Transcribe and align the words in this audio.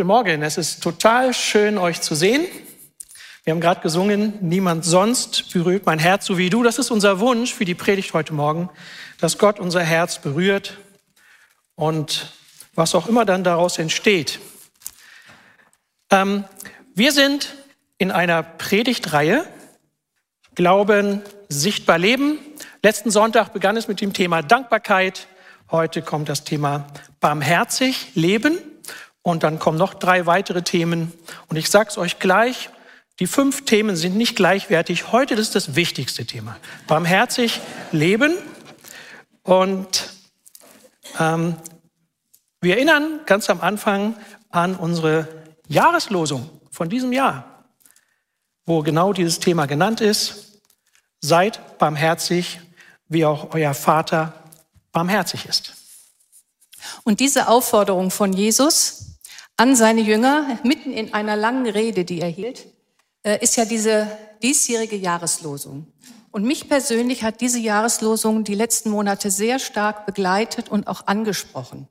Guten 0.00 0.08
Morgen, 0.08 0.42
es 0.42 0.56
ist 0.56 0.82
total 0.82 1.34
schön, 1.34 1.76
euch 1.76 2.00
zu 2.00 2.14
sehen. 2.14 2.46
Wir 3.44 3.50
haben 3.50 3.60
gerade 3.60 3.82
gesungen, 3.82 4.32
niemand 4.40 4.86
sonst 4.86 5.52
berührt 5.52 5.84
mein 5.84 5.98
Herz 5.98 6.24
so 6.24 6.38
wie 6.38 6.48
du. 6.48 6.62
Das 6.62 6.78
ist 6.78 6.90
unser 6.90 7.20
Wunsch 7.20 7.52
für 7.52 7.66
die 7.66 7.74
Predigt 7.74 8.14
heute 8.14 8.32
Morgen, 8.32 8.70
dass 9.18 9.36
Gott 9.36 9.60
unser 9.60 9.82
Herz 9.82 10.18
berührt 10.18 10.78
und 11.74 12.32
was 12.74 12.94
auch 12.94 13.08
immer 13.08 13.26
dann 13.26 13.44
daraus 13.44 13.76
entsteht. 13.76 14.40
Ähm, 16.10 16.44
wir 16.94 17.12
sind 17.12 17.54
in 17.98 18.10
einer 18.10 18.42
Predigtreihe, 18.42 19.44
Glauben, 20.54 21.20
sichtbar 21.50 21.98
leben. 21.98 22.38
Letzten 22.82 23.10
Sonntag 23.10 23.52
begann 23.52 23.76
es 23.76 23.86
mit 23.86 24.00
dem 24.00 24.14
Thema 24.14 24.40
Dankbarkeit. 24.40 25.26
Heute 25.70 26.00
kommt 26.00 26.30
das 26.30 26.44
Thema 26.44 26.86
barmherzig 27.20 28.12
leben. 28.14 28.56
Und 29.22 29.42
dann 29.42 29.58
kommen 29.58 29.78
noch 29.78 29.94
drei 29.94 30.26
weitere 30.26 30.62
Themen. 30.62 31.12
Und 31.48 31.56
ich 31.56 31.70
sage 31.70 31.90
es 31.90 31.98
euch 31.98 32.18
gleich, 32.18 32.70
die 33.18 33.26
fünf 33.26 33.66
Themen 33.66 33.96
sind 33.96 34.16
nicht 34.16 34.34
gleichwertig. 34.34 35.12
Heute 35.12 35.34
ist 35.34 35.54
das 35.54 35.74
wichtigste 35.74 36.24
Thema. 36.24 36.56
Barmherzig 36.86 37.60
leben. 37.92 38.34
Und 39.42 40.10
ähm, 41.18 41.56
wir 42.62 42.76
erinnern 42.76 43.20
ganz 43.26 43.50
am 43.50 43.60
Anfang 43.60 44.16
an 44.48 44.74
unsere 44.74 45.28
Jahreslosung 45.68 46.48
von 46.70 46.88
diesem 46.88 47.12
Jahr, 47.12 47.66
wo 48.64 48.82
genau 48.82 49.12
dieses 49.12 49.38
Thema 49.38 49.66
genannt 49.66 50.00
ist. 50.00 50.60
Seid 51.20 51.78
barmherzig, 51.78 52.60
wie 53.08 53.26
auch 53.26 53.52
euer 53.52 53.74
Vater 53.74 54.32
barmherzig 54.92 55.44
ist. 55.44 55.74
Und 57.04 57.20
diese 57.20 57.48
Aufforderung 57.48 58.10
von 58.10 58.32
Jesus, 58.32 59.09
an 59.60 59.76
seine 59.76 60.00
Jünger, 60.00 60.58
mitten 60.64 60.90
in 60.90 61.12
einer 61.12 61.36
langen 61.36 61.66
Rede, 61.66 62.06
die 62.06 62.22
er 62.22 62.30
hielt, 62.30 62.66
äh, 63.22 63.44
ist 63.44 63.56
ja 63.56 63.66
diese 63.66 64.10
diesjährige 64.42 64.96
Jahreslosung. 64.96 65.86
Und 66.30 66.44
mich 66.44 66.66
persönlich 66.66 67.24
hat 67.24 67.42
diese 67.42 67.58
Jahreslosung 67.58 68.42
die 68.42 68.54
letzten 68.54 68.88
Monate 68.88 69.30
sehr 69.30 69.58
stark 69.58 70.06
begleitet 70.06 70.70
und 70.70 70.86
auch 70.86 71.06
angesprochen. 71.06 71.88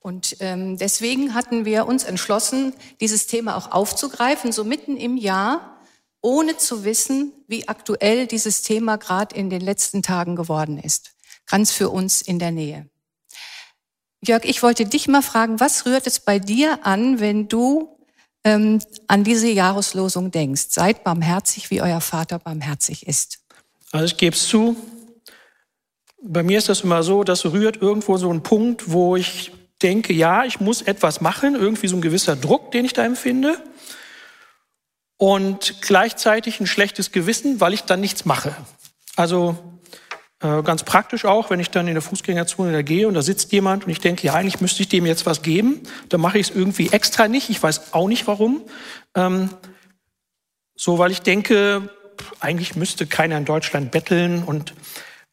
Und 0.00 0.36
ähm, 0.40 0.76
deswegen 0.76 1.32
hatten 1.32 1.64
wir 1.64 1.86
uns 1.86 2.04
entschlossen, 2.04 2.74
dieses 3.00 3.26
Thema 3.26 3.56
auch 3.56 3.72
aufzugreifen, 3.72 4.52
so 4.52 4.62
mitten 4.62 4.98
im 4.98 5.16
Jahr, 5.16 5.78
ohne 6.20 6.58
zu 6.58 6.84
wissen, 6.84 7.32
wie 7.48 7.68
aktuell 7.68 8.26
dieses 8.26 8.60
Thema 8.60 8.96
gerade 8.96 9.34
in 9.34 9.48
den 9.48 9.62
letzten 9.62 10.02
Tagen 10.02 10.36
geworden 10.36 10.76
ist. 10.76 11.14
Ganz 11.46 11.72
für 11.72 11.88
uns 11.88 12.20
in 12.20 12.38
der 12.38 12.50
Nähe. 12.50 12.91
Jörg, 14.24 14.44
ich 14.44 14.62
wollte 14.62 14.86
dich 14.86 15.08
mal 15.08 15.22
fragen, 15.22 15.58
was 15.58 15.84
rührt 15.84 16.06
es 16.06 16.20
bei 16.20 16.38
dir 16.38 16.86
an, 16.86 17.18
wenn 17.18 17.48
du 17.48 17.98
ähm, 18.44 18.78
an 19.08 19.24
diese 19.24 19.48
Jahreslosung 19.48 20.30
denkst? 20.30 20.66
Seid 20.68 21.02
barmherzig, 21.02 21.70
wie 21.70 21.82
euer 21.82 22.00
Vater 22.00 22.38
barmherzig 22.38 23.06
ist. 23.08 23.40
Also 23.90 24.06
ich 24.06 24.16
gebe 24.16 24.36
es 24.36 24.46
zu, 24.46 24.76
bei 26.22 26.44
mir 26.44 26.58
ist 26.58 26.68
das 26.68 26.82
immer 26.82 27.02
so, 27.02 27.24
das 27.24 27.44
rührt 27.46 27.82
irgendwo 27.82 28.16
so 28.16 28.32
ein 28.32 28.44
Punkt, 28.44 28.92
wo 28.92 29.16
ich 29.16 29.50
denke, 29.82 30.12
ja, 30.12 30.44
ich 30.44 30.60
muss 30.60 30.82
etwas 30.82 31.20
machen, 31.20 31.56
irgendwie 31.56 31.88
so 31.88 31.96
ein 31.96 32.02
gewisser 32.02 32.36
Druck, 32.36 32.70
den 32.70 32.84
ich 32.84 32.92
da 32.92 33.04
empfinde. 33.04 33.60
Und 35.16 35.82
gleichzeitig 35.82 36.60
ein 36.60 36.66
schlechtes 36.66 37.10
Gewissen, 37.10 37.60
weil 37.60 37.74
ich 37.74 37.82
dann 37.82 38.00
nichts 38.00 38.24
mache. 38.24 38.54
Also 39.16 39.58
äh, 40.42 40.62
ganz 40.62 40.82
praktisch 40.82 41.24
auch, 41.24 41.50
wenn 41.50 41.60
ich 41.60 41.70
dann 41.70 41.86
in 41.86 41.94
der 41.94 42.02
Fußgängerzone 42.02 42.72
da 42.72 42.82
gehe 42.82 43.06
und 43.06 43.14
da 43.14 43.22
sitzt 43.22 43.52
jemand 43.52 43.84
und 43.84 43.90
ich 43.90 44.00
denke, 44.00 44.26
ja, 44.26 44.34
eigentlich 44.34 44.60
müsste 44.60 44.82
ich 44.82 44.88
dem 44.88 45.06
jetzt 45.06 45.24
was 45.24 45.42
geben. 45.42 45.80
Dann 46.08 46.20
mache 46.20 46.38
ich 46.38 46.50
es 46.50 46.56
irgendwie 46.56 46.90
extra 46.90 47.28
nicht. 47.28 47.48
Ich 47.48 47.62
weiß 47.62 47.92
auch 47.92 48.08
nicht 48.08 48.26
warum. 48.26 48.62
Ähm, 49.14 49.50
so, 50.74 50.98
weil 50.98 51.12
ich 51.12 51.22
denke, 51.22 51.90
eigentlich 52.40 52.74
müsste 52.74 53.06
keiner 53.06 53.38
in 53.38 53.44
Deutschland 53.44 53.92
betteln 53.92 54.42
und 54.42 54.74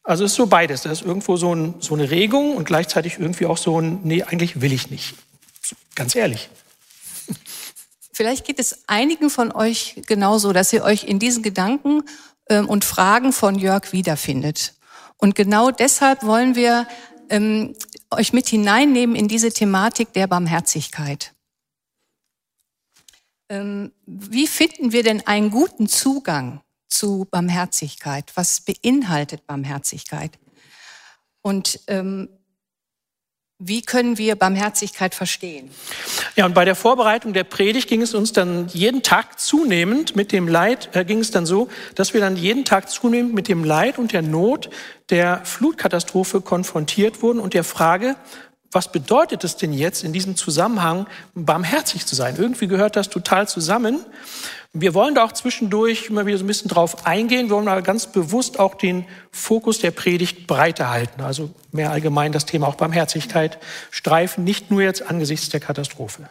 also 0.02 0.24
es 0.24 0.32
ist 0.32 0.36
so 0.36 0.46
beides. 0.46 0.82
Da 0.82 0.92
ist 0.92 1.02
irgendwo 1.02 1.36
so, 1.36 1.54
ein, 1.54 1.74
so 1.80 1.94
eine 1.94 2.10
Regung 2.10 2.56
und 2.56 2.64
gleichzeitig 2.64 3.18
irgendwie 3.18 3.46
auch 3.46 3.58
so 3.58 3.80
ein, 3.80 4.00
nee, 4.04 4.22
eigentlich 4.22 4.60
will 4.60 4.72
ich 4.72 4.90
nicht. 4.90 5.14
Ganz 5.94 6.14
ehrlich. 6.14 6.48
Vielleicht 8.12 8.44
geht 8.44 8.58
es 8.58 8.84
einigen 8.86 9.30
von 9.30 9.50
euch 9.50 10.02
genauso, 10.06 10.52
dass 10.52 10.72
ihr 10.72 10.84
euch 10.84 11.04
in 11.04 11.18
diesen 11.18 11.42
Gedanken 11.42 12.02
ähm, 12.48 12.68
und 12.68 12.84
Fragen 12.84 13.32
von 13.32 13.56
Jörg 13.56 13.92
wiederfindet. 13.92 14.74
Und 15.20 15.34
genau 15.34 15.70
deshalb 15.70 16.24
wollen 16.24 16.54
wir 16.54 16.86
ähm, 17.28 17.74
euch 18.10 18.32
mit 18.32 18.48
hineinnehmen 18.48 19.14
in 19.14 19.28
diese 19.28 19.52
Thematik 19.52 20.12
der 20.12 20.26
Barmherzigkeit. 20.26 21.34
Ähm, 23.48 23.92
wie 24.06 24.46
finden 24.46 24.92
wir 24.92 25.02
denn 25.02 25.26
einen 25.26 25.50
guten 25.50 25.88
Zugang 25.88 26.62
zu 26.88 27.26
Barmherzigkeit? 27.30 28.32
Was 28.34 28.60
beinhaltet 28.60 29.46
Barmherzigkeit? 29.46 30.38
Und 31.42 31.80
ähm, 31.86 32.28
wie 33.60 33.82
können 33.82 34.16
wir 34.16 34.36
Barmherzigkeit 34.36 35.14
verstehen? 35.14 35.70
Ja, 36.34 36.46
und 36.46 36.54
bei 36.54 36.64
der 36.64 36.74
Vorbereitung 36.74 37.34
der 37.34 37.44
Predigt 37.44 37.88
ging 37.88 38.00
es 38.00 38.14
uns 38.14 38.32
dann 38.32 38.68
jeden 38.68 39.02
Tag 39.02 39.38
zunehmend 39.38 40.16
mit 40.16 40.32
dem 40.32 40.48
Leid, 40.48 40.88
äh, 40.94 41.04
ging 41.04 41.18
es 41.18 41.30
dann 41.30 41.44
so, 41.44 41.68
dass 41.94 42.14
wir 42.14 42.22
dann 42.22 42.36
jeden 42.36 42.64
Tag 42.64 42.88
zunehmend 42.88 43.34
mit 43.34 43.48
dem 43.48 43.62
Leid 43.62 43.98
und 43.98 44.12
der 44.12 44.22
Not 44.22 44.70
der 45.10 45.44
Flutkatastrophe 45.44 46.40
konfrontiert 46.40 47.20
wurden 47.20 47.38
und 47.38 47.52
der 47.52 47.64
Frage, 47.64 48.16
was 48.72 48.92
bedeutet 48.92 49.42
es 49.42 49.56
denn 49.56 49.72
jetzt 49.72 50.04
in 50.04 50.12
diesem 50.12 50.36
Zusammenhang, 50.36 51.06
barmherzig 51.34 52.06
zu 52.06 52.14
sein? 52.14 52.36
Irgendwie 52.36 52.68
gehört 52.68 52.94
das 52.96 53.08
total 53.08 53.48
zusammen. 53.48 54.04
Wir 54.72 54.94
wollen 54.94 55.16
da 55.16 55.24
auch 55.24 55.32
zwischendurch 55.32 56.06
immer 56.08 56.26
wieder 56.26 56.38
so 56.38 56.44
ein 56.44 56.46
bisschen 56.46 56.68
drauf 56.68 57.04
eingehen. 57.04 57.48
Wir 57.48 57.56
wollen 57.56 57.66
aber 57.66 57.82
ganz 57.82 58.06
bewusst 58.06 58.60
auch 58.60 58.76
den 58.76 59.04
Fokus 59.32 59.80
der 59.80 59.90
Predigt 59.90 60.46
breiter 60.46 60.90
halten. 60.90 61.22
Also 61.22 61.50
mehr 61.72 61.90
allgemein 61.90 62.30
das 62.30 62.46
Thema 62.46 62.68
auch 62.68 62.76
Barmherzigkeit 62.76 63.58
streifen, 63.90 64.44
nicht 64.44 64.70
nur 64.70 64.82
jetzt 64.82 65.02
angesichts 65.02 65.48
der 65.48 65.58
Katastrophe. 65.58 66.28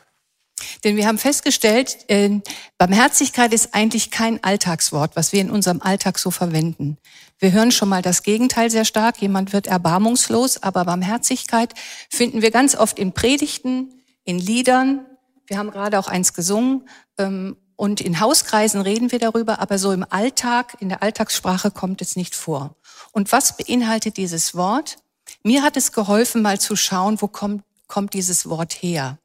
Denn 0.86 0.96
wir 0.96 1.08
haben 1.08 1.18
festgestellt, 1.18 1.98
äh, 2.08 2.40
Barmherzigkeit 2.78 3.54
ist 3.54 3.74
eigentlich 3.76 4.12
kein 4.12 4.42
Alltagswort, 4.44 5.16
was 5.16 5.34
wir 5.34 5.42
in 5.42 5.52
unserem 5.52 5.82
Alltag 5.82 6.18
so 6.18 6.32
verwenden. 6.32 6.98
Wir 7.40 7.54
hören 7.54 7.72
schon 7.72 7.88
mal 7.88 8.02
das 8.02 8.24
Gegenteil 8.24 8.70
sehr 8.70 8.84
stark. 8.84 9.22
Jemand 9.22 9.54
wird 9.54 9.68
erbarmungslos, 9.68 10.62
aber 10.62 10.84
Barmherzigkeit 10.84 11.74
finden 12.10 12.42
wir 12.42 12.52
ganz 12.52 12.76
oft 12.76 13.00
in 13.00 13.14
Predigten, 13.14 14.04
in 14.26 14.38
Liedern. 14.38 15.06
Wir 15.48 15.58
haben 15.58 15.72
gerade 15.72 15.98
auch 16.00 16.10
eins 16.10 16.34
gesungen. 16.34 16.88
Ähm, 17.18 17.56
und 17.78 18.02
in 18.02 18.20
Hauskreisen 18.20 18.82
reden 18.82 19.14
wir 19.14 19.20
darüber, 19.20 19.60
aber 19.62 19.78
so 19.78 19.94
im 19.94 20.06
Alltag, 20.10 20.76
in 20.82 20.90
der 20.90 21.02
Alltagssprache 21.02 21.72
kommt 21.72 22.02
es 22.02 22.18
nicht 22.18 22.36
vor. 22.36 22.76
Und 23.14 23.32
was 23.32 23.56
beinhaltet 23.56 24.18
dieses 24.18 24.54
Wort? 24.54 24.98
Mir 25.42 25.64
hat 25.64 25.78
es 25.78 25.94
geholfen, 25.94 26.42
mal 26.42 26.60
zu 26.60 26.76
schauen, 26.76 27.22
wo 27.22 27.30
kommt, 27.30 27.64
kommt 27.88 28.14
dieses 28.14 28.50
Wort 28.50 28.74
her. 28.74 29.18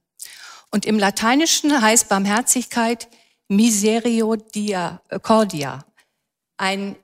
Und 0.71 0.87
im 0.87 1.01
Lateinischen 1.01 1.83
heißt 1.83 2.09
Barmherzigkeit 2.09 3.09
Misericordia. 3.49 5.01
Ein, 6.57 6.95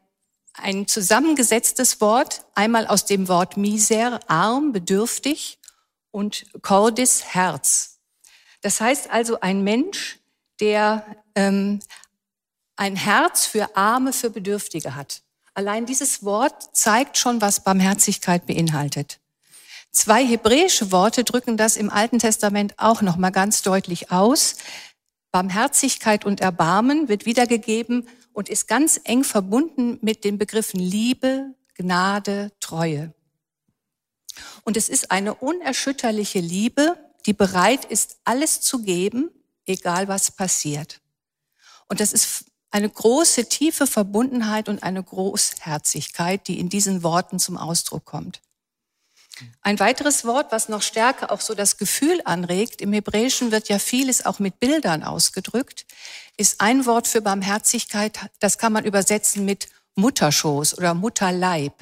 ein 0.62 0.86
zusammengesetztes 0.86 2.00
Wort, 2.00 2.44
einmal 2.54 2.86
aus 2.86 3.04
dem 3.04 3.28
Wort 3.28 3.56
miser, 3.56 4.20
arm, 4.28 4.72
bedürftig, 4.72 5.58
und 6.10 6.46
cordis, 6.62 7.24
Herz. 7.24 7.98
Das 8.62 8.80
heißt 8.80 9.10
also 9.10 9.40
ein 9.40 9.62
Mensch, 9.62 10.18
der 10.60 11.04
ähm, 11.34 11.80
ein 12.76 12.96
Herz 12.96 13.46
für 13.46 13.76
Arme, 13.76 14.12
für 14.12 14.30
Bedürftige 14.30 14.94
hat. 14.94 15.22
Allein 15.54 15.86
dieses 15.86 16.24
Wort 16.24 16.74
zeigt 16.76 17.18
schon, 17.18 17.40
was 17.40 17.64
Barmherzigkeit 17.64 18.46
beinhaltet. 18.46 19.20
Zwei 19.92 20.24
hebräische 20.24 20.92
Worte 20.92 21.24
drücken 21.24 21.56
das 21.56 21.76
im 21.76 21.90
Alten 21.90 22.18
Testament 22.18 22.74
auch 22.78 23.02
noch 23.02 23.16
mal 23.16 23.30
ganz 23.30 23.62
deutlich 23.62 24.12
aus. 24.12 24.56
Barmherzigkeit 25.32 26.24
und 26.24 26.40
Erbarmen 26.40 27.08
wird 27.08 27.26
wiedergegeben 27.26 28.08
und 28.32 28.48
ist 28.48 28.68
ganz 28.68 29.00
eng 29.04 29.24
verbunden 29.24 29.98
mit 30.02 30.24
den 30.24 30.38
Begriffen 30.38 30.80
Liebe, 30.80 31.54
Gnade, 31.74 32.52
Treue. 32.60 33.14
Und 34.64 34.76
es 34.76 34.88
ist 34.88 35.10
eine 35.10 35.34
unerschütterliche 35.34 36.40
Liebe, 36.40 36.96
die 37.26 37.32
bereit 37.32 37.84
ist, 37.84 38.18
alles 38.24 38.60
zu 38.60 38.82
geben, 38.82 39.30
egal 39.66 40.08
was 40.08 40.30
passiert. 40.30 41.00
Und 41.88 42.00
das 42.00 42.12
ist 42.12 42.44
eine 42.70 42.88
große, 42.88 43.48
tiefe 43.48 43.86
Verbundenheit 43.86 44.68
und 44.68 44.82
eine 44.82 45.02
Großherzigkeit, 45.02 46.46
die 46.46 46.60
in 46.60 46.68
diesen 46.68 47.02
Worten 47.02 47.38
zum 47.38 47.56
Ausdruck 47.56 48.04
kommt. 48.04 48.40
Ein 49.62 49.78
weiteres 49.78 50.24
Wort, 50.24 50.52
was 50.52 50.68
noch 50.68 50.82
stärker 50.82 51.30
auch 51.30 51.40
so 51.40 51.54
das 51.54 51.76
Gefühl 51.76 52.20
anregt, 52.24 52.80
im 52.80 52.92
Hebräischen 52.92 53.52
wird 53.52 53.68
ja 53.68 53.78
vieles 53.78 54.24
auch 54.26 54.38
mit 54.38 54.60
Bildern 54.60 55.02
ausgedrückt, 55.02 55.86
ist 56.36 56.60
ein 56.60 56.86
Wort 56.86 57.08
für 57.08 57.20
Barmherzigkeit, 57.20 58.18
das 58.38 58.58
kann 58.58 58.72
man 58.72 58.84
übersetzen 58.84 59.44
mit 59.44 59.68
Mutterschoß 59.94 60.78
oder 60.78 60.94
Mutterleib. 60.94 61.74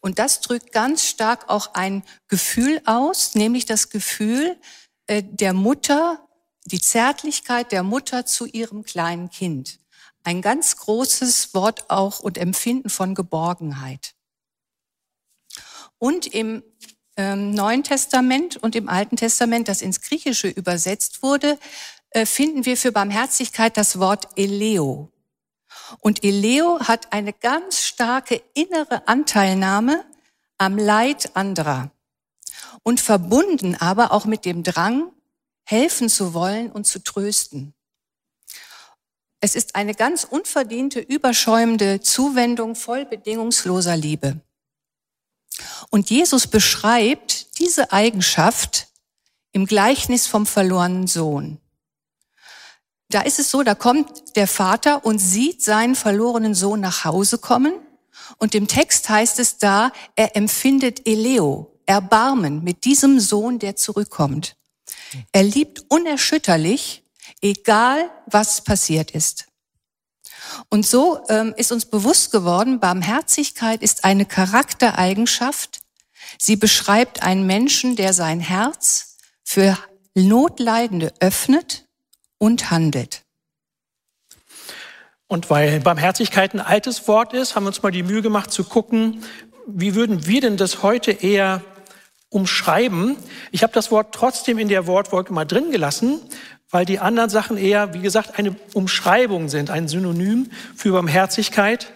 Und 0.00 0.18
das 0.18 0.40
drückt 0.40 0.72
ganz 0.72 1.06
stark 1.06 1.48
auch 1.48 1.72
ein 1.74 2.02
Gefühl 2.28 2.82
aus, 2.84 3.34
nämlich 3.34 3.64
das 3.64 3.88
Gefühl 3.88 4.58
äh, 5.06 5.22
der 5.22 5.54
Mutter, 5.54 6.28
die 6.66 6.80
Zärtlichkeit 6.80 7.72
der 7.72 7.82
Mutter 7.82 8.26
zu 8.26 8.44
ihrem 8.46 8.82
kleinen 8.82 9.30
Kind. 9.30 9.78
Ein 10.22 10.42
ganz 10.42 10.76
großes 10.76 11.54
Wort 11.54 11.90
auch 11.90 12.20
und 12.20 12.38
Empfinden 12.38 12.90
von 12.90 13.14
Geborgenheit. 13.14 14.14
Und 15.98 16.26
im 16.26 16.62
ähm, 17.16 17.52
Neuen 17.52 17.82
Testament 17.82 18.56
und 18.56 18.74
im 18.76 18.88
Alten 18.88 19.16
Testament, 19.16 19.68
das 19.68 19.82
ins 19.82 20.00
Griechische 20.00 20.48
übersetzt 20.48 21.22
wurde, 21.22 21.58
äh, 22.10 22.26
finden 22.26 22.64
wir 22.64 22.76
für 22.76 22.92
Barmherzigkeit 22.92 23.76
das 23.76 23.98
Wort 23.98 24.28
Eleo. 24.36 25.10
Und 26.00 26.24
Eleo 26.24 26.80
hat 26.80 27.12
eine 27.12 27.32
ganz 27.32 27.80
starke 27.80 28.42
innere 28.54 29.06
Anteilnahme 29.06 30.04
am 30.58 30.78
Leid 30.78 31.34
anderer 31.34 31.90
und 32.82 33.00
verbunden 33.00 33.74
aber 33.76 34.12
auch 34.12 34.24
mit 34.24 34.44
dem 34.44 34.62
Drang, 34.62 35.12
helfen 35.64 36.08
zu 36.08 36.34
wollen 36.34 36.70
und 36.70 36.86
zu 36.86 37.02
trösten. 37.02 37.74
Es 39.40 39.56
ist 39.56 39.74
eine 39.74 39.94
ganz 39.94 40.24
unverdiente, 40.24 41.00
überschäumende 41.00 42.00
Zuwendung 42.00 42.74
voll 42.74 43.04
bedingungsloser 43.04 43.96
Liebe. 43.96 44.40
Und 45.90 46.10
Jesus 46.10 46.46
beschreibt 46.46 47.58
diese 47.58 47.92
Eigenschaft 47.92 48.88
im 49.52 49.66
Gleichnis 49.66 50.26
vom 50.26 50.46
verlorenen 50.46 51.06
Sohn. 51.06 51.60
Da 53.08 53.20
ist 53.20 53.38
es 53.38 53.50
so, 53.50 53.62
da 53.62 53.74
kommt 53.74 54.36
der 54.36 54.48
Vater 54.48 55.04
und 55.04 55.18
sieht 55.18 55.62
seinen 55.62 55.94
verlorenen 55.94 56.54
Sohn 56.54 56.80
nach 56.80 57.04
Hause 57.04 57.38
kommen. 57.38 57.74
Und 58.38 58.54
im 58.54 58.66
Text 58.66 59.08
heißt 59.08 59.38
es 59.38 59.58
da, 59.58 59.92
er 60.16 60.36
empfindet 60.36 61.06
Eleo, 61.06 61.78
Erbarmen 61.86 62.64
mit 62.64 62.84
diesem 62.84 63.20
Sohn, 63.20 63.58
der 63.58 63.76
zurückkommt. 63.76 64.56
Er 65.32 65.44
liebt 65.44 65.84
unerschütterlich, 65.88 67.04
egal 67.40 68.10
was 68.26 68.64
passiert 68.64 69.12
ist. 69.12 69.46
Und 70.68 70.86
so 70.86 71.20
ähm, 71.28 71.54
ist 71.56 71.72
uns 71.72 71.86
bewusst 71.86 72.32
geworden, 72.32 72.80
Barmherzigkeit 72.80 73.82
ist 73.82 74.04
eine 74.04 74.26
Charaktereigenschaft. 74.26 75.80
Sie 76.38 76.56
beschreibt 76.56 77.22
einen 77.22 77.46
Menschen, 77.46 77.96
der 77.96 78.12
sein 78.12 78.40
Herz 78.40 79.16
für 79.42 79.78
Notleidende 80.14 81.12
öffnet 81.20 81.86
und 82.38 82.70
handelt. 82.70 83.24
Und 85.26 85.50
weil 85.50 85.80
Barmherzigkeit 85.80 86.54
ein 86.54 86.60
altes 86.60 87.08
Wort 87.08 87.32
ist, 87.32 87.54
haben 87.54 87.64
wir 87.64 87.68
uns 87.68 87.82
mal 87.82 87.90
die 87.90 88.02
Mühe 88.02 88.22
gemacht 88.22 88.52
zu 88.52 88.64
gucken, 88.64 89.24
wie 89.66 89.94
würden 89.94 90.26
wir 90.26 90.40
denn 90.40 90.56
das 90.56 90.82
heute 90.82 91.10
eher 91.10 91.62
umschreiben? 92.28 93.16
Ich 93.50 93.62
habe 93.62 93.72
das 93.72 93.90
Wort 93.90 94.14
trotzdem 94.14 94.58
in 94.58 94.68
der 94.68 94.86
Wortwolke 94.86 95.32
mal 95.32 95.44
drin 95.46 95.70
gelassen, 95.70 96.20
weil 96.74 96.84
die 96.84 96.98
anderen 96.98 97.30
Sachen 97.30 97.56
eher, 97.56 97.94
wie 97.94 98.00
gesagt, 98.00 98.36
eine 98.36 98.56
Umschreibung 98.72 99.48
sind, 99.48 99.70
ein 99.70 99.86
Synonym 99.86 100.50
für 100.74 100.90
Barmherzigkeit. 100.90 101.92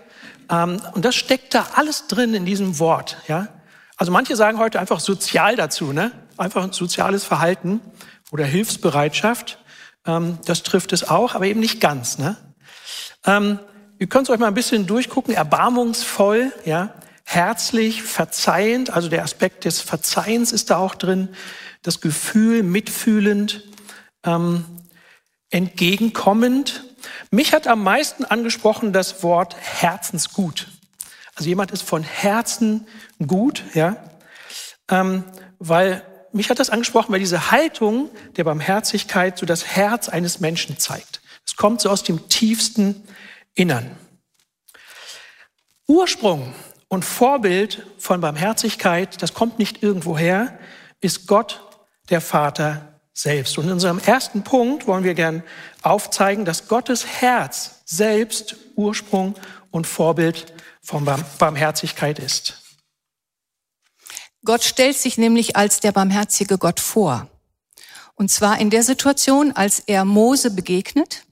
Ähm, 0.48 0.80
und 0.94 1.04
das 1.04 1.16
steckt 1.16 1.52
da 1.52 1.66
alles 1.74 2.06
drin 2.06 2.32
in 2.32 2.46
diesem 2.46 2.78
Wort. 2.78 3.16
Ja? 3.26 3.48
Also 3.96 4.12
manche 4.12 4.36
sagen 4.36 4.60
heute 4.60 4.78
einfach 4.78 5.00
sozial 5.00 5.56
dazu, 5.56 5.92
ne? 5.92 6.12
einfach 6.36 6.62
ein 6.62 6.70
soziales 6.70 7.24
Verhalten 7.24 7.80
oder 8.30 8.44
Hilfsbereitschaft. 8.44 9.58
Ähm, 10.06 10.38
das 10.44 10.62
trifft 10.62 10.92
es 10.92 11.08
auch, 11.08 11.34
aber 11.34 11.46
eben 11.46 11.58
nicht 11.58 11.80
ganz. 11.80 12.18
Ne? 12.18 12.36
Ähm, 13.26 13.58
ihr 13.98 14.06
könnt 14.06 14.28
es 14.28 14.30
euch 14.32 14.38
mal 14.38 14.46
ein 14.46 14.54
bisschen 14.54 14.86
durchgucken. 14.86 15.34
Erbarmungsvoll, 15.34 16.52
ja, 16.64 16.94
herzlich, 17.24 18.04
verzeihend. 18.04 18.90
Also 18.90 19.08
der 19.08 19.24
Aspekt 19.24 19.64
des 19.64 19.80
Verzeihens 19.80 20.52
ist 20.52 20.70
da 20.70 20.76
auch 20.76 20.94
drin. 20.94 21.30
Das 21.82 22.00
Gefühl, 22.00 22.62
mitfühlend, 22.62 23.64
ähm, 24.24 24.64
entgegenkommend. 25.50 26.84
Mich 27.30 27.52
hat 27.52 27.66
am 27.66 27.82
meisten 27.82 28.24
angesprochen 28.24 28.92
das 28.92 29.22
Wort 29.22 29.56
Herzensgut. 29.56 30.68
Also 31.34 31.48
jemand 31.48 31.70
ist 31.70 31.82
von 31.82 32.02
Herzen 32.02 32.86
gut, 33.24 33.62
ja, 33.74 33.96
ähm, 34.90 35.24
weil 35.58 36.02
mich 36.32 36.50
hat 36.50 36.58
das 36.58 36.70
angesprochen, 36.70 37.12
weil 37.12 37.20
diese 37.20 37.50
Haltung 37.50 38.10
der 38.36 38.44
Barmherzigkeit 38.44 39.38
so 39.38 39.46
das 39.46 39.64
Herz 39.64 40.08
eines 40.08 40.40
Menschen 40.40 40.78
zeigt. 40.78 41.20
Es 41.46 41.56
kommt 41.56 41.80
so 41.80 41.90
aus 41.90 42.02
dem 42.02 42.28
tiefsten 42.28 43.02
Innern. 43.54 43.96
Ursprung 45.86 46.54
und 46.88 47.04
Vorbild 47.04 47.86
von 47.98 48.20
Barmherzigkeit, 48.20 49.22
das 49.22 49.32
kommt 49.32 49.58
nicht 49.58 49.82
irgendwoher, 49.82 50.58
ist 51.00 51.26
Gott, 51.26 51.62
der 52.10 52.20
Vater 52.20 52.97
selbst. 53.20 53.58
Und 53.58 53.64
in 53.64 53.72
unserem 53.72 53.98
ersten 53.98 54.42
Punkt 54.44 54.86
wollen 54.86 55.04
wir 55.04 55.14
gern 55.14 55.42
aufzeigen, 55.82 56.44
dass 56.44 56.68
Gottes 56.68 57.06
Herz 57.06 57.82
selbst 57.84 58.56
Ursprung 58.76 59.34
und 59.70 59.86
Vorbild 59.86 60.52
von 60.80 61.04
Barmherzigkeit 61.38 62.18
ist. 62.18 62.62
Gott 64.44 64.62
stellt 64.62 64.96
sich 64.96 65.18
nämlich 65.18 65.56
als 65.56 65.80
der 65.80 65.92
barmherzige 65.92 66.58
Gott 66.58 66.80
vor. 66.80 67.28
Und 68.14 68.30
zwar 68.30 68.58
in 68.60 68.70
der 68.70 68.82
Situation, 68.82 69.52
als 69.52 69.80
er 69.80 70.04
Mose 70.04 70.50
begegnet, 70.50 71.24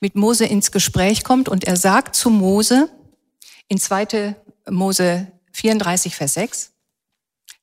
mit 0.00 0.14
Mose 0.14 0.46
ins 0.46 0.70
Gespräch 0.70 1.24
kommt 1.24 1.48
und 1.48 1.64
er 1.64 1.76
sagt 1.76 2.16
zu 2.16 2.30
Mose 2.30 2.90
in 3.68 3.78
2. 3.78 4.36
Mose 4.70 5.32
34, 5.52 6.16
Vers 6.16 6.34
6, 6.34 6.72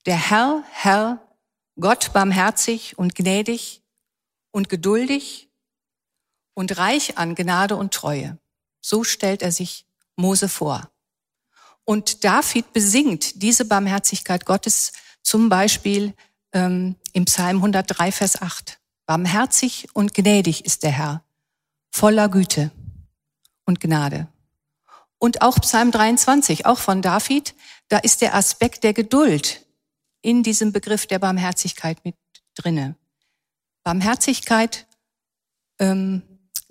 der 0.05 0.29
Herr, 0.29 0.63
Herr, 0.71 1.19
Gott 1.81 2.13
barmherzig 2.13 2.97
und 2.97 3.15
gnädig 3.15 3.81
und 4.51 4.69
geduldig 4.69 5.49
und 6.53 6.77
reich 6.77 7.17
an 7.17 7.35
Gnade 7.35 7.75
und 7.75 7.93
Treue. 7.93 8.37
So 8.81 9.03
stellt 9.03 9.41
er 9.41 9.51
sich 9.51 9.85
Mose 10.15 10.47
vor. 10.47 10.89
Und 11.83 12.23
David 12.23 12.71
besingt 12.73 13.41
diese 13.41 13.65
Barmherzigkeit 13.65 14.45
Gottes 14.45 14.93
zum 15.23 15.49
Beispiel 15.49 16.13
ähm, 16.53 16.95
im 17.13 17.25
Psalm 17.25 17.57
103, 17.57 18.11
Vers 18.11 18.41
8. 18.41 18.79
Barmherzig 19.05 19.87
und 19.93 20.13
gnädig 20.13 20.65
ist 20.65 20.83
der 20.83 20.91
Herr, 20.91 21.23
voller 21.89 22.29
Güte 22.29 22.71
und 23.65 23.79
Gnade. 23.79 24.27
Und 25.17 25.41
auch 25.41 25.59
Psalm 25.59 25.91
23, 25.91 26.65
auch 26.65 26.79
von 26.79 27.01
David, 27.01 27.55
da 27.89 27.97
ist 27.97 28.21
der 28.21 28.35
Aspekt 28.35 28.83
der 28.83 28.93
Geduld 28.93 29.65
in 30.21 30.43
diesem 30.43 30.71
Begriff 30.71 31.07
der 31.07 31.19
Barmherzigkeit 31.19 32.03
mit 32.05 32.15
drinne. 32.55 32.95
Barmherzigkeit, 33.83 34.87
ähm, 35.79 36.21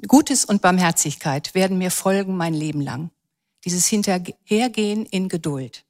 Gutes 0.07 0.45
und 0.45 0.63
Barmherzigkeit 0.63 1.55
werden 1.55 1.79
mir 1.79 1.91
folgen 1.91 2.37
mein 2.37 2.55
Leben 2.55 2.81
lang. 2.81 3.11
Dieses 3.65 3.87
Hinterhergehen 3.87 5.05
in 5.05 5.29
Geduld. 5.29 5.85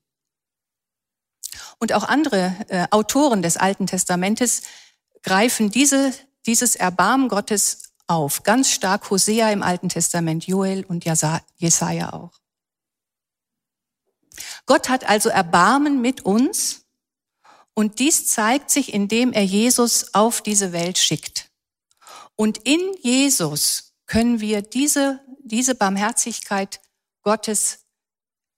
Und 1.78 1.92
auch 1.92 2.04
andere 2.04 2.56
äh, 2.68 2.86
Autoren 2.90 3.42
des 3.42 3.56
Alten 3.56 3.86
Testamentes 3.86 4.62
greifen 5.22 5.70
diese, 5.70 6.12
dieses 6.46 6.74
Erbarmen 6.74 7.28
Gottes 7.28 7.92
auf. 8.06 8.42
Ganz 8.42 8.70
stark 8.70 9.08
Hosea 9.10 9.50
im 9.50 9.62
Alten 9.62 9.88
Testament, 9.88 10.46
Joel 10.46 10.84
und 10.84 11.04
Jesaja 11.04 12.12
auch. 12.12 12.32
Gott 14.66 14.88
hat 14.88 15.08
also 15.08 15.28
Erbarmen 15.28 16.00
mit 16.00 16.24
uns 16.24 16.79
und 17.74 17.98
dies 17.98 18.26
zeigt 18.26 18.70
sich, 18.70 18.92
indem 18.92 19.32
er 19.32 19.44
Jesus 19.44 20.14
auf 20.14 20.42
diese 20.42 20.72
Welt 20.72 20.98
schickt. 20.98 21.50
Und 22.36 22.58
in 22.58 22.80
Jesus 23.00 23.94
können 24.06 24.40
wir 24.40 24.62
diese, 24.62 25.20
diese 25.42 25.74
Barmherzigkeit 25.74 26.80
Gottes 27.22 27.86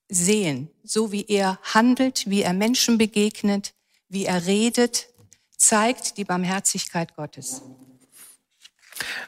sehen, 0.09 0.71
so 0.83 1.12
wie 1.12 1.25
er 1.26 1.59
handelt, 1.62 2.28
wie 2.28 2.42
er 2.42 2.52
Menschen 2.52 2.99
begegnet, 2.99 3.75
wie 4.09 4.25
er 4.25 4.47
redet, 4.47 5.09
zeigt 5.57 6.16
die 6.16 6.25
Barmherzigkeit 6.25 7.16
Gottes. 7.16 7.62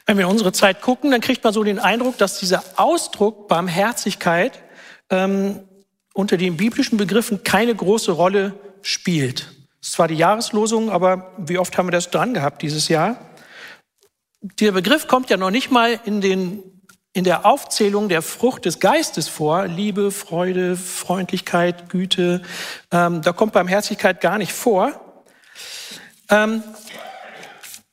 Wenn 0.05 0.17
wir 0.17 0.25
in 0.25 0.31
unsere 0.31 0.51
Zeit 0.53 0.81
gucken, 0.81 1.11
dann 1.11 1.21
kriegt 1.21 1.43
man 1.43 1.53
so 1.53 1.63
den 1.63 1.79
Eindruck, 1.79 2.17
dass 2.17 2.39
dieser 2.39 2.63
Ausdruck 2.77 3.47
Barmherzigkeit 3.47 4.63
ähm, 5.09 5.67
unter 6.13 6.37
den 6.37 6.55
biblischen 6.55 6.97
Begriffen 6.97 7.43
keine 7.43 7.75
große 7.75 8.11
Rolle 8.11 8.59
spielt 8.81 9.54
ist 9.85 9.91
zwar 9.91 10.07
die 10.07 10.15
Jahreslosung, 10.15 10.89
aber 10.89 11.31
wie 11.37 11.59
oft 11.59 11.77
haben 11.77 11.87
wir 11.87 11.91
das 11.91 12.09
dran 12.09 12.33
gehabt 12.33 12.63
dieses 12.63 12.87
Jahr? 12.87 13.17
Der 14.41 14.71
Begriff 14.71 15.07
kommt 15.07 15.29
ja 15.29 15.37
noch 15.37 15.51
nicht 15.51 15.69
mal 15.69 15.99
in, 16.05 16.21
den, 16.21 16.63
in 17.13 17.23
der 17.23 17.45
Aufzählung 17.45 18.09
der 18.09 18.23
Frucht 18.23 18.65
des 18.65 18.79
Geistes 18.79 19.27
vor. 19.27 19.67
Liebe, 19.67 20.09
Freude, 20.09 20.75
Freundlichkeit, 20.75 21.87
Güte. 21.87 22.41
Ähm, 22.91 23.21
da 23.21 23.31
kommt 23.31 23.53
Barmherzigkeit 23.53 24.21
gar 24.21 24.39
nicht 24.39 24.53
vor. 24.53 25.21
Ähm, 26.29 26.63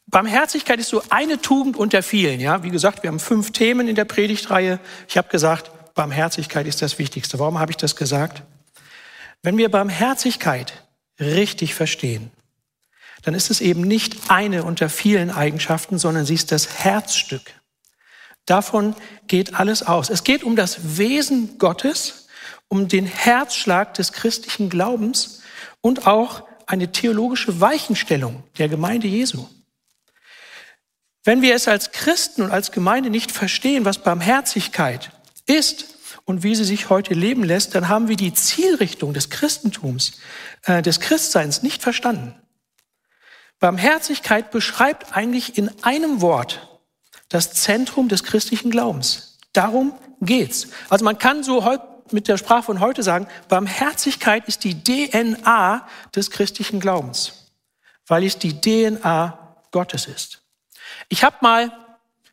Barmherzigkeit 0.06 0.78
ist 0.78 0.88
so 0.88 1.02
eine 1.11 1.42
Tugend 1.42 1.76
unter 1.76 2.02
vielen. 2.02 2.40
Ja, 2.40 2.62
wie 2.62 2.70
gesagt, 2.70 3.02
wir 3.02 3.08
haben 3.08 3.20
fünf 3.20 3.52
Themen 3.52 3.87
in 3.87 3.96
der 3.96 4.06
Predigtreihe. 4.06 4.80
Ich 5.08 5.18
habe 5.18 5.28
gesagt, 5.28 5.70
Barmherzigkeit 5.94 6.66
ist 6.66 6.80
das 6.80 6.99
Wichtigste. 6.99 7.38
Warum 7.38 7.58
habe 7.58 7.70
ich 7.70 7.76
das 7.76 7.96
gesagt? 7.96 8.44
Wenn 9.42 9.58
wir 9.58 9.70
Barmherzigkeit 9.70 10.72
richtig 11.21 11.75
verstehen, 11.75 12.31
dann 13.23 13.35
ist 13.35 13.50
es 13.50 13.61
eben 13.61 13.83
nicht 13.83 14.31
eine 14.31 14.64
unter 14.64 14.88
vielen 14.88 15.31
Eigenschaften, 15.31 15.99
sondern 15.99 16.26
sie 16.26 16.35
ist 16.35 16.52
das 16.52 16.78
Herzstück. 16.85 17.42
Davon 18.47 18.97
geht 19.28 19.54
alles 19.54 19.85
aus. 19.85 20.11
Es 20.11 20.25
geht 20.25 20.42
um 20.42 20.57
das 20.57 20.99
Wesen 20.99 21.59
Gottes, 21.59 22.26
um 22.69 22.88
den 22.88 23.07
Herzschlag 23.07 23.95
des 23.95 24.12
christlichen 24.12 24.69
Glaubens 24.69 25.42
und 25.81 26.07
auch 26.07 26.45
eine 26.66 26.90
theologische 26.90 27.61
Weichenstellung 27.61 28.42
der 28.59 28.69
Gemeinde 28.69 29.07
Jesu. 29.07 29.47
Wenn 31.25 31.42
wir 31.42 31.54
es 31.54 31.69
als 31.69 31.92
Christen 31.92 32.42
und 32.42 32.50
als 32.50 32.73
Gemeinde 32.73 33.11
nicht 33.11 33.31
verstehen, 33.31 33.85
was 33.85 34.02
Barmherzigkeit 34.02 35.12
ist 35.47 35.91
und 36.25 36.43
wie 36.43 36.55
sie 36.55 36.64
sich 36.64 36.91
heute 36.91 37.14
leben 37.14 37.45
lässt, 37.45 37.75
dann 37.75 37.88
haben 37.88 38.09
wir 38.09 38.17
die 38.17 38.33
Zielrichtung 38.33 39.12
des 39.12 39.31
Christentums, 39.31 40.12
äh, 40.64 40.83
des 40.83 41.00
Christseins 41.00 41.62
nicht 41.62 41.83
verstanden. 41.83 42.35
Barmherzigkeit 43.59 44.50
beschreibt 44.50 45.17
eigentlich 45.17 45.57
in 45.57 45.71
einem 45.83 46.21
Wort 46.21 46.81
das 47.29 47.52
Zentrum 47.52 48.09
des 48.09 48.25
christlichen 48.25 48.71
Glaubens. 48.71 49.38
Darum 49.52 49.95
geht's. 50.21 50.69
Also 50.88 51.05
man 51.05 51.19
kann 51.19 51.43
so 51.43 51.64
mit 52.11 52.29
der 52.29 52.38
Sprache 52.38 52.64
von 52.64 52.81
heute 52.81 53.02
sagen, 53.02 53.26
Barmherzigkeit 53.49 54.47
ist 54.49 54.64
die 54.64 54.83
DNA 54.83 55.87
des 56.14 56.31
christlichen 56.31 56.81
Glaubens, 56.81 57.52
weil 58.07 58.25
es 58.25 58.38
die 58.38 58.61
DNA 58.61 59.57
Gottes 59.71 60.07
ist. 60.07 60.43
Ich 61.09 61.25
habe 61.25 61.37
mal, 61.41 61.73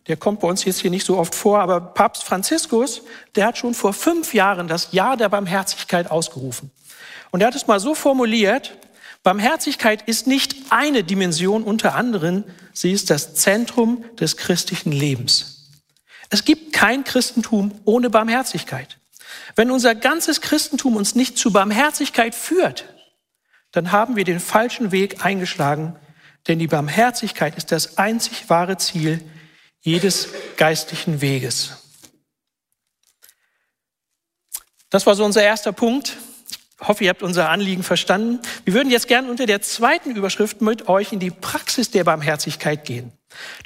der 0.07 0.17
kommt 0.17 0.39
bei 0.39 0.47
uns 0.47 0.63
jetzt 0.65 0.81
hier 0.81 0.91
nicht 0.91 1.05
so 1.05 1.17
oft 1.17 1.35
vor, 1.35 1.59
aber 1.59 1.79
Papst 1.79 2.23
Franziskus, 2.23 3.03
der 3.35 3.45
hat 3.45 3.57
schon 3.57 3.73
vor 3.73 3.93
fünf 3.93 4.33
Jahren 4.33 4.67
das 4.67 4.91
Jahr 4.91 5.17
der 5.17 5.29
Barmherzigkeit 5.29 6.09
ausgerufen. 6.09 6.71
Und 7.31 7.41
er 7.41 7.47
hat 7.47 7.55
es 7.55 7.67
mal 7.67 7.79
so 7.79 7.93
formuliert, 7.93 8.77
Barmherzigkeit 9.21 10.01
ist 10.07 10.27
nicht 10.27 10.55
eine 10.69 11.03
Dimension 11.03 11.63
unter 11.63 11.95
anderen, 11.95 12.43
sie 12.73 12.91
ist 12.91 13.09
das 13.09 13.35
Zentrum 13.35 14.03
des 14.19 14.37
christlichen 14.37 14.91
Lebens. 14.91 15.67
Es 16.29 16.45
gibt 16.45 16.73
kein 16.73 17.03
Christentum 17.03 17.79
ohne 17.85 18.09
Barmherzigkeit. 18.09 18.97
Wenn 19.55 19.71
unser 19.71 19.95
ganzes 19.95 20.41
Christentum 20.41 20.95
uns 20.95 21.15
nicht 21.15 21.37
zu 21.37 21.51
Barmherzigkeit 21.51 22.33
führt, 22.33 22.85
dann 23.71 23.91
haben 23.91 24.15
wir 24.15 24.23
den 24.23 24.39
falschen 24.39 24.91
Weg 24.91 25.25
eingeschlagen, 25.25 25.95
denn 26.47 26.59
die 26.59 26.67
Barmherzigkeit 26.67 27.55
ist 27.57 27.71
das 27.71 27.97
einzig 27.97 28.49
wahre 28.49 28.77
Ziel 28.77 29.21
jedes 29.81 30.29
geistlichen 30.57 31.21
Weges. 31.21 31.73
Das 34.89 35.05
war 35.05 35.15
so 35.15 35.23
unser 35.23 35.43
erster 35.43 35.71
Punkt. 35.71 36.17
Ich 36.81 36.87
hoffe, 36.87 37.03
ihr 37.03 37.09
habt 37.09 37.23
unser 37.23 37.49
Anliegen 37.49 37.83
verstanden. 37.83 38.39
Wir 38.63 38.73
würden 38.73 38.89
jetzt 38.89 39.07
gerne 39.07 39.29
unter 39.29 39.45
der 39.45 39.61
zweiten 39.61 40.11
Überschrift 40.15 40.61
mit 40.61 40.87
euch 40.87 41.11
in 41.11 41.19
die 41.19 41.29
Praxis 41.29 41.91
der 41.91 42.05
Barmherzigkeit 42.05 42.85
gehen. 42.85 43.11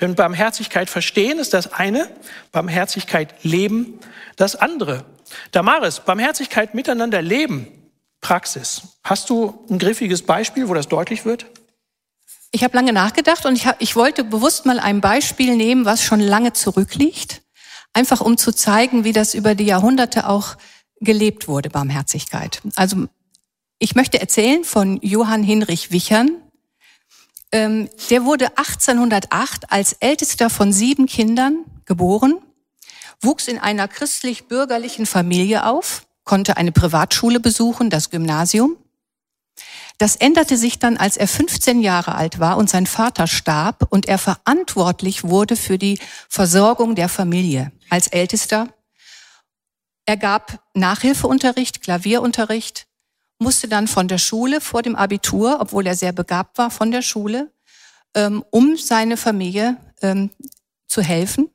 Denn 0.02 0.16
Barmherzigkeit 0.16 0.90
verstehen 0.90 1.40
ist 1.40 1.54
das 1.54 1.72
eine, 1.72 2.10
Barmherzigkeit 2.52 3.44
leben 3.44 4.00
das 4.36 4.56
andere. 4.56 5.06
Damaris, 5.52 6.00
Barmherzigkeit 6.02 6.74
miteinander 6.74 7.22
leben, 7.22 7.68
Praxis. 8.20 9.00
Hast 9.04 9.30
du 9.30 9.66
ein 9.70 9.80
griffiges 9.80 10.24
Beispiel, 10.24 10.68
wo 10.68 10.74
das 10.74 10.88
deutlich 10.88 11.24
wird? 11.24 11.46
Ich 12.56 12.64
habe 12.64 12.76
lange 12.78 12.94
nachgedacht 12.94 13.48
und 13.48 13.56
ich, 13.56 13.66
hab, 13.66 13.82
ich 13.82 13.96
wollte 13.96 14.24
bewusst 14.24 14.68
mal 14.68 14.80
ein 14.80 15.02
Beispiel 15.02 15.56
nehmen, 15.56 15.86
was 15.86 16.04
schon 16.04 16.20
lange 16.20 16.54
zurückliegt, 16.54 17.42
einfach 17.94 18.22
um 18.22 18.38
zu 18.38 18.52
zeigen, 18.52 19.04
wie 19.04 19.12
das 19.12 19.34
über 19.34 19.56
die 19.56 19.66
Jahrhunderte 19.66 20.30
auch 20.30 20.56
gelebt 21.00 21.48
wurde, 21.48 21.72
Barmherzigkeit. 21.72 22.62
Also 22.76 23.08
ich 23.80 23.96
möchte 23.96 24.22
erzählen 24.22 24.64
von 24.64 25.00
Johann 25.02 25.42
Hinrich 25.42 25.90
Wichern. 25.90 26.30
Ähm, 27.52 27.90
der 28.12 28.24
wurde 28.24 28.56
1808 28.56 29.72
als 29.72 29.94
ältester 29.94 30.52
von 30.52 30.72
sieben 30.72 31.08
Kindern 31.08 31.66
geboren, 31.86 32.38
wuchs 33.20 33.48
in 33.48 33.58
einer 33.58 33.88
christlich-bürgerlichen 33.88 35.08
Familie 35.08 35.66
auf, 35.66 36.06
konnte 36.24 36.56
eine 36.56 36.72
Privatschule 36.72 37.40
besuchen, 37.40 37.90
das 37.90 38.12
Gymnasium 38.12 38.78
das 39.98 40.16
änderte 40.16 40.58
sich 40.58 40.80
dann, 40.80 40.98
als 40.98 41.18
er 41.18 41.28
15 41.28 41.82
Jahre 41.82 42.16
alt 42.16 42.40
war 42.40 42.58
und 42.58 42.70
sein 42.70 42.88
Vater 42.88 43.28
starb 43.28 43.88
und 43.90 44.08
er 44.08 44.18
verantwortlich 44.18 45.24
wurde 45.24 45.56
für 45.56 45.78
die 45.78 46.00
Versorgung 46.30 46.96
der 46.96 47.10
Familie 47.10 47.72
als 47.90 48.08
Ältester. 48.08 48.68
Er 50.06 50.18
gab 50.18 50.62
Nachhilfeunterricht, 50.74 51.82
Klavierunterricht, 51.82 52.88
musste 53.40 53.68
dann 53.68 53.88
von 53.88 54.08
der 54.08 54.18
Schule 54.18 54.62
vor 54.62 54.82
dem 54.82 54.96
Abitur, 54.96 55.58
obwohl 55.60 55.88
er 55.88 55.96
sehr 55.96 56.12
begabt 56.12 56.58
war, 56.58 56.72
von 56.72 56.92
der 56.92 57.02
Schule, 57.02 57.52
ähm, 58.16 58.44
um 58.52 58.78
seine 58.78 59.18
Familie 59.18 59.78
ähm, 60.02 60.32
zu 60.88 61.02
helfen. 61.02 61.50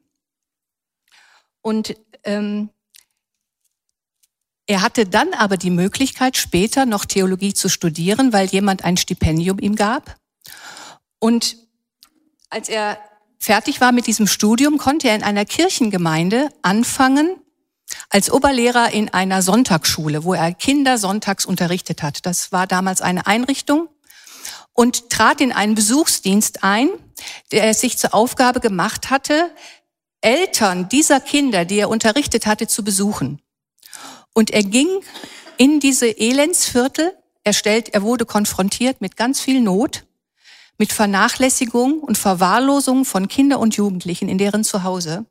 Und 1.61 1.95
ähm, 2.25 2.71
er 4.69 4.83
hatte 4.83 5.07
dann 5.07 5.33
aber 5.33 5.57
die 5.57 5.71
Möglichkeit, 5.71 6.37
später 6.37 6.85
noch 6.85 7.07
Theologie 7.07 7.55
zu 7.55 7.71
studieren, 7.71 8.35
weil 8.35 8.47
jemand 8.47 8.85
ein 8.85 8.99
Stipendium 8.99 9.59
ihm 9.59 9.77
gab. 9.77 10.17
Und 11.19 11.57
als 12.51 12.69
er 12.69 12.99
fertig 13.39 13.81
war 13.81 13.93
mit 13.93 14.07
diesem 14.07 14.27
Studium, 14.27 14.77
konnte 14.77 15.09
er 15.09 15.17
in 15.17 15.23
einer 15.23 15.47
Kirchengemeinde 15.47 16.51
anfangen, 16.61 17.37
als 18.11 18.31
Oberlehrer 18.31 18.93
in 18.93 19.09
einer 19.09 19.41
Sonntagsschule, 19.41 20.23
wo 20.23 20.35
er 20.35 20.53
Kinder 20.53 20.99
sonntags 20.99 21.47
unterrichtet 21.47 22.03
hat. 22.03 22.27
Das 22.27 22.53
war 22.53 22.67
damals 22.67 23.01
eine 23.01 23.27
Einrichtung 23.27 23.89
und 24.75 25.09
trat 25.09 25.41
in 25.41 25.51
einen 25.51 25.77
Besuchsdienst 25.77 26.63
ein, 26.63 26.91
der 27.53 27.65
es 27.65 27.81
sich 27.81 27.97
zur 27.97 28.13
Aufgabe 28.13 28.61
gemacht 28.61 29.09
hatte, 29.09 29.51
Eltern 30.21 30.91
dieser 30.91 31.21
Kinder, 31.21 31.65
die 31.65 31.79
er 31.79 31.89
unterrichtet 31.89 32.45
hatte, 32.45 32.67
zu 32.67 32.85
besuchen. 32.85 33.41
Und 34.39 34.53
er 34.53 34.63
ging 34.63 34.87
in 35.57 35.81
diese 35.81 36.07
Elendsviertel. 36.07 37.13
Er 37.43 37.53
stellt, 37.53 37.89
er 37.89 38.03
wurde 38.03 38.25
konfrontiert 38.25 39.01
mit 39.01 39.17
ganz 39.17 39.41
viel 39.41 39.61
Not, 39.61 40.05
mit 40.79 40.93
Vernachlässigung 40.93 41.99
und 41.99 42.17
Verwahrlosung 42.17 43.05
von 43.05 43.27
Kindern 43.27 43.59
und 43.59 43.75
Jugendlichen 43.75 44.29
in 44.29 44.39
deren 44.39 44.63
Zuhause. 44.63 45.27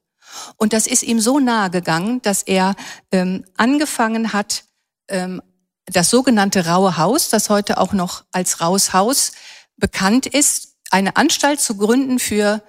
Und 0.58 0.74
das 0.74 0.88
ist 0.88 1.04
ihm 1.04 1.22
so 1.22 1.40
nahe 1.40 1.70
gegangen, 1.70 2.22
dass 2.22 2.44
er 2.44 2.76
ähm, 3.14 3.46
angefangen 3.56 4.34
hat, 4.34 4.66
ähm, 5.08 5.42
das 5.86 6.10
sogenannte 6.10 6.68
Raue 6.68 6.98
Haus, 6.98 7.30
das 7.30 7.50
heute 7.50 7.78
auch 7.78 7.94
noch 7.94 8.26
als 8.34 8.60
Raues 8.60 8.92
Haus 8.92 9.32
bekannt 9.78 10.26
ist, 10.26 10.76
eine 10.92 11.16
Anstalt 11.16 11.62
zu 11.62 11.78
gründen 11.78 12.20
für 12.20 12.62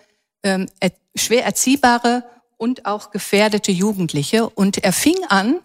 ähm, 0.45 0.69
schwer 1.17 1.45
erziehbare 1.45 2.23
und 2.57 2.87
auch 2.87 3.11
gefährdete 3.11 3.73
Jugendliche. 3.73 4.49
Und 4.49 4.79
er 4.79 4.93
fing 4.93 5.19
an, 5.29 5.59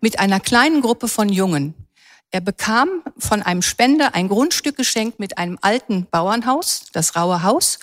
mit 0.00 0.18
einer 0.18 0.40
kleinen 0.40 0.80
Gruppe 0.80 1.08
von 1.08 1.28
Jungen. 1.28 1.74
Er 2.30 2.40
bekam 2.40 3.02
von 3.18 3.42
einem 3.42 3.62
Spender 3.62 4.14
ein 4.14 4.28
Grundstück 4.28 4.76
geschenkt 4.76 5.18
mit 5.18 5.38
einem 5.38 5.58
alten 5.62 6.06
Bauernhaus, 6.06 6.86
das 6.92 7.16
Raue 7.16 7.42
Haus, 7.42 7.78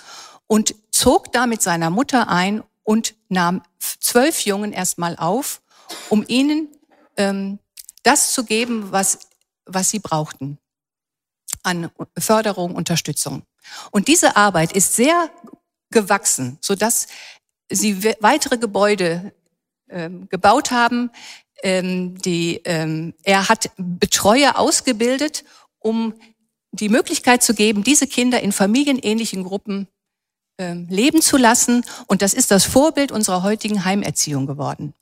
und 0.46 0.74
zog 0.90 1.32
da 1.32 1.46
mit 1.46 1.62
seiner 1.62 1.90
Mutter 1.90 2.28
ein 2.28 2.62
und 2.82 3.14
nahm 3.28 3.62
zwölf 3.78 4.40
Jungen 4.40 4.72
erstmal 4.72 5.16
auf, 5.16 5.62
um 6.10 6.24
ihnen 6.28 6.68
ähm, 7.16 7.58
das 8.02 8.32
zu 8.32 8.44
geben, 8.44 8.92
was, 8.92 9.18
was 9.64 9.90
sie 9.90 9.98
brauchten 9.98 10.58
an 11.62 11.90
Förderung, 12.18 12.74
Unterstützung. 12.74 13.42
Und 13.90 14.08
diese 14.08 14.36
Arbeit 14.36 14.72
ist 14.72 14.94
sehr 14.94 15.30
gewachsen, 15.90 16.58
so 16.60 16.74
dass 16.74 17.06
sie 17.70 18.04
weitere 18.20 18.58
Gebäude 18.58 19.32
äh, 19.88 20.10
gebaut 20.28 20.70
haben, 20.70 21.10
ähm, 21.64 22.16
die, 22.20 22.60
ähm, 22.64 23.14
er 23.22 23.48
hat 23.48 23.70
Betreuer 23.76 24.58
ausgebildet, 24.58 25.44
um 25.78 26.14
die 26.72 26.90
Möglichkeit 26.90 27.42
zu 27.42 27.54
geben, 27.54 27.82
diese 27.82 28.06
Kinder 28.06 28.40
in 28.40 28.52
familienähnlichen 28.52 29.44
Gruppen 29.44 29.88
ähm, 30.58 30.86
leben 30.90 31.22
zu 31.22 31.38
lassen. 31.38 31.84
Und 32.06 32.20
das 32.20 32.34
ist 32.34 32.50
das 32.50 32.64
Vorbild 32.64 33.10
unserer 33.10 33.42
heutigen 33.42 33.84
Heimerziehung 33.84 34.46
geworden. 34.46 34.92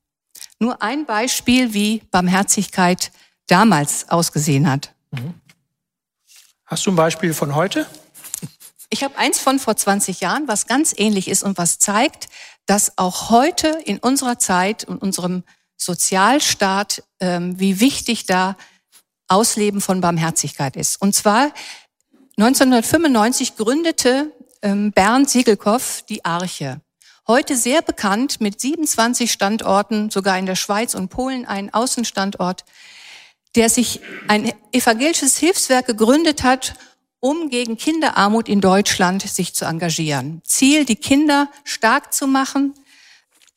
Nur 0.60 0.80
ein 0.82 1.04
Beispiel, 1.04 1.74
wie 1.74 2.02
Barmherzigkeit 2.10 3.10
damals 3.48 4.08
ausgesehen 4.08 4.70
hat. 4.70 4.94
Mhm. 5.10 5.34
Hast 6.64 6.86
du 6.86 6.92
ein 6.92 6.96
Beispiel 6.96 7.34
von 7.34 7.56
heute? 7.56 7.86
Ich 8.88 9.02
habe 9.02 9.18
eins 9.18 9.40
von 9.40 9.58
vor 9.58 9.76
20 9.76 10.20
Jahren, 10.20 10.46
was 10.46 10.66
ganz 10.66 10.94
ähnlich 10.96 11.26
ist 11.26 11.42
und 11.42 11.58
was 11.58 11.78
zeigt, 11.78 12.28
dass 12.66 12.98
auch 12.98 13.30
heute 13.30 13.78
in 13.84 13.98
unserer 13.98 14.38
Zeit 14.38 14.84
und 14.84 15.02
unserem 15.02 15.42
Sozialstaat, 15.84 17.02
ähm, 17.20 17.58
wie 17.58 17.80
wichtig 17.80 18.26
da 18.26 18.56
Ausleben 19.28 19.80
von 19.80 20.00
Barmherzigkeit 20.00 20.76
ist. 20.76 21.00
Und 21.00 21.14
zwar 21.14 21.52
1995 22.36 23.56
gründete 23.56 24.32
ähm, 24.62 24.92
Bernd 24.92 25.30
Siegelkopf 25.30 26.02
die 26.02 26.24
Arche. 26.24 26.80
Heute 27.26 27.56
sehr 27.56 27.82
bekannt 27.82 28.40
mit 28.40 28.60
27 28.60 29.30
Standorten, 29.30 30.10
sogar 30.10 30.38
in 30.38 30.46
der 30.46 30.56
Schweiz 30.56 30.94
und 30.94 31.08
Polen 31.08 31.46
ein 31.46 31.72
Außenstandort, 31.72 32.64
der 33.54 33.70
sich 33.70 34.00
ein 34.28 34.52
evangelisches 34.72 35.36
Hilfswerk 35.38 35.86
gegründet 35.86 36.42
hat, 36.42 36.74
um 37.20 37.50
gegen 37.50 37.76
Kinderarmut 37.76 38.48
in 38.48 38.60
Deutschland 38.60 39.22
sich 39.22 39.54
zu 39.54 39.64
engagieren. 39.64 40.42
Ziel, 40.44 40.84
die 40.84 40.96
Kinder 40.96 41.48
stark 41.62 42.12
zu 42.12 42.26
machen, 42.26 42.74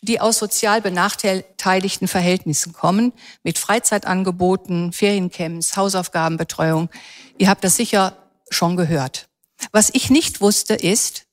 die 0.05 0.21
aus 0.21 0.37
sozial 0.37 0.81
benachteiligten 0.81 2.07
Verhältnissen 2.07 2.73
kommen, 2.73 3.13
mit 3.43 3.57
Freizeitangeboten, 3.57 4.93
Feriencamps, 4.93 5.75
Hausaufgabenbetreuung. 5.75 6.89
Ihr 7.37 7.49
habt 7.49 7.63
das 7.63 7.75
sicher 7.75 8.17
schon 8.49 8.77
gehört. 8.77 9.27
Was 9.71 9.89
ich 9.93 10.09
nicht 10.09 10.41
wusste, 10.41 10.75
ist, 10.75 11.25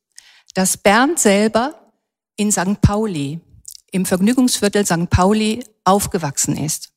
dass 0.54 0.76
Bernd 0.76 1.18
selber 1.18 1.92
in 2.36 2.50
St. 2.50 2.80
Pauli, 2.80 3.40
im 3.90 4.06
Vergnügungsviertel 4.06 4.86
St. 4.86 5.10
Pauli 5.10 5.64
aufgewachsen 5.84 6.56
ist. 6.56 6.90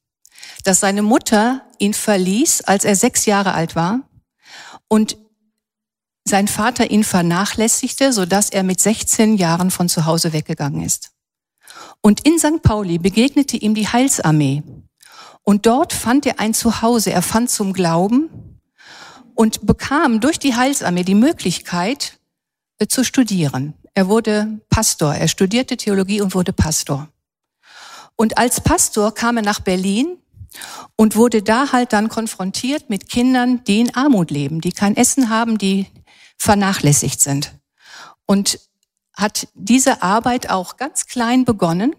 Dass 0.63 0.79
seine 0.79 1.01
Mutter 1.01 1.61
ihn 1.77 1.93
verließ, 1.93 2.61
als 2.61 2.85
er 2.85 2.95
sechs 2.95 3.25
Jahre 3.25 3.53
alt 3.53 3.75
war 3.75 4.01
und 4.87 5.17
sein 6.27 6.47
Vater 6.47 6.89
ihn 6.89 7.03
vernachlässigte, 7.03 8.11
sodass 8.11 8.49
er 8.49 8.63
mit 8.63 8.79
16 8.79 9.35
Jahren 9.35 9.69
von 9.69 9.89
zu 9.89 10.05
Hause 10.05 10.33
weggegangen 10.33 10.81
ist. 10.81 11.11
Und 12.05 12.23
in 12.23 12.37
St. 12.37 12.61
Pauli 12.61 12.99
begegnete 12.99 13.57
ihm 13.57 13.73
die 13.73 13.87
Heilsarmee. 13.87 14.61
Und 15.41 15.65
dort 15.65 15.91
fand 15.91 16.27
er 16.27 16.39
ein 16.39 16.53
Zuhause. 16.53 17.11
Er 17.11 17.23
fand 17.23 17.49
zum 17.49 17.73
Glauben 17.73 18.29
und 19.33 19.65
bekam 19.65 20.19
durch 20.19 20.37
die 20.37 20.55
Heilsarmee 20.55 21.01
die 21.01 21.15
Möglichkeit 21.15 22.19
äh, 22.77 22.85
zu 22.85 23.03
studieren. 23.03 23.73
Er 23.95 24.07
wurde 24.07 24.59
Pastor. 24.69 25.15
Er 25.15 25.27
studierte 25.27 25.77
Theologie 25.77 26.21
und 26.21 26.35
wurde 26.35 26.53
Pastor. 26.53 27.09
Und 28.15 28.37
als 28.37 28.61
Pastor 28.61 29.11
kam 29.11 29.37
er 29.37 29.43
nach 29.43 29.61
Berlin 29.61 30.19
und 30.95 31.15
wurde 31.15 31.41
da 31.41 31.71
halt 31.71 31.91
dann 31.91 32.09
konfrontiert 32.09 32.87
mit 32.87 33.09
Kindern, 33.09 33.63
die 33.63 33.79
in 33.79 33.95
Armut 33.95 34.29
leben, 34.29 34.61
die 34.61 34.73
kein 34.73 34.95
Essen 34.95 35.31
haben, 35.31 35.57
die 35.57 35.87
vernachlässigt 36.37 37.19
sind. 37.19 37.55
Und 38.27 38.59
hat 39.15 39.47
diese 39.53 40.01
Arbeit 40.01 40.49
auch 40.49 40.77
ganz 40.77 41.05
klein 41.05 41.45
begonnen. 41.45 41.95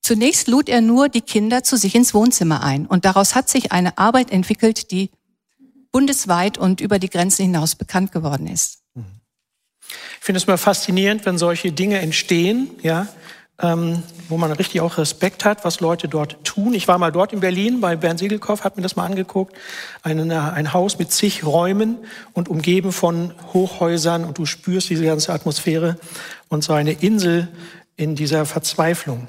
Zunächst 0.00 0.48
lud 0.48 0.68
er 0.68 0.80
nur 0.80 1.08
die 1.08 1.20
Kinder 1.20 1.62
zu 1.62 1.76
sich 1.76 1.94
ins 1.94 2.14
Wohnzimmer 2.14 2.62
ein. 2.62 2.86
Und 2.86 3.04
daraus 3.04 3.34
hat 3.34 3.48
sich 3.48 3.72
eine 3.72 3.98
Arbeit 3.98 4.30
entwickelt, 4.30 4.90
die 4.90 5.10
bundesweit 5.92 6.58
und 6.58 6.80
über 6.80 6.98
die 6.98 7.10
Grenzen 7.10 7.42
hinaus 7.42 7.74
bekannt 7.74 8.12
geworden 8.12 8.46
ist. 8.46 8.78
Ich 9.88 10.24
finde 10.24 10.38
es 10.38 10.46
mal 10.46 10.58
faszinierend, 10.58 11.24
wenn 11.24 11.38
solche 11.38 11.72
Dinge 11.72 11.98
entstehen, 11.98 12.70
ja, 12.82 13.08
ähm, 13.60 14.02
wo 14.28 14.36
man 14.36 14.52
richtig 14.52 14.80
auch 14.80 14.98
Respekt 14.98 15.44
hat, 15.44 15.64
was 15.64 15.80
Leute 15.80 16.08
dort 16.08 16.44
tun. 16.44 16.74
Ich 16.74 16.86
war 16.86 16.98
mal 16.98 17.10
dort 17.10 17.32
in 17.32 17.40
Berlin 17.40 17.80
bei 17.80 17.96
Bernd 17.96 18.20
Siegelkopf, 18.20 18.62
habe 18.64 18.76
mir 18.76 18.82
das 18.82 18.96
mal 18.96 19.04
angeguckt. 19.04 19.56
Ein, 20.02 20.30
ein 20.30 20.72
Haus 20.72 20.98
mit 20.98 21.10
zig 21.10 21.44
Räumen 21.44 21.98
und 22.34 22.48
umgeben 22.48 22.92
von 22.92 23.32
Hochhäusern 23.52 24.24
und 24.24 24.38
du 24.38 24.46
spürst 24.46 24.90
diese 24.90 25.04
ganze 25.04 25.32
Atmosphäre 25.32 25.96
und 26.48 26.62
so 26.62 26.72
eine 26.72 26.92
Insel 26.92 27.48
in 27.96 28.14
dieser 28.14 28.46
Verzweiflung. 28.46 29.26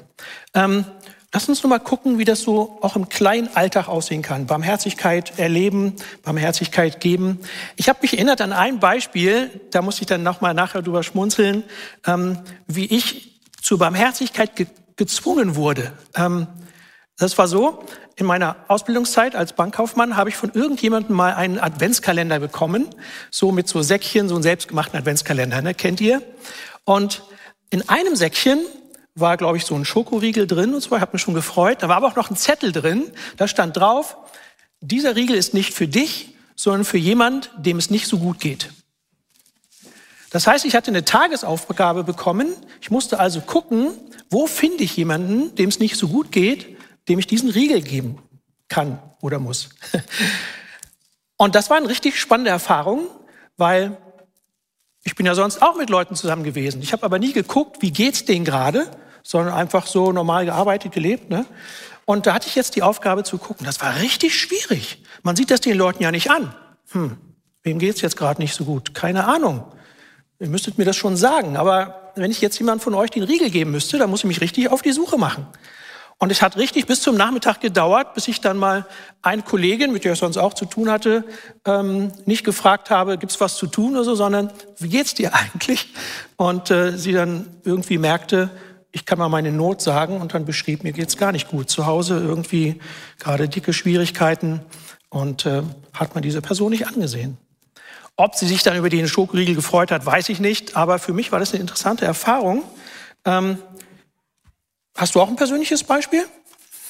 Ähm, 0.54 0.84
Lass 1.32 1.48
uns 1.48 1.62
nur 1.62 1.70
mal 1.70 1.78
gucken, 1.78 2.18
wie 2.18 2.24
das 2.24 2.40
so 2.40 2.78
auch 2.80 2.96
im 2.96 3.08
kleinen 3.08 3.54
Alltag 3.54 3.86
aussehen 3.86 4.20
kann. 4.20 4.46
Barmherzigkeit 4.46 5.38
erleben, 5.38 5.94
Barmherzigkeit 6.24 6.98
geben. 6.98 7.38
Ich 7.76 7.88
habe 7.88 8.00
mich 8.02 8.14
erinnert 8.14 8.40
an 8.40 8.52
ein 8.52 8.80
Beispiel, 8.80 9.48
da 9.70 9.80
muss 9.80 10.00
ich 10.00 10.08
dann 10.08 10.24
noch 10.24 10.40
mal 10.40 10.54
nachher 10.54 10.82
drüber 10.82 11.04
schmunzeln, 11.04 11.62
ähm, 12.04 12.38
wie 12.66 12.86
ich 12.86 13.29
zur 13.62 13.78
Barmherzigkeit 13.78 14.56
ge 14.56 14.66
gezwungen 14.96 15.56
wurde. 15.56 15.92
Ähm, 16.14 16.46
das 17.16 17.38
war 17.38 17.48
so, 17.48 17.84
in 18.16 18.26
meiner 18.26 18.56
Ausbildungszeit 18.68 19.34
als 19.34 19.54
Bankkaufmann 19.54 20.16
habe 20.16 20.28
ich 20.28 20.36
von 20.36 20.52
irgendjemandem 20.52 21.16
mal 21.16 21.32
einen 21.32 21.58
Adventskalender 21.58 22.38
bekommen, 22.38 22.86
so 23.30 23.50
mit 23.50 23.66
so 23.66 23.80
Säckchen, 23.80 24.28
so 24.28 24.34
einen 24.34 24.42
selbstgemachten 24.42 24.98
Adventskalender, 24.98 25.62
ne? 25.62 25.72
kennt 25.72 26.02
ihr? 26.02 26.22
Und 26.84 27.22
in 27.70 27.88
einem 27.88 28.14
Säckchen 28.14 28.58
war, 29.14 29.36
glaube 29.36 29.56
ich, 29.56 29.64
so 29.64 29.74
ein 29.74 29.84
Schokoriegel 29.84 30.46
drin 30.46 30.74
und 30.74 30.80
so. 30.80 30.94
Ich 30.94 31.00
habe 31.00 31.12
mich 31.12 31.22
schon 31.22 31.34
gefreut. 31.34 31.82
Da 31.82 31.88
war 31.88 31.96
aber 31.96 32.08
auch 32.08 32.16
noch 32.16 32.30
ein 32.30 32.36
Zettel 32.36 32.72
drin. 32.72 33.10
Da 33.36 33.48
stand 33.48 33.76
drauf, 33.76 34.16
dieser 34.80 35.16
Riegel 35.16 35.36
ist 35.36 35.54
nicht 35.54 35.74
für 35.74 35.88
dich, 35.88 36.34
sondern 36.56 36.84
für 36.84 36.98
jemand, 36.98 37.50
dem 37.56 37.78
es 37.78 37.90
nicht 37.90 38.06
so 38.06 38.18
gut 38.18 38.40
geht. 38.40 38.70
Das 40.30 40.46
heißt, 40.46 40.64
ich 40.64 40.74
hatte 40.74 40.90
eine 40.90 41.04
Tagesaufgabe 41.04 42.04
bekommen. 42.04 42.54
Ich 42.80 42.90
musste 42.90 43.18
also 43.18 43.40
gucken, 43.40 43.88
wo 44.30 44.46
finde 44.46 44.84
ich 44.84 44.96
jemanden, 44.96 45.54
dem 45.56 45.68
es 45.68 45.80
nicht 45.80 45.96
so 45.96 46.08
gut 46.08 46.30
geht, 46.30 46.76
dem 47.08 47.18
ich 47.18 47.26
diesen 47.26 47.50
Riegel 47.50 47.82
geben 47.82 48.18
kann 48.68 49.00
oder 49.20 49.40
muss. 49.40 49.70
Und 51.36 51.54
das 51.54 51.68
war 51.68 51.78
eine 51.78 51.88
richtig 51.88 52.20
spannende 52.20 52.50
Erfahrung, 52.50 53.08
weil 53.56 53.96
ich 55.02 55.16
bin 55.16 55.26
ja 55.26 55.34
sonst 55.34 55.62
auch 55.62 55.76
mit 55.76 55.90
Leuten 55.90 56.14
zusammen 56.14 56.44
gewesen. 56.44 56.82
Ich 56.82 56.92
habe 56.92 57.02
aber 57.02 57.18
nie 57.18 57.32
geguckt, 57.32 57.78
wie 57.80 57.90
geht's 57.90 58.24
denen 58.24 58.44
gerade, 58.44 58.88
sondern 59.22 59.54
einfach 59.54 59.86
so 59.86 60.12
normal 60.12 60.44
gearbeitet, 60.44 60.92
gelebt. 60.92 61.30
Ne? 61.30 61.46
Und 62.04 62.26
da 62.26 62.34
hatte 62.34 62.46
ich 62.46 62.54
jetzt 62.54 62.76
die 62.76 62.82
Aufgabe 62.82 63.24
zu 63.24 63.38
gucken. 63.38 63.66
Das 63.66 63.80
war 63.80 63.96
richtig 63.96 64.38
schwierig. 64.38 65.02
Man 65.22 65.34
sieht 65.34 65.50
das 65.50 65.60
den 65.60 65.76
Leuten 65.76 66.02
ja 66.02 66.12
nicht 66.12 66.30
an. 66.30 66.54
Hm, 66.92 67.16
wem 67.62 67.78
geht's 67.78 68.00
jetzt 68.02 68.16
gerade 68.16 68.40
nicht 68.40 68.54
so 68.54 68.64
gut? 68.64 68.94
Keine 68.94 69.24
Ahnung. 69.26 69.64
Ihr 70.40 70.48
müsstet 70.48 70.78
mir 70.78 70.86
das 70.86 70.96
schon 70.96 71.16
sagen. 71.16 71.56
Aber 71.56 72.12
wenn 72.16 72.30
ich 72.30 72.40
jetzt 72.40 72.58
jemand 72.58 72.82
von 72.82 72.94
euch 72.94 73.10
den 73.10 73.22
Riegel 73.22 73.50
geben 73.50 73.70
müsste, 73.70 73.98
dann 73.98 74.08
muss 74.08 74.20
ich 74.20 74.26
mich 74.26 74.40
richtig 74.40 74.70
auf 74.70 74.80
die 74.82 74.92
Suche 74.92 75.18
machen. 75.18 75.46
Und 76.18 76.32
es 76.32 76.42
hat 76.42 76.56
richtig 76.56 76.86
bis 76.86 77.00
zum 77.00 77.16
Nachmittag 77.16 77.60
gedauert, 77.60 78.14
bis 78.14 78.28
ich 78.28 78.40
dann 78.40 78.58
mal 78.58 78.86
eine 79.22 79.42
Kollegin, 79.42 79.92
mit 79.92 80.04
der 80.04 80.14
ich 80.14 80.18
sonst 80.18 80.36
auch 80.36 80.52
zu 80.52 80.66
tun 80.66 80.90
hatte, 80.90 81.24
ähm, 81.64 82.12
nicht 82.26 82.44
gefragt 82.44 82.90
habe, 82.90 83.16
gibt's 83.16 83.40
was 83.40 83.56
zu 83.56 83.66
tun 83.66 83.92
oder 83.92 84.04
so, 84.04 84.14
sondern 84.14 84.50
wie 84.78 84.88
geht's 84.88 85.14
dir 85.14 85.32
eigentlich? 85.54 85.88
Und 86.36 86.70
äh, 86.70 86.96
sie 86.96 87.12
dann 87.12 87.46
irgendwie 87.64 87.98
merkte, 87.98 88.50
ich 88.92 89.06
kann 89.06 89.18
mal 89.18 89.28
meine 89.28 89.52
Not 89.52 89.80
sagen 89.80 90.20
und 90.20 90.34
dann 90.34 90.44
beschrieb, 90.44 90.84
mir 90.84 90.92
geht's 90.92 91.16
gar 91.16 91.32
nicht 91.32 91.48
gut. 91.48 91.70
Zu 91.70 91.86
Hause 91.86 92.18
irgendwie 92.18 92.80
gerade 93.18 93.48
dicke 93.48 93.72
Schwierigkeiten 93.72 94.60
und 95.10 95.46
äh, 95.46 95.62
hat 95.94 96.14
man 96.14 96.22
diese 96.22 96.42
Person 96.42 96.70
nicht 96.70 96.86
angesehen. 96.86 97.38
Ob 98.20 98.34
sie 98.34 98.46
sich 98.46 98.62
dann 98.62 98.76
über 98.76 98.90
den 98.90 99.08
Schokoriegel 99.08 99.54
gefreut 99.54 99.90
hat, 99.90 100.04
weiß 100.04 100.28
ich 100.28 100.40
nicht, 100.40 100.76
aber 100.76 100.98
für 100.98 101.14
mich 101.14 101.32
war 101.32 101.38
das 101.38 101.52
eine 101.52 101.62
interessante 101.62 102.04
Erfahrung. 102.04 102.62
Ähm, 103.24 103.56
Hast 104.94 105.14
du 105.14 105.22
auch 105.22 105.28
ein 105.28 105.36
persönliches 105.36 105.84
Beispiel? 105.84 106.26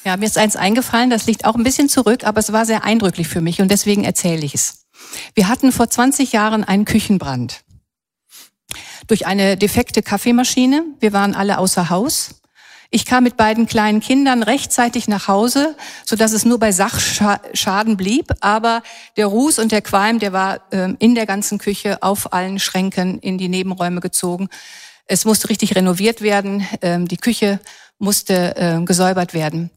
Ja, 0.03 0.17
mir 0.17 0.25
ist 0.25 0.37
eins 0.37 0.57
eingefallen, 0.57 1.09
das 1.09 1.27
liegt 1.27 1.45
auch 1.45 1.55
ein 1.55 1.63
bisschen 1.63 1.87
zurück, 1.87 2.25
aber 2.25 2.41
es 2.41 2.51
war 2.51 2.65
sehr 2.65 2.83
eindrücklich 2.83 3.29
für 3.29 3.39
mich 3.39 3.61
und 3.61 3.71
deswegen 3.71 4.03
erzähle 4.03 4.43
ich 4.43 4.53
es. 4.53 4.87
Wir 5.33 5.47
hatten 5.47 5.71
vor 5.71 5.89
20 5.89 6.33
Jahren 6.33 6.65
einen 6.65 6.83
Küchenbrand. 6.83 7.61
Durch 9.07 9.25
eine 9.25 9.55
defekte 9.55 10.03
Kaffeemaschine. 10.03 10.83
Wir 10.99 11.13
waren 11.13 11.33
alle 11.33 11.59
außer 11.59 11.89
Haus. 11.89 12.40
Ich 12.93 13.05
kam 13.05 13.23
mit 13.23 13.37
beiden 13.37 13.67
kleinen 13.67 14.01
Kindern 14.01 14.43
rechtzeitig 14.43 15.07
nach 15.07 15.29
Hause, 15.29 15.77
so 16.05 16.17
dass 16.17 16.33
es 16.33 16.43
nur 16.43 16.59
bei 16.59 16.73
Sachschaden 16.73 17.95
blieb. 17.95 18.33
Aber 18.41 18.83
der 19.15 19.27
Ruß 19.27 19.59
und 19.59 19.71
der 19.71 19.81
Qualm, 19.81 20.19
der 20.19 20.33
war 20.33 20.59
ähm, 20.71 20.97
in 20.99 21.15
der 21.15 21.25
ganzen 21.25 21.57
Küche 21.57 22.03
auf 22.03 22.33
allen 22.33 22.59
Schränken 22.59 23.17
in 23.19 23.37
die 23.37 23.47
Nebenräume 23.47 24.01
gezogen. 24.01 24.49
Es 25.05 25.23
musste 25.23 25.49
richtig 25.49 25.73
renoviert 25.75 26.21
werden. 26.21 26.67
Ähm, 26.81 27.07
die 27.07 27.15
Küche 27.15 27.61
musste 27.97 28.57
äh, 28.57 28.83
gesäubert 28.83 29.33
werden. 29.33 29.71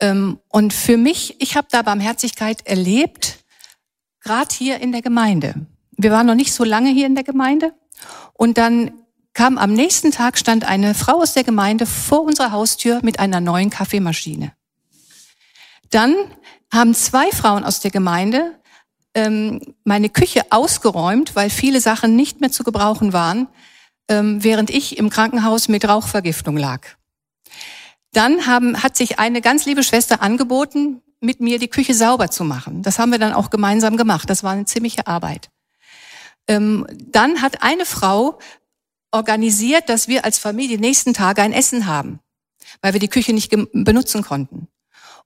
Ähm, 0.00 0.40
und 0.48 0.72
für 0.72 0.96
mich, 0.96 1.40
ich 1.40 1.56
habe 1.56 1.68
da 1.70 1.82
Barmherzigkeit 1.82 2.66
erlebt, 2.66 3.44
gerade 4.20 4.52
hier 4.52 4.80
in 4.80 4.90
der 4.90 5.02
Gemeinde. 5.02 5.54
Wir 5.96 6.10
waren 6.10 6.26
noch 6.26 6.34
nicht 6.34 6.52
so 6.52 6.64
lange 6.64 6.90
hier 6.90 7.06
in 7.06 7.14
der 7.14 7.22
Gemeinde. 7.22 7.74
Und 8.32 8.58
dann 8.58 8.90
kam 9.34 9.58
am 9.58 9.72
nächsten 9.72 10.12
Tag, 10.12 10.38
stand 10.38 10.64
eine 10.64 10.94
Frau 10.94 11.20
aus 11.20 11.34
der 11.34 11.44
Gemeinde 11.44 11.86
vor 11.86 12.22
unserer 12.22 12.52
Haustür 12.52 13.00
mit 13.02 13.18
einer 13.18 13.40
neuen 13.40 13.68
Kaffeemaschine. 13.68 14.52
Dann 15.90 16.14
haben 16.72 16.94
zwei 16.94 17.30
Frauen 17.30 17.64
aus 17.64 17.80
der 17.80 17.90
Gemeinde 17.90 18.58
ähm, 19.14 19.60
meine 19.84 20.08
Küche 20.08 20.42
ausgeräumt, 20.50 21.36
weil 21.36 21.50
viele 21.50 21.80
Sachen 21.80 22.16
nicht 22.16 22.40
mehr 22.40 22.50
zu 22.50 22.64
gebrauchen 22.64 23.12
waren, 23.12 23.48
ähm, 24.08 24.42
während 24.42 24.70
ich 24.70 24.98
im 24.98 25.10
Krankenhaus 25.10 25.68
mit 25.68 25.86
Rauchvergiftung 25.86 26.56
lag. 26.56 26.80
Dann 28.12 28.46
haben, 28.46 28.82
hat 28.82 28.96
sich 28.96 29.18
eine 29.18 29.40
ganz 29.40 29.66
liebe 29.66 29.82
Schwester 29.82 30.22
angeboten, 30.22 31.02
mit 31.20 31.40
mir 31.40 31.58
die 31.58 31.68
Küche 31.68 31.94
sauber 31.94 32.30
zu 32.30 32.44
machen. 32.44 32.82
Das 32.82 32.98
haben 32.98 33.10
wir 33.10 33.18
dann 33.18 33.32
auch 33.32 33.50
gemeinsam 33.50 33.96
gemacht. 33.96 34.28
Das 34.28 34.44
war 34.44 34.52
eine 34.52 34.66
ziemliche 34.66 35.06
Arbeit. 35.06 35.50
Ähm, 36.46 36.86
dann 36.90 37.40
hat 37.40 37.62
eine 37.62 37.86
Frau 37.86 38.38
organisiert, 39.14 39.88
dass 39.88 40.08
wir 40.08 40.24
als 40.24 40.38
Familie 40.38 40.76
die 40.76 40.82
nächsten 40.82 41.14
Tage 41.14 41.40
ein 41.40 41.52
Essen 41.52 41.86
haben, 41.86 42.20
weil 42.82 42.92
wir 42.92 43.00
die 43.00 43.08
Küche 43.08 43.32
nicht 43.32 43.50
benutzen 43.72 44.22
konnten. 44.22 44.68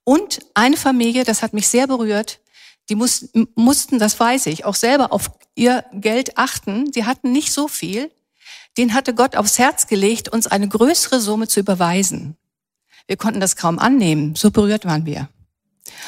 Und 0.05 0.41
eine 0.55 0.77
Familie, 0.77 1.25
das 1.25 1.43
hat 1.43 1.53
mich 1.55 1.69
sehr 1.69 1.87
berührt, 1.87 2.41
die 2.89 2.95
muss, 2.95 3.29
mussten, 3.55 3.99
das 3.99 4.19
weiß 4.19 4.47
ich, 4.47 4.65
auch 4.65 4.75
selber 4.75 5.13
auf 5.13 5.31
ihr 5.55 5.85
Geld 5.93 6.39
achten. 6.39 6.91
Die 6.93 7.05
hatten 7.05 7.33
nicht 7.33 7.53
so 7.53 7.69
viel. 7.69 8.11
Den 8.79 8.95
hatte 8.95 9.15
Gott 9.15 9.37
aufs 9.37 9.59
Herz 9.59 9.87
gelegt, 9.87 10.29
uns 10.29 10.47
eine 10.47 10.69
größere 10.69 11.21
Summe 11.21 11.49
zu 11.49 11.61
überweisen. 11.61 12.37
Wir 13.07 13.17
konnten 13.17 13.41
das 13.41 13.57
kaum 13.57 13.79
annehmen. 13.79 14.37
So 14.37 14.51
berührt 14.51 14.85
waren 14.85 15.05
wir. 15.05 15.29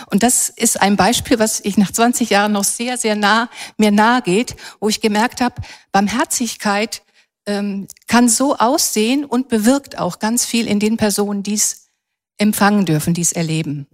Und 0.07 0.23
das 0.23 0.49
ist 0.49 0.81
ein 0.81 0.97
Beispiel, 0.97 1.39
was 1.39 1.61
ich 1.61 1.77
nach 1.77 1.91
20 1.91 2.31
Jahren 2.31 2.53
noch 2.53 2.65
sehr, 2.65 2.97
sehr 2.97 3.17
nah 3.17 3.51
mir 3.77 3.91
nahe 3.91 4.23
geht, 4.23 4.57
wo 4.79 4.89
ich 4.89 5.01
gemerkt 5.01 5.41
habe, 5.41 5.61
Barmherzigkeit 5.93 7.03
ähm, 7.51 7.89
kann 8.07 8.29
so 8.29 8.57
aussehen 8.57 9.25
und 9.25 9.49
bewirkt 9.49 9.99
auch 9.99 10.21
ganz 10.21 10.47
viel 10.47 10.69
in 10.69 10.79
den 10.79 10.97
Personen, 10.97 11.43
die 11.43 11.55
es 11.55 11.89
empfangen 12.39 12.87
dürfen, 12.87 13.13
die 13.13 13.23
es 13.23 13.33
erleben. 13.33 13.87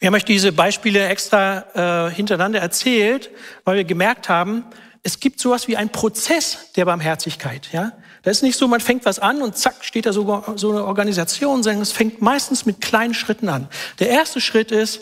Wir 0.00 0.08
haben 0.08 0.14
euch 0.14 0.24
diese 0.24 0.52
Beispiele 0.52 1.06
extra 1.06 2.06
äh, 2.06 2.10
hintereinander 2.10 2.60
erzählt, 2.60 3.30
weil 3.64 3.76
wir 3.76 3.84
gemerkt 3.84 4.28
haben, 4.28 4.64
es 5.02 5.20
gibt 5.20 5.40
sowas 5.40 5.68
wie 5.68 5.76
einen 5.76 5.90
Prozess 5.90 6.72
der 6.76 6.84
Barmherzigkeit. 6.84 7.68
Ja? 7.72 7.92
Das 8.22 8.38
ist 8.38 8.42
nicht 8.42 8.58
so, 8.58 8.66
man 8.66 8.80
fängt 8.80 9.04
was 9.04 9.18
an 9.18 9.40
und 9.40 9.56
zack, 9.56 9.84
steht 9.84 10.06
da 10.06 10.12
so, 10.12 10.44
so 10.56 10.70
eine 10.70 10.84
Organisation, 10.84 11.62
sondern 11.62 11.82
es 11.82 11.92
fängt 11.92 12.20
meistens 12.20 12.66
mit 12.66 12.80
kleinen 12.80 13.14
Schritten 13.14 13.48
an. 13.48 13.68
Der 14.00 14.08
erste 14.08 14.40
Schritt 14.40 14.72
ist, 14.72 15.00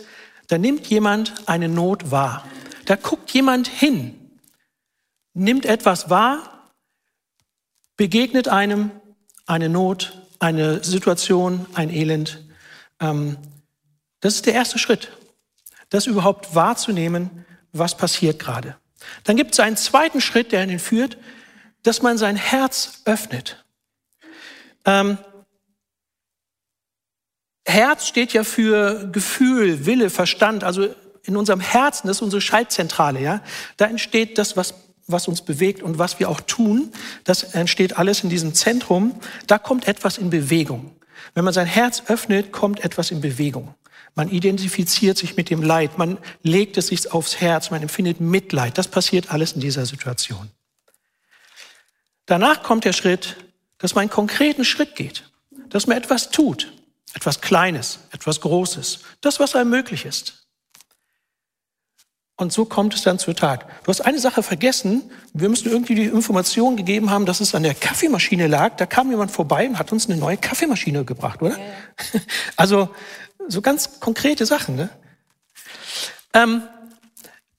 da 0.49 0.59
nimmt 0.59 0.87
jemand 0.87 1.33
eine 1.47 1.69
Not 1.69 2.11
wahr. 2.11 2.45
Da 2.85 2.97
guckt 2.97 3.31
jemand 3.33 3.67
hin, 3.67 4.15
nimmt 5.35 5.67
etwas 5.67 6.09
wahr, 6.11 6.56
begegnet 7.97 8.49
einem 8.49 8.91
eine 9.47 9.69
Not, 9.69 10.23
eine 10.39 10.83
Situation, 10.85 11.67
ein 11.75 11.91
Elend. 11.91 12.45
Ähm, 13.01 13.37
das 14.21 14.35
ist 14.35 14.47
der 14.47 14.55
erste 14.55 14.79
Schritt, 14.79 15.13
das 15.91 16.07
überhaupt 16.07 16.55
wahrzunehmen, 16.55 17.47
was 17.73 17.97
passiert 17.97 18.39
gerade. 18.39 18.77
Dann 19.25 19.37
gibt 19.37 19.53
es 19.53 19.61
einen 19.61 19.77
zweiten 19.77 20.21
Schritt, 20.21 20.53
der 20.53 20.67
ihn 20.67 20.79
führt, 20.79 21.17
dass 21.83 22.03
man 22.03 22.19
sein 22.19 22.37
Herz 22.37 23.03
öffnet. 23.05 23.65
Ähm, 24.85 25.19
Herz 27.65 28.07
steht 28.07 28.33
ja 28.33 28.45
für 28.45 29.11
Gefühl, 29.11 29.87
Wille, 29.87 30.11
Verstand. 30.11 30.65
Also 30.65 30.89
in 31.23 31.37
unserem 31.37 31.61
Herzen, 31.61 32.07
das 32.07 32.19
ist 32.19 32.23
unsere 32.23 32.41
Schaltzentrale, 32.41 33.21
ja. 33.21 33.43
Da 33.77 33.87
entsteht 33.87 34.39
das, 34.39 34.57
was, 34.57 34.75
was 35.07 35.29
uns 35.29 35.42
bewegt 35.42 35.83
und 35.83 35.99
was 35.99 36.19
wir 36.19 36.29
auch 36.29 36.40
tun. 36.40 36.92
Das 37.25 37.42
entsteht 37.42 37.97
alles 37.97 38.23
in 38.25 38.31
diesem 38.31 38.55
Zentrum. 38.55 39.19
Da 39.47 39.59
kommt 39.59 39.88
etwas 39.88 40.19
in 40.19 40.31
Bewegung. 40.31 40.97
Wenn 41.35 41.45
man 41.45 41.55
sein 41.55 41.66
Herz 41.66 42.03
öffnet, 42.09 42.53
kommt 42.53 42.81
etwas 42.85 43.11
in 43.11 43.21
Bewegung. 43.21 43.75
Man 44.14 44.31
identifiziert 44.31 45.19
sich 45.19 45.37
mit 45.37 45.51
dem 45.51 45.62
Leid, 45.62 45.99
man 45.99 46.16
legt 46.42 46.79
es 46.79 46.87
sich 46.87 47.12
aufs 47.12 47.37
Herz, 47.40 47.71
man 47.71 47.83
empfindet 47.83 48.19
Mitleid. 48.19 48.79
Das 48.79 48.88
passiert 48.88 49.31
alles 49.31 49.53
in 49.53 49.61
dieser 49.61 49.85
Situation. 49.85 50.51
Danach 52.25 52.62
kommt 52.62 52.85
der 52.87 52.95
Schritt, 52.95 53.37
dass 53.79 53.95
man 53.95 54.03
einen 54.03 54.11
konkreten 54.11 54.64
Schritt 54.64 54.97
geht, 54.97 55.31
dass 55.69 55.87
man 55.87 55.99
etwas 55.99 56.31
tut, 56.31 56.73
etwas 57.12 57.42
Kleines, 57.42 58.01
etwas 58.11 58.40
Großes, 58.40 59.01
das, 59.21 59.38
was 59.38 59.55
einem 59.55 59.71
möglich 59.71 60.07
ist. 60.07 60.46
Und 62.38 62.53
so 62.53 62.66
kommt 62.66 62.94
es 62.94 63.03
dann 63.03 63.18
zur 63.18 63.35
Tat. 63.35 63.64
Du 63.85 63.88
hast 63.88 64.03
eine 64.03 64.18
Sache 64.18 64.42
vergessen. 64.42 65.11
Wir 65.33 65.49
müssen 65.49 65.70
irgendwie 65.70 65.94
die 65.94 66.05
Information 66.05 66.77
gegeben 66.77 67.11
haben, 67.11 67.25
dass 67.25 67.40
es 67.40 67.55
an 67.55 67.62
der 67.62 67.75
Kaffeemaschine 67.75 68.46
lag. 68.46 68.77
Da 68.77 68.85
kam 68.85 69.11
jemand 69.11 69.31
vorbei 69.31 69.66
und 69.66 69.79
hat 69.79 69.90
uns 69.90 70.09
eine 70.09 70.18
neue 70.18 70.37
Kaffeemaschine 70.37 71.05
gebracht, 71.05 71.42
oder? 71.42 71.57
Ja. 72.12 72.20
Also 72.57 72.90
so 73.49 73.62
ganz 73.62 74.01
konkrete 74.01 74.44
Sachen. 74.44 74.77
Ne? 74.77 74.90
Ähm, 76.35 76.62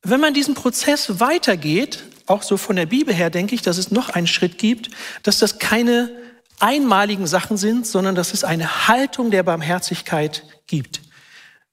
wenn 0.04 0.20
man 0.20 0.34
diesen 0.34 0.54
Prozess 0.54 1.20
weitergeht, 1.20 2.04
auch 2.28 2.44
so 2.44 2.58
von 2.58 2.76
der 2.76 2.86
Bibel 2.86 3.14
her, 3.14 3.30
denke 3.30 3.56
ich, 3.56 3.62
dass 3.62 3.78
es 3.78 3.90
noch 3.90 4.10
einen 4.10 4.28
Schritt 4.28 4.58
gibt, 4.58 4.92
dass 5.24 5.40
das 5.40 5.60
keine 5.60 6.12
einmaligen 6.60 7.26
Sachen 7.26 7.58
sind, 7.58 7.88
sondern 7.88 8.16
dass 8.16 8.34
es 8.34 8.44
eine 8.44 8.88
Haltung 8.88 9.32
der 9.32 9.44
Barmherzigkeit 9.44 10.44
gibt. 10.68 11.02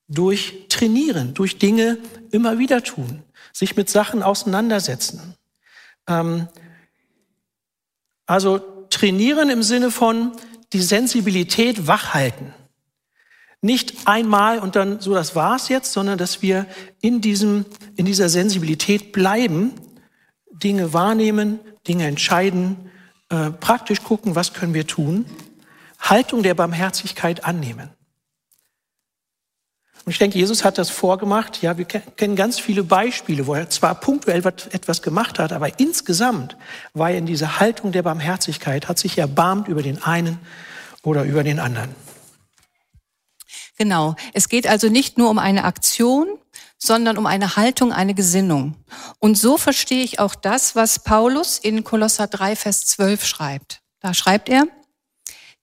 Durch 0.08 0.66
Trainieren, 0.68 1.34
durch 1.34 1.58
Dinge 1.58 1.98
immer 2.34 2.58
wieder 2.58 2.82
tun, 2.82 3.22
sich 3.52 3.76
mit 3.76 3.88
Sachen 3.88 4.22
auseinandersetzen. 4.22 5.34
Ähm, 6.08 6.48
also 8.26 8.58
trainieren 8.90 9.50
im 9.50 9.62
Sinne 9.62 9.90
von 9.90 10.32
die 10.72 10.82
Sensibilität 10.82 11.86
wachhalten 11.86 12.52
nicht 13.64 14.06
einmal 14.06 14.58
und 14.58 14.76
dann 14.76 15.00
so, 15.00 15.14
das 15.14 15.34
war's 15.34 15.70
jetzt, 15.70 15.94
sondern 15.94 16.18
dass 16.18 16.42
wir 16.42 16.66
in 17.00 17.22
diesem, 17.22 17.64
in 17.96 18.04
dieser 18.04 18.28
Sensibilität 18.28 19.10
bleiben, 19.10 19.72
Dinge 20.52 20.92
wahrnehmen, 20.92 21.58
Dinge 21.88 22.06
entscheiden, 22.06 22.90
äh, 23.30 23.50
praktisch 23.50 24.02
gucken, 24.02 24.34
was 24.34 24.52
können 24.52 24.74
wir 24.74 24.86
tun, 24.86 25.24
Haltung 25.98 26.42
der 26.42 26.52
Barmherzigkeit 26.52 27.46
annehmen. 27.46 27.88
Und 30.04 30.12
ich 30.12 30.18
denke, 30.18 30.38
Jesus 30.38 30.64
hat 30.64 30.76
das 30.76 30.90
vorgemacht. 30.90 31.62
Ja, 31.62 31.78
wir 31.78 31.86
kennen 31.86 32.36
ganz 32.36 32.58
viele 32.58 32.84
Beispiele, 32.84 33.46
wo 33.46 33.54
er 33.54 33.70
zwar 33.70 33.94
punktuell 33.94 34.44
etwas 34.44 35.00
gemacht 35.00 35.38
hat, 35.38 35.52
aber 35.52 35.78
insgesamt 35.80 36.56
war 36.92 37.10
er 37.10 37.18
in 37.18 37.26
dieser 37.26 37.58
Haltung 37.58 37.90
der 37.90 38.02
Barmherzigkeit, 38.02 38.86
hat 38.86 38.98
sich 38.98 39.16
erbarmt 39.16 39.68
über 39.68 39.82
den 39.82 40.02
einen 40.02 40.38
oder 41.02 41.24
über 41.24 41.42
den 41.42 41.58
anderen. 41.58 41.94
Genau. 43.78 44.14
Es 44.34 44.48
geht 44.48 44.66
also 44.66 44.88
nicht 44.88 45.16
nur 45.16 45.30
um 45.30 45.38
eine 45.38 45.64
Aktion, 45.64 46.38
sondern 46.78 47.16
um 47.16 47.24
eine 47.24 47.56
Haltung, 47.56 47.92
eine 47.92 48.14
Gesinnung. 48.14 48.76
Und 49.18 49.36
so 49.38 49.56
verstehe 49.56 50.04
ich 50.04 50.18
auch 50.18 50.34
das, 50.34 50.76
was 50.76 50.98
Paulus 50.98 51.58
in 51.58 51.82
Kolosser 51.82 52.26
3, 52.26 52.56
Vers 52.56 52.86
12 52.86 53.24
schreibt. 53.24 53.80
Da 54.00 54.12
schreibt 54.12 54.50
er, 54.50 54.66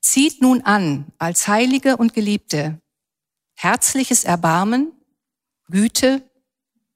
zieht 0.01 0.41
nun 0.41 0.61
an 0.63 1.05
als 1.19 1.47
Heilige 1.47 1.97
und 1.97 2.15
Geliebte 2.15 2.79
herzliches 3.61 4.23
Erbarmen, 4.23 4.91
Güte, 5.69 6.23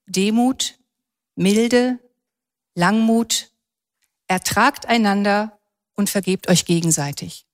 Demut, 0.06 0.80
Milde, 1.36 2.00
Langmut, 2.74 3.52
ertragt 4.28 4.88
einander 4.88 5.60
und 5.96 6.10
vergebt 6.10 6.50
euch 6.50 6.66
gegenseitig. 6.66 7.46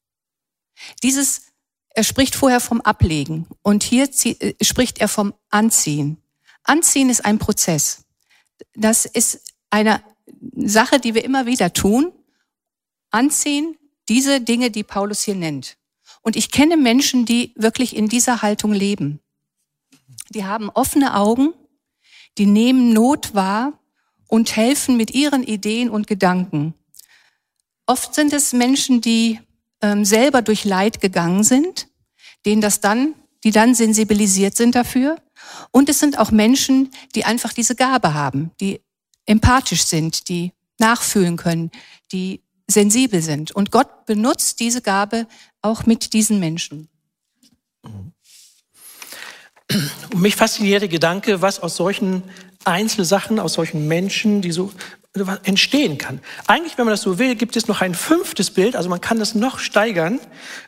Dieses 1.04 1.52
er 1.93 2.04
spricht 2.06 2.36
vorher 2.36 2.62
vom 2.62 2.80
Ablegen 2.80 3.47
und 3.63 3.84
hier 3.84 4.10
äh, 4.24 4.54
spricht 4.63 5.00
er 5.00 5.10
vom 5.10 5.34
Anziehen. 5.50 6.17
Anziehen 6.63 7.10
ist 7.10 7.26
ein 7.26 7.38
Prozess. 7.38 8.06
Das 8.76 9.06
ist 9.06 9.41
eine 9.69 10.02
Sache, 10.56 11.00
die 11.00 11.15
wir 11.15 11.26
immer 11.26 11.45
wieder 11.45 11.74
tun. 11.74 12.13
Anziehen, 13.10 13.78
diese 14.08 14.39
Dinge, 14.39 14.71
die 14.71 14.84
Paulus 14.84 15.24
hier 15.24 15.36
nennt. 15.36 15.78
Und 16.21 16.36
ich 16.36 16.51
kenne 16.51 16.77
Menschen, 16.77 17.25
die 17.25 17.53
wirklich 17.55 17.95
in 17.95 18.07
dieser 18.07 18.41
Haltung 18.41 18.73
leben. 18.73 19.19
Die 20.29 20.45
haben 20.45 20.69
offene 20.69 21.15
Augen, 21.15 21.53
die 22.38 22.45
nehmen 22.45 22.93
Not 22.93 23.34
wahr 23.34 23.79
und 24.27 24.55
helfen 24.55 24.97
mit 24.97 25.12
ihren 25.12 25.43
Ideen 25.43 25.89
und 25.89 26.07
Gedanken. 26.07 26.73
Oft 27.86 28.15
sind 28.15 28.31
es 28.31 28.53
Menschen, 28.53 29.01
die 29.01 29.39
ähm, 29.81 30.05
selber 30.05 30.41
durch 30.41 30.63
Leid 30.63 31.01
gegangen 31.01 31.43
sind, 31.43 31.88
denen 32.45 32.62
das 32.62 32.79
dann, 32.79 33.15
die 33.43 33.51
dann 33.51 33.75
sensibilisiert 33.75 34.55
sind 34.55 34.75
dafür. 34.75 35.17
Und 35.71 35.89
es 35.89 35.99
sind 35.99 36.17
auch 36.17 36.31
Menschen, 36.31 36.91
die 37.15 37.25
einfach 37.25 37.53
diese 37.53 37.75
Gabe 37.75 38.13
haben, 38.13 38.51
die 38.60 38.79
empathisch 39.25 39.84
sind, 39.84 40.29
die 40.29 40.53
nachfühlen 40.77 41.38
können, 41.38 41.71
die 42.12 42.41
sensibel 42.67 43.21
sind. 43.21 43.51
Und 43.51 43.71
Gott 43.71 44.05
benutzt 44.05 44.60
diese 44.60 44.81
Gabe 44.81 45.27
auch 45.62 45.86
mit 45.86 46.13
diesen 46.13 46.39
Menschen. 46.39 46.89
Und 50.13 50.21
mich 50.21 50.36
fasziniert 50.36 50.82
der 50.82 50.89
Gedanke, 50.89 51.41
was 51.41 51.60
aus 51.60 51.76
solchen 51.76 52.24
Einzelsachen, 52.65 53.39
aus 53.39 53.54
solchen 53.54 53.88
Menschen, 53.88 54.41
die 54.41 54.52
so 54.52 54.71
entstehen 55.43 55.97
kann. 55.97 56.21
Eigentlich, 56.47 56.78
wenn 56.78 56.86
man 56.86 56.93
das 56.93 57.02
so 57.02 57.19
will, 57.19 57.36
gibt 57.36 57.58
es 57.58 57.67
noch 57.67 57.82
ein 57.82 57.95
fünftes 57.95 58.50
Bild, 58.50 58.78
also 58.78 58.89
man 58.89 59.02
kann 59.02 59.19
das 59.19 59.36
noch 59.36 59.60
steigern, 59.60 60.21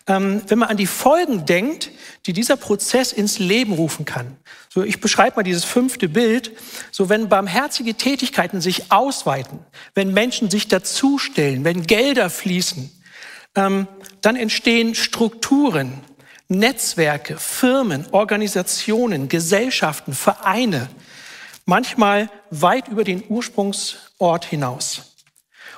ähm, 0.06 0.42
wenn 0.48 0.60
man 0.60 0.68
an 0.68 0.76
die 0.76 0.88
Folgen 0.88 1.46
denkt, 1.46 1.92
die 2.26 2.34
dieser 2.34 2.58
Prozess 2.58 3.14
ins 3.14 3.40
Leben 3.40 3.72
rufen 3.72 4.04
kann. 4.04 4.36
So, 4.68 4.84
ich 4.84 5.00
beschreibe 5.00 5.38
mal 5.38 5.44
dieses 5.44 5.64
fünfte 5.64 6.10
Bild. 6.10 6.52
So, 6.92 7.08
wenn 7.08 7.30
barmherzige 7.30 7.94
Tätigkeiten 7.94 8.60
sich 8.60 8.92
ausweiten, 8.92 9.60
wenn 9.96 10.14
Menschen 10.14 10.50
sich 10.50 10.68
dazustellen, 10.68 11.64
wenn 11.64 11.88
Gelder 11.88 12.30
fließen, 12.30 12.92
ähm, 13.56 13.88
dann 14.22 14.36
entstehen 14.36 14.96
Strukturen, 14.96 16.02
Netzwerke, 16.48 17.38
Firmen, 17.38 18.06
Organisationen, 18.12 19.30
Gesellschaften, 19.30 20.14
Vereine, 20.14 20.90
manchmal 21.66 22.30
weit 22.50 22.88
über 22.88 23.04
den 23.04 23.24
Ursprungsort 23.28 24.46
hinaus. 24.46 25.14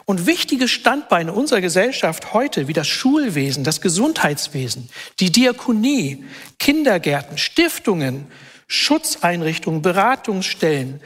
Und 0.06 0.28
wichtige 0.28 0.68
Standbeine 0.68 1.34
unserer 1.34 1.62
Gesellschaft 1.62 2.34
heute, 2.34 2.68
wie 2.68 2.74
das 2.74 2.88
Schulwesen, 2.88 3.64
das 3.64 3.82
Gesundheitswesen, 3.82 4.90
die 5.20 5.32
Diakonie, 5.32 6.26
Kindergärten, 6.60 7.40
Stiftungen, 7.40 8.28
Schutzeinrichtungen, 8.68 9.82
Beratungsstellen, 9.82 11.02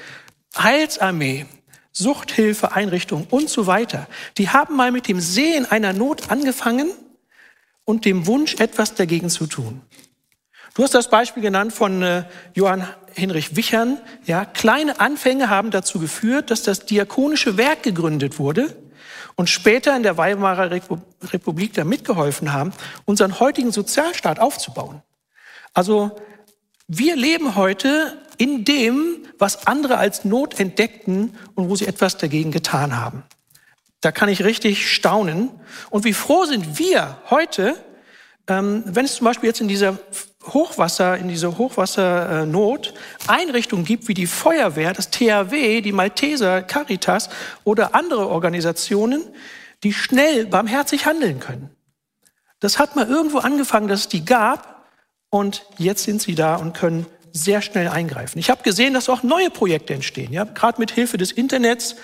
Heilsarmee, 0.57 1.45
Suchthilfeeinrichtungen 1.91 3.27
und 3.29 3.49
so 3.49 3.67
weiter, 3.67 4.07
die 4.37 4.49
haben 4.49 4.75
mal 4.75 4.91
mit 4.91 5.07
dem 5.07 5.19
Sehen 5.19 5.65
einer 5.69 5.93
Not 5.93 6.29
angefangen 6.31 6.91
und 7.85 8.05
dem 8.05 8.27
Wunsch, 8.27 8.55
etwas 8.59 8.93
dagegen 8.93 9.29
zu 9.29 9.47
tun. 9.47 9.81
Du 10.75 10.83
hast 10.83 10.93
das 10.93 11.09
Beispiel 11.09 11.41
genannt 11.41 11.73
von 11.73 12.01
äh, 12.03 12.23
Johann 12.53 12.87
Hinrich 13.15 13.55
Wichern. 13.55 13.97
Ja, 14.25 14.45
kleine 14.45 14.99
Anfänge 14.99 15.49
haben 15.49 15.71
dazu 15.71 15.99
geführt, 15.99 16.51
dass 16.51 16.63
das 16.63 16.85
diakonische 16.85 17.57
Werk 17.57 17.83
gegründet 17.83 18.39
wurde 18.39 18.75
und 19.35 19.49
später 19.49 19.95
in 19.95 20.03
der 20.03 20.17
Weimarer 20.17 20.69
Republik 21.33 21.73
da 21.73 21.83
mitgeholfen 21.83 22.53
haben, 22.53 22.71
unseren 23.05 23.39
heutigen 23.39 23.71
Sozialstaat 23.71 24.39
aufzubauen. 24.39 25.01
Also 25.73 26.11
wir 26.91 27.15
leben 27.15 27.55
heute 27.55 28.17
in 28.37 28.65
dem, 28.65 29.27
was 29.37 29.67
andere 29.67 29.99
als 29.99 30.25
Not 30.25 30.59
entdeckten 30.59 31.37
und 31.53 31.69
wo 31.69 31.75
sie 31.75 31.85
etwas 31.85 32.17
dagegen 32.17 32.51
getan 32.51 32.97
haben. 32.97 33.23
Da 34.01 34.11
kann 34.11 34.27
ich 34.27 34.43
richtig 34.43 34.91
staunen. 34.91 35.51
Und 35.91 36.03
wie 36.03 36.13
froh 36.13 36.45
sind 36.45 36.79
wir 36.79 37.17
heute, 37.29 37.75
ähm, 38.47 38.81
wenn 38.87 39.05
es 39.05 39.15
zum 39.15 39.25
Beispiel 39.25 39.49
jetzt 39.49 39.61
in 39.61 39.67
dieser 39.67 39.99
Hochwasser, 40.47 41.17
in 41.17 41.27
dieser 41.27 41.59
Hochwassernot 41.59 42.95
Einrichtungen 43.27 43.85
gibt 43.85 44.07
wie 44.07 44.15
die 44.15 44.25
Feuerwehr, 44.25 44.93
das 44.93 45.11
THW, 45.11 45.81
die 45.81 45.91
Malteser, 45.91 46.63
Caritas 46.63 47.29
oder 47.65 47.93
andere 47.93 48.29
Organisationen, 48.29 49.21
die 49.83 49.93
schnell 49.93 50.47
barmherzig 50.47 51.05
handeln 51.05 51.39
können. 51.39 51.69
Das 52.59 52.79
hat 52.79 52.95
mal 52.95 53.07
irgendwo 53.07 53.37
angefangen, 53.37 53.87
dass 53.87 54.01
es 54.01 54.07
die 54.07 54.25
gab 54.25 54.78
und 55.29 55.65
jetzt 55.77 56.03
sind 56.03 56.21
sie 56.21 56.35
da 56.35 56.55
und 56.55 56.73
können 56.73 57.05
sehr 57.31 57.61
schnell 57.61 57.87
eingreifen. 57.87 58.39
Ich 58.39 58.49
habe 58.49 58.63
gesehen, 58.63 58.93
dass 58.93 59.09
auch 59.09 59.23
neue 59.23 59.49
Projekte 59.49 59.93
entstehen, 59.93 60.33
ja, 60.33 60.43
gerade 60.43 60.79
mit 60.79 60.91
Hilfe 60.91 61.17
des 61.17 61.31
Internets 61.31 61.95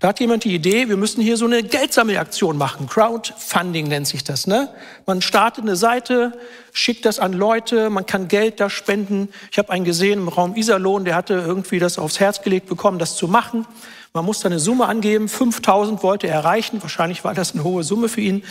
da 0.00 0.08
hat 0.08 0.20
jemand 0.20 0.44
die 0.44 0.54
Idee, 0.54 0.88
wir 0.88 0.96
müssen 0.96 1.20
hier 1.20 1.36
so 1.36 1.44
eine 1.44 1.62
Geldsammelaktion 1.62 2.56
machen. 2.56 2.86
Crowdfunding 2.86 3.86
nennt 3.86 4.06
sich 4.06 4.24
das. 4.24 4.46
Ne? 4.46 4.70
Man 5.04 5.20
startet 5.20 5.64
eine 5.64 5.76
Seite, 5.76 6.32
schickt 6.72 7.04
das 7.04 7.18
an 7.18 7.34
Leute, 7.34 7.90
man 7.90 8.06
kann 8.06 8.26
Geld 8.26 8.60
da 8.60 8.70
spenden. 8.70 9.28
Ich 9.52 9.58
habe 9.58 9.68
einen 9.68 9.84
gesehen 9.84 10.20
im 10.20 10.28
Raum 10.28 10.56
Iserlohn, 10.56 11.04
der 11.04 11.14
hatte 11.14 11.34
irgendwie 11.34 11.78
das 11.78 11.98
aufs 11.98 12.18
Herz 12.18 12.40
gelegt 12.40 12.66
bekommen, 12.66 12.98
das 12.98 13.14
zu 13.14 13.28
machen. 13.28 13.66
Man 14.14 14.24
muss 14.24 14.40
da 14.40 14.48
eine 14.48 14.58
Summe 14.58 14.86
angeben, 14.86 15.28
5000 15.28 16.02
wollte 16.02 16.28
er 16.28 16.36
erreichen. 16.36 16.80
Wahrscheinlich 16.80 17.22
war 17.22 17.34
das 17.34 17.52
eine 17.52 17.62
hohe 17.62 17.84
Summe 17.84 18.08
für 18.08 18.22
ihn. 18.22 18.42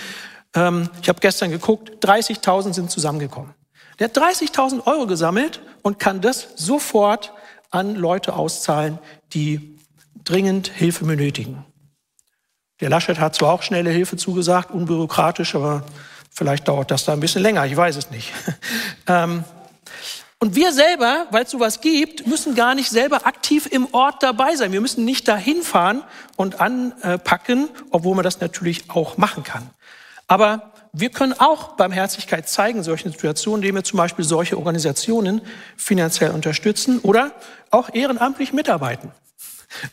Ähm, 0.54 0.88
ich 1.02 1.10
habe 1.10 1.20
gestern 1.20 1.50
geguckt, 1.50 2.06
30.000 2.06 2.74
sind 2.74 2.92
zusammengekommen. 2.92 3.59
Der 4.00 4.08
hat 4.08 4.18
30.000 4.18 4.88
Euro 4.88 5.08
gesammelt 5.08 5.62
und 5.82 6.00
kann 6.00 6.22
das 6.22 6.48
sofort 6.56 7.34
an 7.70 7.96
Leute 7.96 8.34
auszahlen, 8.34 9.00
die 9.34 9.78
dringend 10.24 10.68
Hilfe 10.68 11.06
benötigen. 11.06 11.66
Der 12.80 12.90
Laschet 12.90 13.20
hat 13.20 13.36
zwar 13.36 13.54
auch 13.54 13.62
schnelle 13.62 13.90
Hilfe 13.90 14.16
zugesagt, 14.16 14.72
unbürokratisch, 14.72 15.54
aber 15.56 15.84
vielleicht 16.32 16.68
dauert 16.68 16.92
das 16.92 17.04
da 17.04 17.14
ein 17.14 17.20
bisschen 17.20 17.42
länger, 17.42 17.66
ich 17.66 17.76
weiß 17.76 17.98
es 17.98 18.10
nicht. 18.10 18.32
ähm, 19.08 19.44
und 20.42 20.56
wir 20.56 20.72
selber, 20.72 21.28
weil 21.32 21.44
es 21.44 21.52
sowas 21.52 21.82
gibt, 21.82 22.26
müssen 22.26 22.56
gar 22.56 22.74
nicht 22.74 22.90
selber 22.90 23.28
aktiv 23.28 23.68
im 23.70 23.94
Ort 23.94 24.24
dabei 24.24 24.56
sein. 24.56 24.72
Wir 24.72 24.80
müssen 24.80 25.04
nicht 25.04 25.28
dahin 25.28 25.62
fahren 25.64 26.02
und 26.38 26.62
anpacken, 26.62 27.68
obwohl 27.90 28.16
man 28.16 28.24
das 28.24 28.40
natürlich 28.40 28.90
auch 28.90 29.18
machen 29.18 29.44
kann. 29.44 29.70
Aber 30.28 30.72
wir 30.92 31.10
können 31.10 31.34
auch 31.34 31.76
Barmherzigkeit 31.76 32.50
zeigen 32.50 32.80
in 32.80 32.84
solchen 32.84 33.12
Situationen, 33.12 33.62
indem 33.62 33.76
wir 33.76 33.84
zum 33.84 33.98
Beispiel 33.98 34.26
solche 34.26 34.58
Organisationen 34.58 35.42
finanziell 35.78 36.32
unterstützen 36.32 37.00
oder 37.00 37.32
auch 37.70 37.94
ehrenamtlich 37.94 38.54
mitarbeiten. 38.54 39.12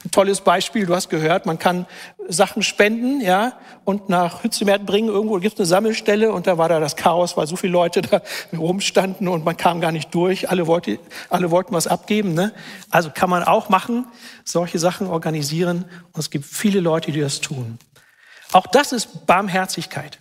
Ein 0.05 0.11
tolles 0.11 0.41
Beispiel, 0.41 0.87
du 0.87 0.95
hast 0.95 1.11
gehört, 1.11 1.45
man 1.45 1.59
kann 1.59 1.85
Sachen 2.29 2.63
spenden, 2.63 3.21
ja, 3.21 3.59
und 3.85 4.09
nach 4.09 4.43
Hützemert 4.43 4.87
bringen. 4.87 5.09
Irgendwo 5.09 5.39
gibt 5.39 5.55
es 5.55 5.61
eine 5.61 5.67
Sammelstelle 5.67 6.33
und 6.33 6.47
da 6.47 6.57
war 6.57 6.71
da 6.71 6.81
das 6.81 6.97
Chaos, 6.97 7.37
weil 7.37 7.47
so 7.47 7.57
viele 7.57 7.75
Leute 7.75 8.01
da 8.01 8.23
rumstanden 8.57 9.29
und 9.29 9.45
man 9.45 9.57
kam 9.59 9.83
gar 9.83 9.93
nicht 9.93 10.15
durch. 10.15 10.49
Alle, 10.49 10.67
wollte, 10.67 10.99
alle 11.29 11.51
wollten 11.51 11.75
was 11.75 11.87
abgeben. 11.87 12.33
Ne? 12.33 12.55
Also 12.89 13.11
kann 13.15 13.29
man 13.29 13.45
auch 13.45 13.69
machen, 13.69 14.07
solche 14.45 14.79
Sachen 14.79 15.09
organisieren. 15.09 15.85
Und 16.13 16.21
es 16.21 16.31
gibt 16.31 16.47
viele 16.47 16.81
Leute, 16.81 17.13
die 17.13 17.21
das 17.21 17.43
tun. 17.43 17.79
Auch 18.53 18.67
das 18.67 18.93
ist 18.93 19.27
Barmherzigkeit. 19.27 20.19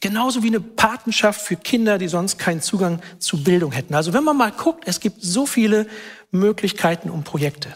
Genauso 0.00 0.42
wie 0.42 0.48
eine 0.48 0.60
Patenschaft 0.60 1.40
für 1.40 1.56
Kinder, 1.56 1.98
die 1.98 2.08
sonst 2.08 2.38
keinen 2.38 2.62
Zugang 2.62 3.02
zu 3.18 3.42
Bildung 3.42 3.72
hätten. 3.72 3.94
Also 3.94 4.12
wenn 4.12 4.24
man 4.24 4.36
mal 4.36 4.52
guckt, 4.52 4.84
es 4.86 5.00
gibt 5.00 5.22
so 5.22 5.44
viele 5.44 5.86
Möglichkeiten 6.30 7.10
und 7.10 7.24
Projekte. 7.24 7.74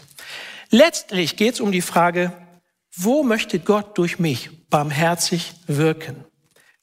Letztlich 0.69 1.35
geht 1.35 1.55
es 1.55 1.59
um 1.59 1.71
die 1.71 1.81
Frage, 1.81 2.31
wo 2.95 3.23
möchte 3.23 3.59
Gott 3.59 3.97
durch 3.97 4.19
mich 4.19 4.49
barmherzig 4.69 5.53
wirken? 5.67 6.23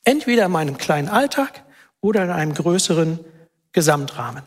Entweder 0.05 0.47
in 0.47 0.53
meinem 0.53 0.77
kleinen 0.77 1.09
Alltag 1.09 1.65
oder 2.01 2.25
in 2.25 2.31
einem 2.31 2.55
größeren 2.55 3.21
Gesamtrahmen. 3.73 4.43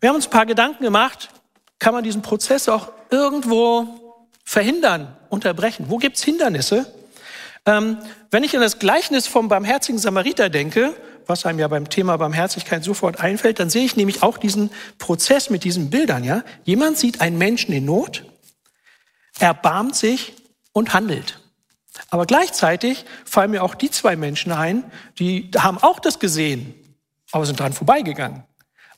Wir 0.00 0.08
haben 0.08 0.16
uns 0.16 0.26
ein 0.26 0.30
paar 0.30 0.46
Gedanken 0.46 0.82
gemacht, 0.82 1.30
kann 1.78 1.94
man 1.94 2.04
diesen 2.04 2.22
Prozess 2.22 2.68
auch 2.68 2.92
irgendwo 3.10 4.20
verhindern, 4.44 5.16
unterbrechen? 5.30 5.86
Wo 5.88 5.98
gibt 5.98 6.16
es 6.16 6.22
Hindernisse? 6.22 6.93
Ähm, 7.66 7.98
wenn 8.30 8.44
ich 8.44 8.54
an 8.54 8.60
das 8.60 8.78
Gleichnis 8.78 9.26
vom 9.26 9.48
barmherzigen 9.48 9.98
Samariter 9.98 10.50
denke, 10.50 10.94
was 11.26 11.46
einem 11.46 11.58
ja 11.58 11.68
beim 11.68 11.88
Thema 11.88 12.16
Barmherzigkeit 12.18 12.84
sofort 12.84 13.20
einfällt, 13.20 13.58
dann 13.58 13.70
sehe 13.70 13.84
ich 13.84 13.96
nämlich 13.96 14.22
auch 14.22 14.36
diesen 14.36 14.70
Prozess 14.98 15.48
mit 15.48 15.64
diesen 15.64 15.88
Bildern, 15.88 16.24
ja. 16.24 16.42
Jemand 16.64 16.98
sieht 16.98 17.20
einen 17.20 17.38
Menschen 17.38 17.72
in 17.72 17.86
Not, 17.86 18.24
erbarmt 19.38 19.96
sich 19.96 20.34
und 20.72 20.92
handelt. 20.92 21.40
Aber 22.10 22.26
gleichzeitig 22.26 23.04
fallen 23.24 23.52
mir 23.52 23.62
auch 23.62 23.74
die 23.74 23.90
zwei 23.90 24.16
Menschen 24.16 24.52
ein, 24.52 24.84
die 25.18 25.50
haben 25.56 25.78
auch 25.78 26.00
das 26.00 26.18
gesehen, 26.18 26.74
aber 27.30 27.46
sind 27.46 27.58
dran 27.60 27.72
vorbeigegangen. 27.72 28.42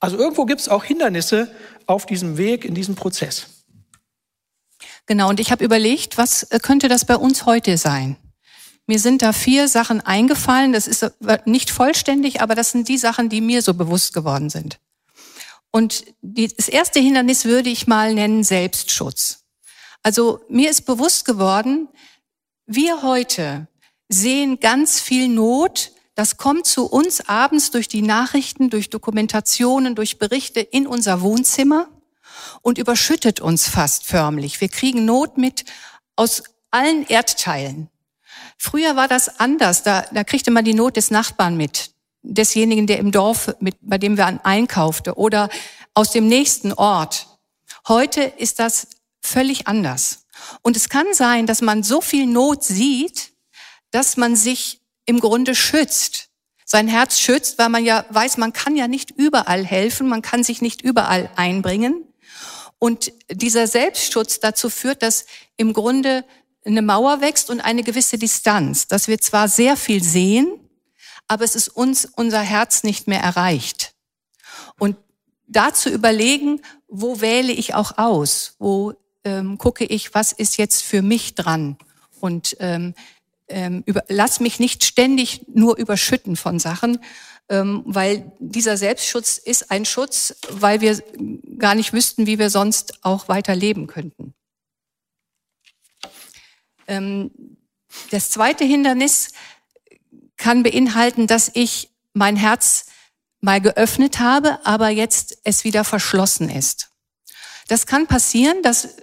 Also 0.01 0.19
irgendwo 0.19 0.45
gibt 0.45 0.61
es 0.61 0.69
auch 0.69 0.85
Hindernisse 0.85 1.55
auf 1.87 2.07
diesem 2.07 2.37
Weg, 2.37 2.65
in 2.65 2.75
diesem 2.75 2.97
Prozess. 2.97 3.49
Genau, 5.07 5.29
und 5.29 5.41
ich 5.41 5.53
habe 5.53 5.65
überlegt, 5.65 6.19
was 6.19 6.43
äh, 6.45 6.59
könnte 6.59 6.89
das 6.89 7.05
bei 7.05 7.17
uns 7.17 7.47
heute 7.47 7.79
sein? 7.79 8.17
Mir 8.87 9.01
sind 9.01 9.22
da 9.22 9.33
vier 9.33 9.68
Sachen 9.68 10.01
eingefallen. 10.01 10.72
Das 10.72 10.87
ist 10.87 11.05
nicht 11.44 11.70
vollständig, 11.70 12.40
aber 12.40 12.55
das 12.55 12.70
sind 12.70 12.88
die 12.88 12.99
Sachen, 12.99 13.29
die 13.29 13.40
mir 13.40 13.62
so 13.62 13.75
bewusst 13.75 14.12
geworden 14.14 14.49
sind. 14.49 14.79
Und 15.72 16.05
das 16.22 16.68
erste 16.68 17.01
Hindernis 17.01 17.44
würde 17.44 17.68
ich 17.68 17.87
mal 17.87 18.14
nennen 18.14 18.44
Selbstschutz. 18.44 19.44
Also 20.03 20.40
mir 20.49 20.70
ist 20.70 20.83
bewusst 20.83 21.25
geworden, 21.25 21.88
wir 22.66 23.03
heute 23.03 23.66
sehen 24.09 24.61
ganz 24.61 25.01
viel 25.01 25.29
Not. 25.29 25.92
Das 26.14 26.37
kommt 26.37 26.66
zu 26.66 26.87
uns 26.87 27.29
abends 27.29 27.72
durch 27.72 27.88
die 27.88 28.03
Nachrichten, 28.03 28.70
durch 28.70 28.88
Dokumentationen, 28.88 29.94
durch 29.94 30.18
Berichte 30.18 30.61
in 30.61 30.87
unser 30.87 31.20
Wohnzimmer 31.20 31.88
und 32.62 32.79
überschüttet 32.79 33.40
uns 33.40 33.68
fast 33.68 34.05
förmlich. 34.05 34.61
Wir 34.61 34.68
kriegen 34.68 35.05
Not 35.05 35.38
mit 35.38 35.64
aus 36.14 36.44
allen 36.70 37.07
Erdteilen. 37.07 37.90
Früher 38.57 38.97
war 38.97 39.09
das 39.09 39.40
anders. 39.40 39.83
Da, 39.83 40.05
da 40.12 40.25
kriegte 40.25 40.51
man 40.51 40.64
die 40.64 40.75
Not 40.75 40.97
des 40.97 41.11
Nachbarn 41.11 41.57
mit, 41.57 41.90
desjenigen, 42.23 42.87
der 42.87 42.99
im 42.99 43.12
Dorf, 43.12 43.55
mit, 43.61 43.77
bei 43.81 43.99
dem 43.99 44.16
wir 44.16 44.45
einkaufte 44.45 45.14
oder 45.14 45.49
aus 45.95 46.11
dem 46.11 46.29
nächsten 46.29 46.73
Ort. 46.73 47.27
Heute 47.88 48.23
ist 48.23 48.59
das 48.59 48.88
völlig 49.23 49.66
anders. 49.69 50.27
Und 50.62 50.77
es 50.77 50.88
kann 50.88 51.07
sein, 51.12 51.47
dass 51.47 51.62
man 51.62 51.83
so 51.83 52.01
viel 52.01 52.27
Not 52.27 52.64
sieht, 52.64 53.33
dass 53.90 54.16
man 54.16 54.37
sich 54.37 54.81
im 55.07 55.21
Grunde 55.21 55.55
schützt. 55.55 56.29
Sein 56.64 56.88
Herz 56.88 57.19
schützt, 57.19 57.59
weil 57.59 57.69
man 57.69 57.85
ja 57.85 58.05
weiß, 58.11 58.38
man 58.38 58.53
kann 58.53 58.77
ja 58.77 58.88
nicht 58.88 59.12
überall 59.12 59.64
helfen, 59.64 60.09
man 60.09 60.21
kann 60.21 60.42
sich 60.42 60.61
nicht 60.61 60.83
überall 60.83 61.31
einbringen. 61.37 62.05
Und 62.79 63.12
dieser 63.31 63.66
Selbstschutz 63.66 64.40
dazu 64.40 64.69
führt, 64.69 65.03
dass 65.03 65.27
im 65.57 65.73
Grunde 65.73 66.25
eine 66.67 66.83
Mauer 66.83 67.21
wächst 67.21 67.51
und 67.51 67.61
eine 67.61 67.83
gewisse 67.83 68.19
Distanz, 68.19 68.89
dass 68.89 69.09
wir 69.09 69.21
zwar 69.21 69.49
sehr 69.49 69.77
viel 69.77 70.03
sehen, 70.03 70.49
aber 71.29 71.45
es 71.45 71.55
ist 71.55 71.69
uns 71.69 72.05
unser 72.05 72.41
Herz 72.41 72.83
nicht 72.83 73.07
mehr 73.07 73.21
erreicht. 73.21 73.95
Und 74.79 74.97
da 75.47 75.73
zu 75.73 75.91
überlegen, 75.91 76.61
wo 76.89 77.21
wähle 77.21 77.53
ich 77.53 77.75
auch 77.75 77.99
aus, 77.99 78.55
wo 78.59 78.95
ähm, 79.25 79.59
gucke 79.59 79.85
ich, 79.85 80.15
was 80.15 80.33
ist 80.33 80.57
jetzt 80.57 80.83
für 80.83 81.03
mich 81.03 81.35
dran 81.35 81.77
und 82.21 82.57
ähm, 82.61 82.95
ähm, 83.49 83.83
über, 83.87 84.05
lass 84.09 84.41
mich 84.41 84.59
nicht 84.59 84.85
ständig 84.85 85.47
nur 85.53 85.77
überschütten 85.77 86.37
von 86.37 86.59
Sachen, 86.59 86.99
ähm, 87.49 87.83
weil 87.87 88.33
dieser 88.41 88.77
Selbstschutz 88.77 89.39
ist 89.39 89.71
ein 89.71 89.85
Schutz, 89.85 90.35
weil 90.51 90.81
wir 90.81 91.01
gar 91.59 91.77
nicht 91.77 91.93
wüssten, 91.93 92.27
wie 92.27 92.39
wir 92.39 92.51
sonst 92.51 93.05
auch 93.05 93.29
weiter 93.29 93.55
leben 93.55 93.87
könnten. 93.87 94.35
Ähm, 96.87 97.31
das 98.11 98.31
zweite 98.31 98.64
Hindernis 98.64 99.33
kann 100.37 100.62
beinhalten, 100.62 101.27
dass 101.27 101.51
ich 101.55 101.90
mein 102.12 102.37
Herz 102.37 102.87
mal 103.40 103.61
geöffnet 103.61 104.18
habe, 104.18 104.59
aber 104.64 104.88
jetzt 104.88 105.38
es 105.44 105.64
wieder 105.64 105.85
verschlossen 105.85 106.51
ist. 106.51 106.90
Das 107.68 107.87
kann 107.87 108.07
passieren, 108.07 108.62
dass 108.62 108.96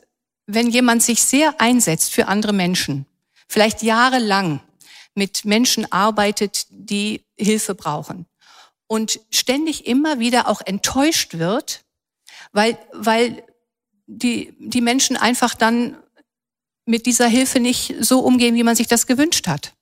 wenn 0.46 0.70
jemand 0.70 1.04
sich 1.04 1.22
sehr 1.22 1.60
einsetzt 1.60 2.14
für 2.14 2.28
andere 2.28 2.54
Menschen, 2.54 3.06
vielleicht 3.48 3.84
jahrelang 3.84 4.62
mit 5.16 5.46
Menschen 5.46 5.92
arbeitet, 5.92 6.66
die 6.70 7.24
Hilfe 7.38 7.76
brauchen 7.76 8.26
und 8.88 9.20
ständig 9.32 9.86
immer 9.86 10.20
wieder 10.20 10.48
auch 10.48 10.62
enttäuscht 10.62 11.36
wird, 11.38 11.84
weil, 12.52 12.78
weil 12.92 13.44
die, 14.08 14.54
die 14.60 14.82
Menschen 14.82 15.16
einfach 15.18 15.56
dann 15.56 15.98
mit 16.86 17.06
dieser 17.06 17.28
Hilfe 17.28 17.60
nicht 17.60 17.96
so 18.00 18.20
umgehen, 18.20 18.56
wie 18.56 18.64
man 18.64 18.76
sich 18.76 18.88
das 18.88 19.08
gewünscht 19.08 19.48
hat. 19.48 19.74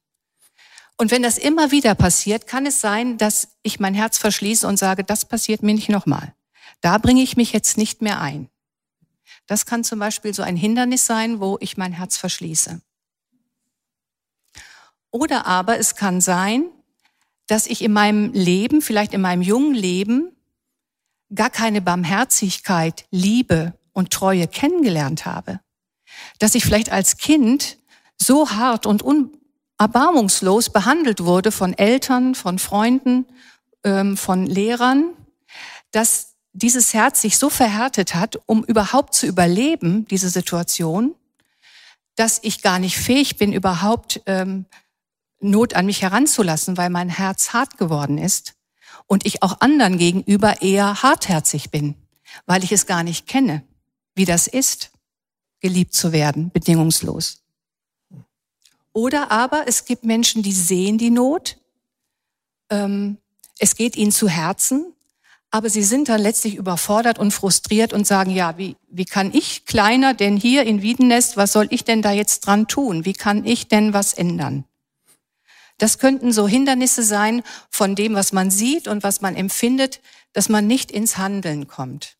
Und 0.97 1.09
wenn 1.09 1.23
das 1.23 1.37
immer 1.37 1.71
wieder 1.71 1.95
passiert, 1.95 2.45
kann 2.45 2.65
es 2.65 2.79
sein, 2.79 3.17
dass 3.17 3.47
ich 3.63 3.79
mein 3.79 3.95
Herz 3.95 4.17
verschließe 4.19 4.67
und 4.67 4.77
sage, 4.77 5.03
das 5.03 5.25
passiert 5.25 5.63
mir 5.63 5.73
nicht 5.73 5.89
nochmal. 5.89 6.35
Da 6.81 6.97
bringe 6.97 7.23
ich 7.23 7.37
mich 7.37 7.53
jetzt 7.53 7.77
nicht 7.77 8.01
mehr 8.01 8.21
ein. 8.21 8.49
Das 9.47 9.65
kann 9.65 9.83
zum 9.83 9.99
Beispiel 9.99 10.33
so 10.33 10.43
ein 10.43 10.55
Hindernis 10.55 11.05
sein, 11.05 11.39
wo 11.39 11.57
ich 11.59 11.75
mein 11.75 11.91
Herz 11.91 12.17
verschließe. 12.17 12.81
Oder 15.09 15.45
aber 15.45 15.77
es 15.77 15.95
kann 15.95 16.21
sein, 16.21 16.69
dass 17.47 17.67
ich 17.67 17.83
in 17.83 17.91
meinem 17.91 18.31
Leben, 18.33 18.81
vielleicht 18.81 19.13
in 19.13 19.21
meinem 19.21 19.41
jungen 19.41 19.73
Leben, 19.73 20.35
gar 21.33 21.49
keine 21.49 21.81
Barmherzigkeit, 21.81 23.05
Liebe 23.11 23.73
und 23.91 24.11
Treue 24.11 24.47
kennengelernt 24.47 25.25
habe. 25.25 25.59
Dass 26.39 26.55
ich 26.55 26.63
vielleicht 26.63 26.91
als 26.91 27.17
Kind 27.17 27.77
so 28.17 28.51
hart 28.51 28.85
und 28.85 29.03
unerbarmungslos 29.03 30.69
behandelt 30.69 31.23
wurde 31.23 31.51
von 31.51 31.73
Eltern, 31.77 32.35
von 32.35 32.59
Freunden, 32.59 33.25
ähm, 33.83 34.17
von 34.17 34.45
Lehrern, 34.45 35.13
dass 35.91 36.35
dieses 36.53 36.93
Herz 36.93 37.21
sich 37.21 37.37
so 37.37 37.49
verhärtet 37.49 38.15
hat, 38.15 38.39
um 38.45 38.63
überhaupt 38.63 39.13
zu 39.13 39.25
überleben, 39.25 40.05
diese 40.07 40.29
Situation, 40.29 41.15
dass 42.15 42.39
ich 42.43 42.61
gar 42.61 42.79
nicht 42.79 42.97
fähig 42.97 43.37
bin, 43.37 43.53
überhaupt 43.53 44.21
ähm, 44.25 44.65
Not 45.43 45.73
an 45.73 45.87
mich 45.87 46.03
heranzulassen, 46.03 46.77
weil 46.77 46.91
mein 46.91 47.09
Herz 47.09 47.51
hart 47.51 47.79
geworden 47.79 48.19
ist 48.19 48.53
und 49.07 49.25
ich 49.25 49.41
auch 49.41 49.59
anderen 49.59 49.97
gegenüber 49.97 50.61
eher 50.61 51.01
hartherzig 51.01 51.71
bin, 51.71 51.95
weil 52.45 52.63
ich 52.63 52.71
es 52.71 52.85
gar 52.85 53.01
nicht 53.01 53.25
kenne, 53.25 53.63
wie 54.13 54.25
das 54.25 54.45
ist, 54.45 54.91
geliebt 55.61 55.93
zu 55.93 56.11
werden, 56.11 56.51
bedingungslos. 56.51 57.41
Oder 58.93 59.31
aber 59.31 59.63
es 59.67 59.85
gibt 59.85 60.03
Menschen, 60.03 60.43
die 60.43 60.51
sehen 60.51 60.97
die 60.97 61.11
Not, 61.11 61.57
ähm, 62.69 63.17
es 63.57 63.75
geht 63.75 63.95
ihnen 63.95 64.11
zu 64.11 64.27
Herzen, 64.27 64.93
aber 65.51 65.69
sie 65.69 65.83
sind 65.83 66.09
dann 66.09 66.21
letztlich 66.21 66.55
überfordert 66.55 67.19
und 67.19 67.31
frustriert 67.31 67.93
und 67.93 68.07
sagen, 68.07 68.31
ja, 68.31 68.57
wie, 68.57 68.75
wie 68.89 69.05
kann 69.05 69.33
ich 69.33 69.65
kleiner 69.65 70.13
denn 70.13 70.37
hier 70.37 70.63
in 70.63 70.81
Wiedenest, 70.81 71.37
was 71.37 71.51
soll 71.51 71.67
ich 71.69 71.83
denn 71.83 72.01
da 72.01 72.11
jetzt 72.11 72.41
dran 72.41 72.67
tun? 72.67 73.05
Wie 73.05 73.13
kann 73.13 73.45
ich 73.45 73.67
denn 73.67 73.93
was 73.93 74.13
ändern? 74.13 74.65
Das 75.77 75.99
könnten 75.99 76.31
so 76.31 76.47
Hindernisse 76.47 77.03
sein 77.03 77.43
von 77.69 77.95
dem, 77.95 78.13
was 78.13 78.33
man 78.33 78.49
sieht 78.49 78.87
und 78.87 79.03
was 79.03 79.21
man 79.21 79.35
empfindet, 79.35 79.99
dass 80.31 80.47
man 80.47 80.67
nicht 80.67 80.91
ins 80.91 81.17
Handeln 81.17 81.67
kommt. 81.67 82.17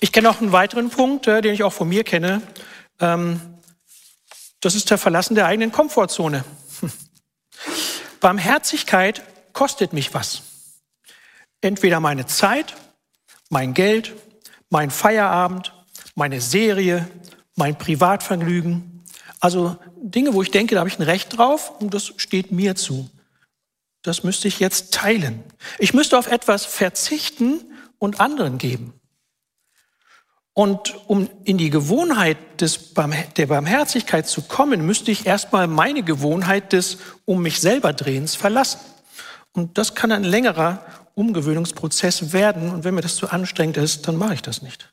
Ich 0.00 0.12
kenne 0.12 0.28
noch 0.28 0.40
einen 0.40 0.52
weiteren 0.52 0.88
Punkt, 0.88 1.26
äh, 1.26 1.42
den 1.42 1.52
ich 1.52 1.62
auch 1.62 1.74
von 1.74 1.88
mir 1.88 2.04
kenne. 2.04 2.40
Ähm, 3.00 3.40
das 4.60 4.74
ist 4.74 4.90
der 4.90 4.96
Verlassen 4.96 5.34
der 5.34 5.46
eigenen 5.46 5.72
Komfortzone. 5.72 6.44
Barmherzigkeit 8.20 9.22
kostet 9.52 9.92
mich 9.92 10.14
was. 10.14 10.42
Entweder 11.60 12.00
meine 12.00 12.24
Zeit, 12.24 12.74
mein 13.50 13.74
Geld, 13.74 14.14
mein 14.70 14.90
Feierabend, 14.90 15.74
meine 16.14 16.40
Serie, 16.40 17.06
mein 17.54 17.76
Privatvergnügen, 17.76 19.04
also 19.38 19.76
Dinge, 19.96 20.32
wo 20.32 20.42
ich 20.42 20.50
denke, 20.50 20.74
da 20.74 20.80
habe 20.80 20.88
ich 20.88 20.98
ein 20.98 21.02
Recht 21.02 21.36
drauf 21.36 21.78
und 21.80 21.92
das 21.92 22.12
steht 22.16 22.52
mir 22.52 22.74
zu. 22.74 23.10
Das 24.02 24.22
müsste 24.22 24.48
ich 24.48 24.60
jetzt 24.60 24.94
teilen. 24.94 25.44
Ich 25.78 25.92
müsste 25.92 26.18
auf 26.18 26.26
etwas 26.26 26.64
verzichten 26.64 27.60
und 27.98 28.20
anderen 28.20 28.56
geben. 28.56 28.94
Und 30.52 31.08
um 31.08 31.30
in 31.44 31.58
die 31.58 31.70
Gewohnheit 31.70 32.36
des, 32.60 32.92
der 33.36 33.46
Barmherzigkeit 33.46 34.26
zu 34.26 34.42
kommen, 34.42 34.84
müsste 34.84 35.10
ich 35.10 35.26
erstmal 35.26 35.66
meine 35.66 36.02
Gewohnheit 36.02 36.72
des 36.72 36.98
um 37.24 37.42
mich 37.42 37.60
selber 37.60 37.92
Drehens 37.92 38.34
verlassen. 38.34 38.80
Und 39.52 39.78
das 39.78 39.94
kann 39.94 40.12
ein 40.12 40.24
längerer 40.24 40.84
Umgewöhnungsprozess 41.14 42.32
werden. 42.32 42.70
Und 42.70 42.84
wenn 42.84 42.94
mir 42.94 43.00
das 43.00 43.16
zu 43.16 43.30
anstrengend 43.30 43.76
ist, 43.76 44.08
dann 44.08 44.16
mache 44.16 44.34
ich 44.34 44.42
das 44.42 44.62
nicht. 44.62 44.92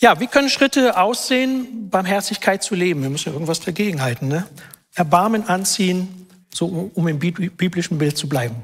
Ja, 0.00 0.20
wie 0.20 0.28
können 0.28 0.48
Schritte 0.48 0.96
aussehen, 0.96 1.90
Barmherzigkeit 1.90 2.62
zu 2.62 2.76
leben? 2.76 3.02
Wir 3.02 3.10
müssen 3.10 3.30
ja 3.30 3.32
irgendwas 3.32 3.60
dagegen 3.60 4.00
halten. 4.00 4.28
Ne? 4.28 4.46
Erbarmen 4.94 5.48
anziehen, 5.48 6.28
so 6.54 6.90
um 6.94 7.08
im 7.08 7.18
biblischen 7.18 7.98
Bild 7.98 8.16
zu 8.16 8.28
bleiben. 8.28 8.56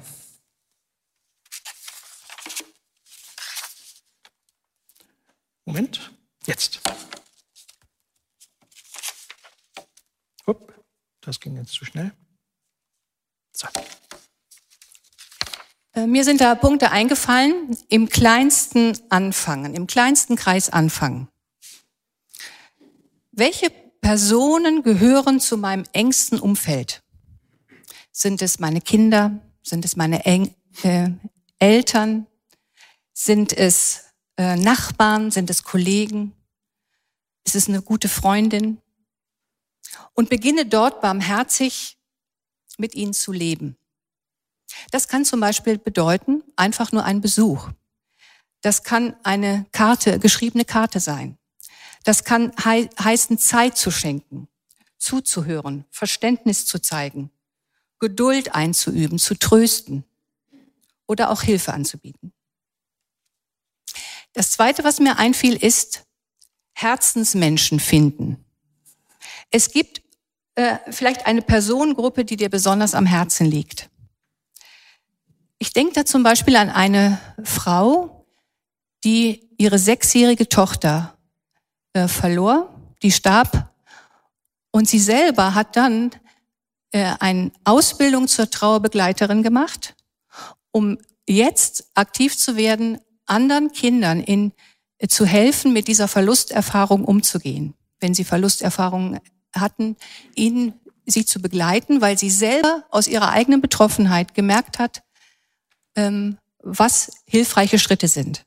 Moment, 5.65 6.13
jetzt. 6.47 6.81
Upp, 10.47 10.75
das 11.21 11.41
ging 11.41 11.57
jetzt 11.57 11.73
zu 11.73 11.85
schnell. 11.85 12.13
So. 13.53 13.69
Äh, 15.95 16.07
mir 16.07 16.25
sind 16.25 16.41
da 16.41 16.55
Punkte 16.55 16.91
eingefallen, 16.91 17.77
im 17.89 18.09
kleinsten 18.09 18.99
anfangen, 19.11 19.75
im 19.75 19.87
kleinsten 19.87 20.37
Kreis 20.37 20.69
anfangen. 20.71 21.29
Welche 23.31 23.71
Personen 24.01 24.83
gehören 24.83 25.41
zu 25.41 25.57
meinem 25.57 25.85
engsten 25.93 26.39
Umfeld? 26.39 27.03
Sind 28.13 28.43
es 28.43 28.59
meine 28.59 28.81
Kinder? 28.81 29.41
Sind 29.63 29.85
es 29.85 29.97
meine 29.97 30.25
Eng 30.27 30.55
äh, 30.83 31.11
Eltern? 31.59 32.27
Sind 33.13 33.53
es 33.53 34.04
äh, 34.37 34.57
Nachbarn? 34.57 35.31
Sind 35.31 35.51
es 35.51 35.63
Kollegen? 35.63 36.33
Ist 37.45 37.55
es 37.55 37.69
eine 37.69 37.83
gute 37.83 38.09
Freundin? 38.09 38.79
Und 40.15 40.29
beginne 40.29 40.67
dort 40.67 41.01
barmherzig 41.01 41.97
mit 42.79 42.95
ihnen 42.95 43.13
zu 43.15 43.33
leben. 43.33 43.77
Das 44.91 45.09
kann 45.09 45.25
zum 45.25 45.41
Beispiel 45.41 45.79
bedeuten, 45.79 46.43
einfach 46.57 46.93
nur 46.93 47.05
ein 47.05 47.21
Besuch. 47.21 47.71
Das 48.61 48.83
kann 48.83 49.15
eine 49.23 49.67
Karte, 49.73 50.19
geschriebene 50.19 50.65
Karte 50.65 51.01
sein. 51.01 51.39
Das 52.05 52.25
kann 52.25 52.53
hei 52.65 52.89
heißen, 52.99 53.39
Zeit 53.39 53.77
zu 53.77 53.91
schenken, 53.91 54.49
zuzuhören, 54.99 55.85
Verständnis 55.91 56.67
zu 56.67 56.79
zeigen, 56.81 57.31
Geduld 57.99 58.55
einzuüben, 58.55 59.19
zu 59.19 59.39
trösten 59.39 60.05
oder 61.07 61.31
auch 61.31 61.43
Hilfe 61.43 61.73
anzubieten. 61.73 62.33
Das 64.35 64.51
Zweite, 64.51 64.85
was 64.85 65.01
mir 65.01 65.19
einfiel, 65.19 65.55
ist 65.55 66.05
Herzensmenschen 66.75 67.81
finden. 67.81 68.45
Es 69.51 69.71
gibt 69.71 70.03
äh, 70.57 70.79
vielleicht 70.91 71.27
eine 71.27 71.41
Personengruppe, 71.41 72.25
die 72.25 72.37
dir 72.37 72.51
besonders 72.51 72.95
am 72.95 73.07
Herzen 73.07 73.47
liegt. 73.47 73.89
Ich 75.59 75.73
denke 75.73 75.95
da 75.95 76.05
zum 76.05 76.25
Beispiel 76.25 76.57
an 76.57 76.69
eine 76.69 77.21
Frau, 77.43 78.27
die 79.05 79.49
ihre 79.57 79.79
sechsjährige 79.79 80.49
Tochter 80.49 81.17
äh, 81.93 82.09
verlor, 82.09 82.75
die 83.03 83.13
starb 83.13 83.73
und 84.73 84.89
sie 84.89 84.99
selber 84.99 85.55
hat 85.55 85.77
dann 85.77 86.11
äh, 86.91 87.15
eine 87.21 87.53
Ausbildung 87.63 88.27
zur 88.27 88.51
Trauerbegleiterin 88.51 89.45
gemacht, 89.45 89.95
um 90.73 90.99
jetzt 91.29 91.91
aktiv 91.95 92.37
zu 92.37 92.57
werden, 92.57 92.99
anderen 93.27 93.73
Kindern 93.73 94.21
in, 94.21 94.53
äh, 94.99 95.09
zu 95.09 95.27
helfen, 95.27 95.73
mit 95.73 95.89
dieser 95.89 96.09
Verlusterfahrung 96.09 97.05
umzugehen. 97.05 97.75
Wenn 98.01 98.15
sie 98.15 98.25
Verlusterfahrungen 98.25 99.21
hatten, 99.55 99.97
ihnen 100.35 100.75
sie 101.07 101.25
zu 101.25 101.41
begleiten, 101.41 102.01
weil 102.01 102.19
sie 102.19 102.31
selber 102.31 102.85
aus 102.91 103.07
ihrer 103.07 103.31
eigenen 103.31 103.61
Betroffenheit 103.61 104.35
gemerkt 104.35 104.79
hat, 104.79 105.03
ähm, 105.97 106.39
was 106.63 107.11
hilfreiche 107.27 107.79
Schritte 107.79 108.09
sind. 108.09 108.47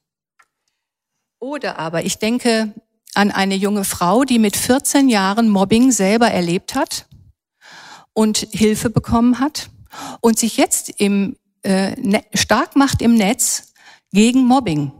Oder 1.39 1.77
aber 1.77 2.03
ich 2.03 2.17
denke 2.17 2.73
an 3.13 3.31
eine 3.31 3.55
junge 3.55 3.83
Frau, 3.83 4.23
die 4.23 4.39
mit 4.39 4.57
14 4.57 5.09
Jahren 5.09 5.49
Mobbing 5.49 5.91
selber 5.91 6.29
erlebt 6.29 6.75
hat 6.75 7.07
und 8.13 8.47
Hilfe 8.51 8.89
bekommen 8.89 9.39
hat 9.39 9.69
und 10.21 10.39
sich 10.39 10.57
jetzt 10.57 10.89
im, 10.97 11.35
äh, 11.63 11.91
ne, 11.99 12.23
stark 12.33 12.75
macht 12.75 13.01
im 13.01 13.15
Netz 13.15 13.66
gegen 14.17 14.45
Mobbing 14.45 14.91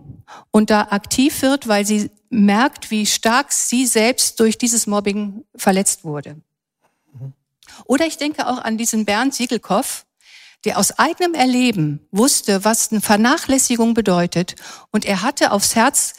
und 0.52 0.70
da 0.70 0.90
aktiv 0.92 1.42
wird, 1.42 1.68
weil 1.68 1.88
sie 1.88 2.12
merkt, 2.30 2.92
wie 2.92 3.08
stark 3.08 3.52
sie 3.52 3.88
selbst 3.88 4.40
durch 4.40 4.60
dieses 4.60 4.86
Mobbing 4.86 5.44
verletzt 5.56 6.04
wurde. 6.04 6.40
Oder 7.86 8.06
ich 8.06 8.20
denke 8.20 8.46
auch 8.46 8.60
an 8.60 8.78
diesen 8.78 9.06
Bernd 9.06 9.34
Siegelkopf, 9.34 10.06
der 10.66 10.78
aus 10.78 11.00
eigenem 11.00 11.34
Erleben 11.34 12.08
wusste, 12.12 12.64
was 12.64 12.92
eine 12.92 13.02
Vernachlässigung 13.02 13.96
bedeutet. 13.96 14.54
Und 14.92 15.04
er 15.04 15.24
hatte 15.24 15.52
aufs 15.52 15.76
Herz, 15.76 16.14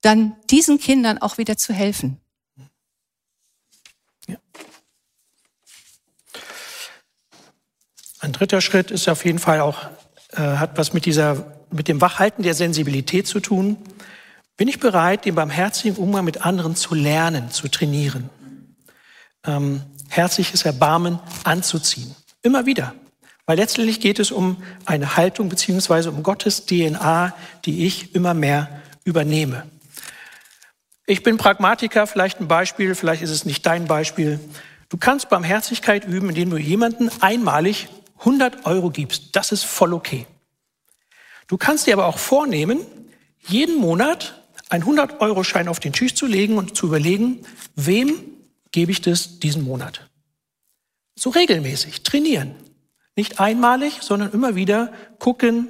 dann 0.00 0.36
diesen 0.48 0.78
Kindern 0.78 1.18
auch 1.18 1.38
wieder 1.38 1.56
zu 1.56 1.72
helfen. 1.72 2.20
Ja. 4.28 4.36
Ein 8.20 8.32
dritter 8.32 8.60
Schritt 8.60 8.92
ist 8.92 9.08
auf 9.08 9.24
jeden 9.24 9.40
Fall 9.40 9.60
auch, 9.60 9.88
äh, 10.34 10.36
hat 10.36 10.78
was 10.78 10.92
mit 10.92 11.04
dieser, 11.04 11.53
mit 11.74 11.88
dem 11.88 12.00
Wachhalten 12.00 12.42
der 12.42 12.54
Sensibilität 12.54 13.26
zu 13.26 13.40
tun. 13.40 13.76
Bin 14.56 14.68
ich 14.68 14.78
bereit, 14.78 15.24
den 15.24 15.34
barmherzigen 15.34 15.96
Umgang 15.96 16.24
mit 16.24 16.46
anderen 16.46 16.76
zu 16.76 16.94
lernen, 16.94 17.50
zu 17.50 17.68
trainieren? 17.68 18.30
Ähm, 19.44 19.82
herzliches 20.08 20.64
Erbarmen 20.64 21.18
anzuziehen. 21.42 22.14
Immer 22.42 22.64
wieder. 22.66 22.94
Weil 23.46 23.58
letztendlich 23.58 24.00
geht 24.00 24.18
es 24.18 24.30
um 24.30 24.62
eine 24.86 25.16
Haltung 25.16 25.48
beziehungsweise 25.48 26.10
um 26.10 26.22
Gottes 26.22 26.64
DNA, 26.66 27.34
die 27.64 27.86
ich 27.86 28.14
immer 28.14 28.32
mehr 28.32 28.68
übernehme. 29.04 29.66
Ich 31.06 31.22
bin 31.22 31.36
Pragmatiker, 31.36 32.06
vielleicht 32.06 32.40
ein 32.40 32.48
Beispiel, 32.48 32.94
vielleicht 32.94 33.22
ist 33.22 33.30
es 33.30 33.44
nicht 33.44 33.66
dein 33.66 33.86
Beispiel. 33.86 34.40
Du 34.88 34.96
kannst 34.96 35.28
Barmherzigkeit 35.28 36.06
üben, 36.06 36.30
indem 36.30 36.50
du 36.50 36.56
jemanden 36.56 37.10
einmalig 37.20 37.88
100 38.20 38.64
Euro 38.64 38.90
gibst. 38.90 39.36
Das 39.36 39.52
ist 39.52 39.64
voll 39.64 39.92
okay. 39.92 40.26
Du 41.46 41.56
kannst 41.56 41.86
dir 41.86 41.94
aber 41.94 42.06
auch 42.06 42.18
vornehmen, 42.18 42.80
jeden 43.46 43.76
Monat 43.76 44.42
einen 44.70 44.84
100-Euro-Schein 44.84 45.68
auf 45.68 45.80
den 45.80 45.92
Tisch 45.92 46.14
zu 46.14 46.26
legen 46.26 46.56
und 46.56 46.76
zu 46.76 46.86
überlegen, 46.86 47.40
wem 47.76 48.14
gebe 48.72 48.90
ich 48.90 49.00
das 49.00 49.38
diesen 49.38 49.62
Monat. 49.62 50.08
So 51.16 51.30
regelmäßig 51.30 52.02
trainieren. 52.02 52.54
Nicht 53.16 53.38
einmalig, 53.38 53.98
sondern 54.00 54.32
immer 54.32 54.56
wieder 54.56 54.92
gucken, 55.18 55.68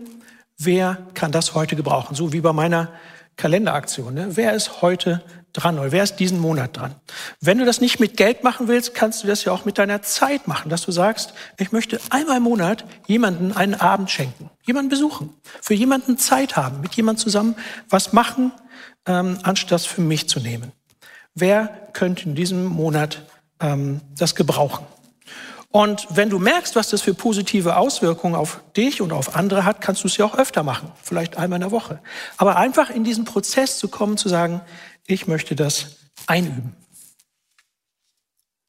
wer 0.57 1.07
kann 1.14 1.33
das 1.33 1.55
heute 1.55 1.77
gebrauchen. 1.77 2.14
So 2.14 2.33
wie 2.33 2.41
bei 2.41 2.53
meiner 2.53 2.93
Kalenderaktion. 3.37 4.14
Ne? 4.14 4.37
Wer 4.37 4.55
ist 4.55 4.81
heute 4.81 5.22
dran 5.55 5.79
oder 5.79 5.91
wer 5.93 6.03
ist 6.03 6.17
diesen 6.17 6.39
Monat 6.39 6.77
dran? 6.77 6.95
Wenn 7.41 7.59
du 7.59 7.65
das 7.65 7.81
nicht 7.81 8.01
mit 8.01 8.19
Geld 8.19 8.45
machen 8.45 8.69
willst, 8.69 8.95
kannst 8.95 9.23
du 9.23 9.27
das 9.27 9.45
ja 9.45 9.53
auch 9.53 9.65
mit 9.65 9.79
deiner 9.79 10.03
Zeit 10.03 10.47
machen, 10.47 10.69
dass 10.69 10.83
du 10.83 10.93
sagst, 10.93 11.33
ich 11.59 11.73
möchte 11.73 11.99
einmal 12.11 12.37
im 12.37 12.43
Monat 12.43 12.85
jemanden 13.07 13.53
einen 13.53 13.75
Abend 13.75 14.11
schenken, 14.11 14.51
jemanden 14.65 14.91
besuchen, 14.91 15.33
für 15.63 15.75
jemanden 15.75 16.19
Zeit 16.19 16.57
haben, 16.57 16.83
mit 16.83 16.95
jemandem 16.95 17.23
zusammen 17.23 17.57
was 17.89 18.13
machen, 18.13 18.53
ähm, 19.07 19.39
anstatt 19.43 19.83
für 19.83 20.03
mich 20.03 20.29
zu 20.29 20.41
nehmen. 20.41 20.73
Wer 21.35 21.89
könnte 21.95 22.25
in 22.25 22.35
diesem 22.35 22.65
Monat 22.67 23.23
ähm, 23.61 24.01
das 24.19 24.35
gebrauchen? 24.35 24.87
Und 25.77 26.07
wenn 26.09 26.31
du 26.31 26.39
merkst, 26.39 26.77
was 26.77 26.91
das 26.91 27.03
für 27.03 27.15
positive 27.15 27.77
Auswirkungen 27.77 28.37
auf 28.37 28.61
dich 28.77 29.03
und 29.03 29.13
auf 29.13 29.35
andere 29.35 29.65
hat, 29.65 29.81
kannst 29.81 30.05
du 30.05 30.07
es 30.07 30.17
ja 30.17 30.25
auch 30.25 30.39
öfter 30.39 30.63
machen, 30.63 30.93
vielleicht 31.03 31.37
einmal 31.37 31.57
in 31.57 31.63
der 31.63 31.73
Woche. 31.73 31.99
Aber 32.37 32.55
einfach 32.55 32.91
in 32.91 33.03
diesen 33.03 33.25
Prozess 33.25 33.79
zu 33.79 33.89
kommen, 33.89 34.17
zu 34.17 34.29
sagen, 34.29 34.61
ich 35.07 35.27
möchte 35.27 35.55
das 35.55 35.97
einüben. 36.27 36.75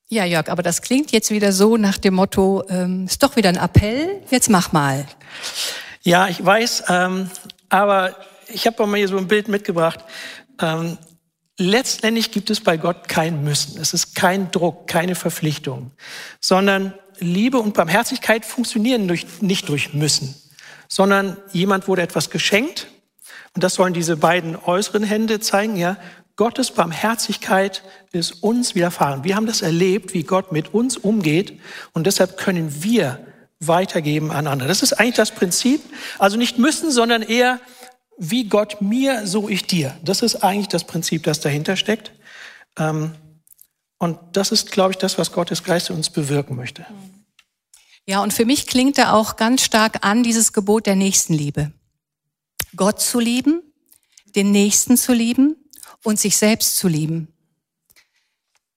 Ja, 0.08 0.24
Jörg, 0.24 0.50
aber 0.50 0.62
das 0.62 0.82
klingt 0.82 1.12
jetzt 1.12 1.32
wieder 1.32 1.52
so 1.52 1.78
nach 1.78 1.98
dem 1.98 2.14
Motto, 2.14 2.64
ähm, 2.70 3.06
ist 3.06 3.24
doch 3.24 3.36
wieder 3.36 3.50
ein 3.50 3.58
Appell, 3.58 4.22
jetzt 4.30 4.50
mach 4.50 4.72
mal. 4.72 5.06
Ja, 6.04 6.28
ich 6.28 6.44
weiß, 6.46 6.84
ähm, 6.90 7.32
aber 7.70 8.16
ich 8.48 8.68
habe 8.68 8.86
mal 8.86 8.98
hier 8.98 9.08
so 9.08 9.18
ein 9.18 9.28
Bild 9.28 9.48
mitgebracht. 9.48 10.02
Ähm, 10.62 11.00
letztendlich 11.58 12.32
gibt 12.32 12.52
es 12.52 12.62
bei 12.62 12.78
Gott 12.78 13.08
kein 13.08 13.44
Müssen. 13.44 13.82
Es 13.82 13.94
ist 13.94 14.14
kein 14.14 14.52
Druck, 14.52 14.88
keine 14.88 15.16
Verpflichtung, 15.16 15.92
sondern 16.40 16.94
Liebe 17.18 17.58
und 17.58 17.74
Barmherzigkeit 17.74 18.46
funktionieren 18.46 19.08
durch, 19.08 19.26
nicht 19.42 19.70
durch 19.70 19.94
Müssen, 19.96 20.36
sondern 20.88 21.38
jemand 21.52 21.88
wurde 21.88 22.04
etwas 22.04 22.30
geschenkt 22.30 22.88
und 23.56 23.64
das 23.64 23.76
sollen 23.76 23.94
diese 23.94 24.18
beiden 24.18 24.56
äußeren 24.56 25.04
Hände 25.04 25.40
zeigen, 25.40 25.78
ja. 25.78 25.98
Gottes 26.36 26.72
Barmherzigkeit 26.72 27.82
ist 28.12 28.44
uns 28.44 28.76
widerfahren. 28.76 29.24
Wir 29.24 29.36
haben 29.36 29.46
das 29.46 29.62
erlebt, 29.62 30.14
wie 30.14 30.24
Gott 30.24 30.52
mit 30.52 30.74
uns 30.74 30.98
umgeht 30.98 31.60
und 31.94 32.06
deshalb 32.08 32.38
können 32.38 32.84
wir 32.84 33.26
weitergeben 33.60 34.32
an 34.32 34.48
andere. 34.48 34.68
Das 34.68 34.82
ist 34.82 34.94
eigentlich 34.94 35.16
das 35.16 35.32
Prinzip. 35.32 35.82
Also 36.20 36.38
nicht 36.38 36.58
müssen, 36.58 36.92
sondern 36.92 37.22
eher 37.22 37.62
wie 38.18 38.50
Gott 38.50 38.82
mir, 38.82 39.26
so 39.28 39.48
ich 39.48 39.66
dir. 39.66 39.98
Das 40.04 40.22
ist 40.22 40.44
eigentlich 40.44 40.68
das 40.68 40.84
Prinzip, 40.84 41.24
das 41.24 41.40
dahinter 41.40 41.78
steckt. 41.78 42.12
Ähm, 42.78 43.16
und 43.98 44.20
das 44.34 44.52
ist, 44.52 44.72
glaube 44.72 44.92
ich, 44.92 44.98
das, 44.98 45.18
was 45.18 45.32
Gottes 45.32 45.64
Geist 45.64 45.90
uns 45.90 46.10
bewirken 46.10 46.56
möchte. 46.56 46.86
Ja, 48.06 48.22
und 48.22 48.34
für 48.34 48.46
mich 48.46 48.68
klingt 48.68 48.98
da 48.98 49.14
auch 49.14 49.38
ganz 49.38 49.64
stark 49.64 50.06
an 50.06 50.22
dieses 50.22 50.54
Gebot 50.54 50.86
der 50.86 50.96
Nächstenliebe. 50.96 51.72
Gott 52.76 53.02
zu 53.02 53.20
lieben, 53.20 53.64
den 54.36 54.52
Nächsten 54.52 54.98
zu 54.98 55.14
lieben 55.14 55.56
und 56.06 56.20
sich 56.20 56.38
selbst 56.38 56.78
zu 56.78 56.88
lieben. 56.88 57.28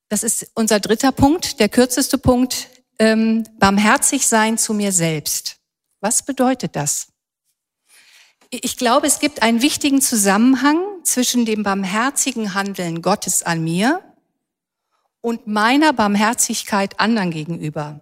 Das 0.09 0.22
ist 0.22 0.51
unser 0.55 0.81
dritter 0.81 1.12
Punkt, 1.12 1.61
der 1.61 1.68
kürzeste 1.68 2.18
Punkt, 2.18 2.68
ähm, 2.99 3.45
barmherzig 3.59 4.26
sein 4.26 4.59
zu 4.59 4.74
mir 4.74 4.91
selbst. 4.91 5.57
Was 6.01 6.24
bedeutet 6.24 6.74
das? 6.74 7.09
Ich 8.51 8.79
glaube, 8.79 9.07
es 9.07 9.20
gibt 9.20 9.43
einen 9.43 9.61
wichtigen 9.61 10.01
Zusammenhang 10.01 10.81
zwischen 11.03 11.45
dem 11.45 11.62
barmherzigen 11.62 12.55
Handeln 12.55 13.03
Gottes 13.03 13.43
an 13.43 13.62
mir 13.62 14.03
und 15.20 15.47
meiner 15.47 15.93
Barmherzigkeit 15.93 16.99
anderen 16.99 17.31
gegenüber. 17.31 18.01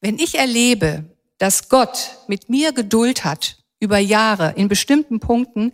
Wenn 0.00 0.18
ich 0.18 0.36
erlebe, 0.36 1.04
dass 1.38 1.68
Gott 1.68 2.18
mit 2.28 2.48
mir 2.48 2.72
Geduld 2.72 3.24
hat 3.24 3.58
über 3.80 3.98
Jahre 3.98 4.52
in 4.56 4.68
bestimmten 4.68 5.18
Punkten, 5.18 5.72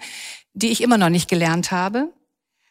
die 0.54 0.70
ich 0.70 0.80
immer 0.80 0.96
noch 0.96 1.10
nicht 1.10 1.28
gelernt 1.28 1.70
habe, 1.70 2.12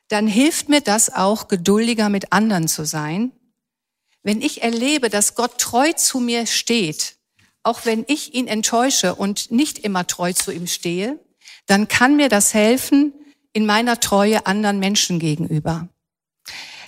dann 0.07 0.27
hilft 0.27 0.69
mir 0.69 0.81
das 0.81 1.13
auch, 1.13 1.47
geduldiger 1.47 2.09
mit 2.09 2.31
anderen 2.31 2.67
zu 2.67 2.85
sein. 2.85 3.31
Wenn 4.23 4.41
ich 4.41 4.63
erlebe, 4.63 5.09
dass 5.09 5.35
Gott 5.35 5.57
treu 5.59 5.93
zu 5.93 6.19
mir 6.19 6.45
steht, 6.45 7.15
auch 7.63 7.85
wenn 7.85 8.05
ich 8.07 8.33
ihn 8.33 8.47
enttäusche 8.47 9.15
und 9.15 9.51
nicht 9.51 9.79
immer 9.79 10.05
treu 10.05 10.33
zu 10.33 10.51
ihm 10.51 10.67
stehe, 10.67 11.19
dann 11.65 11.87
kann 11.87 12.15
mir 12.15 12.29
das 12.29 12.53
helfen 12.53 13.13
in 13.53 13.65
meiner 13.65 13.99
Treue 13.99 14.45
anderen 14.45 14.79
Menschen 14.79 15.19
gegenüber. 15.19 15.87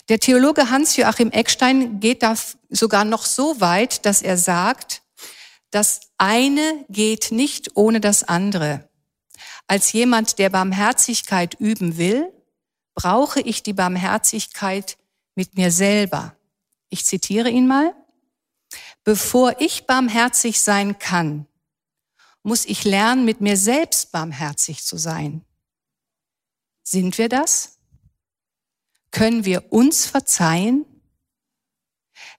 Der 0.09 0.19
Theologe 0.19 0.69
Hans-Joachim 0.69 1.31
Eckstein 1.31 1.99
geht 1.99 2.23
da 2.23 2.35
sogar 2.69 3.05
noch 3.05 3.25
so 3.25 3.59
weit, 3.59 4.05
dass 4.05 4.21
er 4.21 4.37
sagt, 4.37 5.01
das 5.71 6.01
eine 6.17 6.85
geht 6.87 7.31
nicht 7.31 7.75
ohne 7.75 7.99
das 7.99 8.23
andere. 8.23 8.87
Als 9.67 9.91
jemand, 9.91 10.39
der 10.39 10.49
Barmherzigkeit 10.49 11.55
üben 11.59 11.97
will, 11.97 12.31
brauche 12.97 13.39
ich 13.41 13.61
die 13.61 13.73
Barmherzigkeit 13.73 14.97
mit 15.35 15.55
mir 15.55 15.71
selber. 15.71 16.35
Ich 16.89 17.05
zitiere 17.05 17.49
ihn 17.51 17.67
mal. 17.67 17.93
Bevor 19.03 19.61
ich 19.61 19.85
barmherzig 19.85 20.59
sein 20.59 20.97
kann, 20.97 21.45
muss 22.41 22.65
ich 22.65 22.85
lernen, 22.85 23.23
mit 23.23 23.39
mir 23.39 23.55
selbst 23.55 24.11
barmherzig 24.11 24.83
zu 24.83 24.97
sein. 24.97 25.45
Sind 26.81 27.19
wir 27.19 27.29
das? 27.29 27.77
Können 29.11 29.45
wir 29.45 29.71
uns 29.71 30.07
verzeihen? 30.07 30.83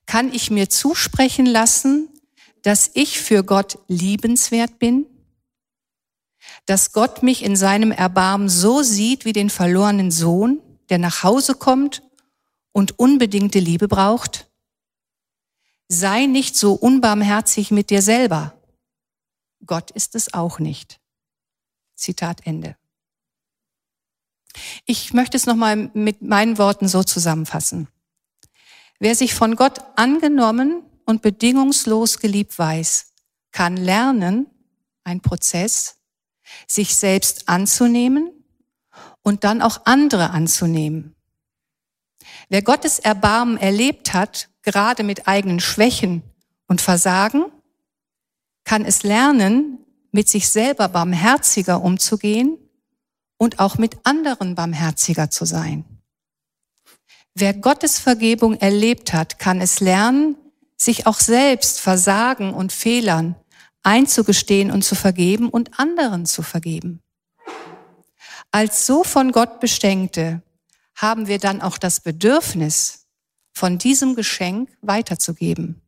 Kann 0.06 0.34
ich 0.34 0.50
mir 0.50 0.68
zusprechen 0.68 1.46
lassen, 1.46 2.09
dass 2.62 2.90
ich 2.94 3.20
für 3.20 3.44
Gott 3.44 3.78
liebenswert 3.86 4.80
bin? 4.80 5.06
Dass 6.68 6.92
Gott 6.92 7.22
mich 7.22 7.42
in 7.42 7.56
seinem 7.56 7.90
Erbarmen 7.90 8.48
so 8.48 8.82
sieht 8.82 9.24
wie 9.24 9.32
den 9.32 9.50
verlorenen 9.50 10.10
Sohn, 10.10 10.60
der 10.88 10.98
nach 10.98 11.22
Hause 11.22 11.54
kommt 11.54 12.02
und 12.72 12.98
unbedingte 12.98 13.58
Liebe 13.58 13.88
braucht? 13.88 14.48
sei 15.88 16.26
nicht 16.26 16.56
so 16.56 16.74
unbarmherzig 16.74 17.70
mit 17.70 17.90
dir 17.90 18.02
selber. 18.02 18.54
Gott 19.66 19.90
ist 19.90 20.14
es 20.14 20.34
auch 20.34 20.58
nicht. 20.58 21.00
Zitat 21.94 22.46
Ende. 22.46 22.76
Ich 24.84 25.12
möchte 25.12 25.36
es 25.36 25.46
nochmal 25.46 25.90
mit 25.94 26.22
meinen 26.22 26.58
Worten 26.58 26.88
so 26.88 27.02
zusammenfassen. 27.02 27.88
Wer 28.98 29.14
sich 29.14 29.34
von 29.34 29.56
Gott 29.56 29.78
angenommen 29.96 30.82
und 31.06 31.22
bedingungslos 31.22 32.18
geliebt 32.18 32.58
weiß, 32.58 33.12
kann 33.50 33.76
lernen, 33.76 34.46
ein 35.04 35.20
Prozess, 35.20 35.97
sich 36.66 36.96
selbst 36.96 37.49
anzunehmen 37.49 38.30
und 39.22 39.44
dann 39.44 39.62
auch 39.62 39.82
andere 39.84 40.30
anzunehmen. 40.30 41.14
Wer 42.49 42.62
Gottes 42.62 42.99
Erbarmen 42.99 43.59
erlebt 43.59 44.14
hat, 44.14 44.49
gerade 44.62 45.03
mit 45.03 45.28
eigenen 45.28 45.61
Schwächen 45.61 46.22
und 46.66 46.80
Versagen, 46.80 47.44
kann 48.64 48.84
es 48.84 49.03
lernen, 49.03 49.78
mit 50.12 50.28
sich 50.28 50.49
selber 50.49 50.88
barmherziger 50.88 51.82
umzugehen 51.82 52.59
und 53.36 53.61
auch 53.61 53.78
mit 53.78 53.99
anderen 54.05 54.55
barmherziger 54.55 55.30
zu 55.30 55.44
sein. 55.44 55.84
Wer 57.34 57.55
Gottes 57.55 57.99
Vergebung 57.99 58.55
erlebt 58.55 59.12
hat, 59.12 59.38
kann 59.38 59.61
es 59.61 59.80
lernen, 59.80 60.36
sich 60.76 61.07
auch 61.07 61.20
selbst 61.20 61.80
Versagen 61.80 62.53
und 62.53 62.72
Fehlern 62.72 63.36
einzugestehen 63.89 64.70
und 64.70 64.82
zu 64.82 64.95
vergeben 64.95 65.49
und 65.49 65.80
anderen 65.80 66.26
zu 66.26 66.43
vergeben. 66.43 67.01
Als 68.51 68.84
so 68.86 69.03
von 69.03 69.32
Gott 69.32 69.61
beschenkte 69.61 70.43
haben 70.95 71.26
wir 71.26 71.39
dann 71.39 71.62
auch 71.62 71.78
das 71.78 72.01
Bedürfnis, 72.01 73.07
von 73.55 73.78
diesem 73.78 74.14
Geschenk 74.14 74.68
weiterzugeben. 74.82 75.80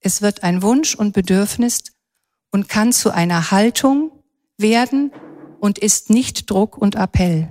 Es 0.00 0.22
wird 0.22 0.42
ein 0.42 0.62
Wunsch 0.62 0.94
und 0.94 1.12
Bedürfnis 1.12 1.82
und 2.50 2.68
kann 2.68 2.92
zu 2.92 3.10
einer 3.10 3.50
Haltung 3.50 4.10
werden 4.56 5.12
und 5.60 5.78
ist 5.78 6.08
nicht 6.08 6.50
Druck 6.50 6.78
und 6.78 6.94
Appell. 6.94 7.48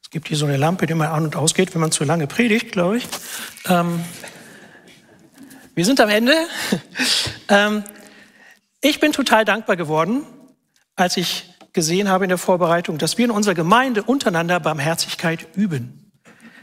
Es 0.00 0.10
gibt 0.10 0.28
hier 0.28 0.36
so 0.36 0.46
eine 0.46 0.56
Lampe, 0.56 0.86
die 0.86 0.94
mal 0.94 1.08
an 1.08 1.24
und 1.24 1.34
ausgeht, 1.34 1.74
wenn 1.74 1.80
man 1.80 1.90
zu 1.90 2.04
lange 2.04 2.28
predigt, 2.28 2.70
glaube 2.70 2.98
ich. 2.98 3.08
Ähm, 3.66 4.04
wir 5.76 5.84
sind 5.84 6.00
am 6.00 6.08
Ende. 6.08 6.32
ähm, 7.48 7.84
ich 8.80 8.98
bin 8.98 9.12
total 9.12 9.44
dankbar 9.44 9.76
geworden, 9.76 10.24
als 10.96 11.18
ich 11.18 11.52
gesehen 11.74 12.08
habe 12.08 12.24
in 12.24 12.30
der 12.30 12.38
Vorbereitung, 12.38 12.96
dass 12.96 13.18
wir 13.18 13.26
in 13.26 13.30
unserer 13.30 13.54
Gemeinde 13.54 14.02
untereinander 14.02 14.58
Barmherzigkeit 14.58 15.46
üben. 15.54 16.10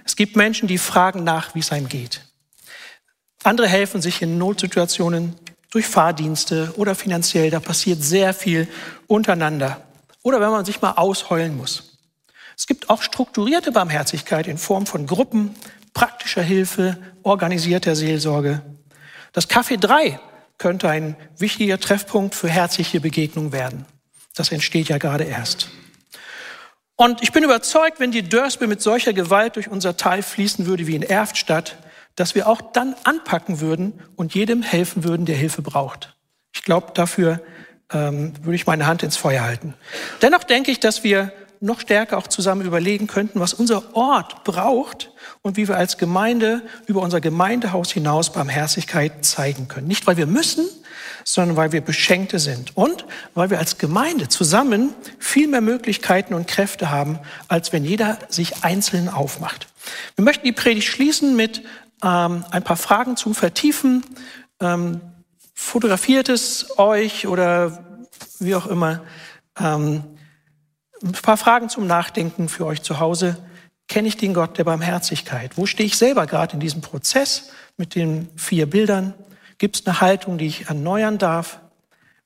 Es 0.03 0.15
gibt 0.15 0.35
Menschen, 0.35 0.67
die 0.67 0.79
fragen 0.79 1.23
nach, 1.23 1.53
wie 1.53 1.59
es 1.59 1.71
einem 1.71 1.87
geht. 1.87 2.21
Andere 3.43 3.67
helfen 3.67 4.01
sich 4.01 4.21
in 4.23 4.39
Notsituationen 4.39 5.35
durch 5.69 5.85
Fahrdienste 5.85 6.73
oder 6.75 6.95
finanziell. 6.95 7.51
Da 7.51 7.59
passiert 7.59 8.03
sehr 8.03 8.33
viel 8.33 8.67
untereinander. 9.05 9.81
Oder 10.23 10.41
wenn 10.41 10.49
man 10.49 10.65
sich 10.65 10.81
mal 10.81 10.93
ausheulen 10.93 11.55
muss. 11.55 11.99
Es 12.57 12.65
gibt 12.65 12.89
auch 12.89 13.03
strukturierte 13.03 13.71
Barmherzigkeit 13.71 14.47
in 14.47 14.57
Form 14.57 14.87
von 14.87 15.05
Gruppen, 15.05 15.55
praktischer 15.93 16.41
Hilfe, 16.41 16.97
organisierter 17.21 17.95
Seelsorge. 17.95 18.63
Das 19.33 19.49
Café 19.49 19.77
3 19.77 20.19
könnte 20.57 20.89
ein 20.89 21.17
wichtiger 21.37 21.79
Treffpunkt 21.79 22.35
für 22.35 22.47
herzliche 22.47 23.01
Begegnung 23.01 23.51
werden. 23.51 23.85
Das 24.35 24.51
entsteht 24.51 24.89
ja 24.89 24.97
gerade 24.97 25.25
erst. 25.25 25.69
Und 26.95 27.21
ich 27.23 27.31
bin 27.31 27.43
überzeugt, 27.43 27.99
wenn 27.99 28.11
die 28.11 28.23
Dörsbe 28.23 28.67
mit 28.67 28.81
solcher 28.81 29.13
Gewalt 29.13 29.55
durch 29.55 29.67
unser 29.67 29.97
Tal 29.97 30.21
fließen 30.21 30.65
würde 30.65 30.87
wie 30.87 30.95
in 30.95 31.01
Erftstadt, 31.01 31.77
dass 32.15 32.35
wir 32.35 32.47
auch 32.47 32.61
dann 32.61 32.95
anpacken 33.03 33.59
würden 33.59 33.99
und 34.15 34.35
jedem 34.35 34.61
helfen 34.61 35.03
würden, 35.03 35.25
der 35.25 35.35
Hilfe 35.35 35.63
braucht. 35.63 36.15
Ich 36.53 36.61
glaube, 36.61 36.91
dafür 36.93 37.41
ähm, 37.91 38.33
würde 38.43 38.55
ich 38.55 38.67
meine 38.67 38.85
Hand 38.85 39.01
ins 39.01 39.17
Feuer 39.17 39.41
halten. 39.43 39.73
Dennoch 40.21 40.43
denke 40.43 40.71
ich, 40.71 40.79
dass 40.79 41.03
wir 41.03 41.33
noch 41.63 41.79
stärker 41.79 42.17
auch 42.17 42.27
zusammen 42.27 42.65
überlegen 42.65 43.07
könnten, 43.07 43.39
was 43.39 43.53
unser 43.53 43.95
Ort 43.95 44.43
braucht 44.43 45.11
und 45.41 45.55
wie 45.55 45.67
wir 45.67 45.77
als 45.77 45.97
Gemeinde 45.97 46.61
über 46.87 47.01
unser 47.01 47.21
Gemeindehaus 47.21 47.91
hinaus 47.91 48.33
Barmherzigkeit 48.33 49.23
zeigen 49.23 49.69
können. 49.69 49.87
Nicht, 49.87 50.05
weil 50.05 50.17
wir 50.17 50.27
müssen, 50.27 50.67
sondern 51.23 51.55
weil 51.55 51.71
wir 51.71 51.79
Beschenkte 51.79 52.39
sind 52.39 52.75
und 52.75 53.05
weil 53.33 53.49
wir 53.49 53.59
als 53.59 53.77
Gemeinde 53.77 54.27
zusammen 54.27 54.93
viel 55.19 55.47
mehr 55.47 55.61
Möglichkeiten 55.61 56.33
und 56.33 56.47
Kräfte 56.47 56.91
haben, 56.91 57.17
als 57.47 57.71
wenn 57.71 57.85
jeder 57.85 58.19
sich 58.27 58.63
einzeln 58.65 59.07
aufmacht. 59.07 59.67
Wir 60.15 60.25
möchten 60.25 60.45
die 60.45 60.51
Predigt 60.51 60.87
schließen 60.87 61.35
mit 61.35 61.63
ähm, 62.03 62.43
ein 62.51 62.63
paar 62.63 62.77
Fragen 62.77 63.15
zum 63.15 63.35
Vertiefen. 63.35 64.03
Ähm, 64.59 64.99
fotografiert 65.53 66.27
es 66.27 66.77
euch 66.77 67.25
oder 67.25 67.85
wie 68.39 68.55
auch 68.55 68.67
immer. 68.67 69.01
Ähm, 69.57 70.03
ein 71.03 71.11
paar 71.11 71.37
Fragen 71.37 71.69
zum 71.69 71.85
Nachdenken 71.85 72.47
für 72.49 72.65
euch 72.65 72.81
zu 72.81 72.99
Hause. 72.99 73.37
Kenne 73.89 74.07
ich 74.07 74.17
den 74.17 74.33
Gott 74.33 74.57
der 74.57 74.63
Barmherzigkeit? 74.63 75.57
Wo 75.57 75.65
stehe 75.65 75.85
ich 75.85 75.97
selber 75.97 76.25
gerade 76.25 76.53
in 76.53 76.59
diesem 76.59 76.81
Prozess 76.81 77.51
mit 77.77 77.95
den 77.95 78.29
vier 78.37 78.69
Bildern? 78.69 79.13
Gibt 79.57 79.75
es 79.75 79.85
eine 79.85 80.01
Haltung, 80.01 80.37
die 80.37 80.47
ich 80.47 80.67
erneuern 80.67 81.17
darf? 81.17 81.59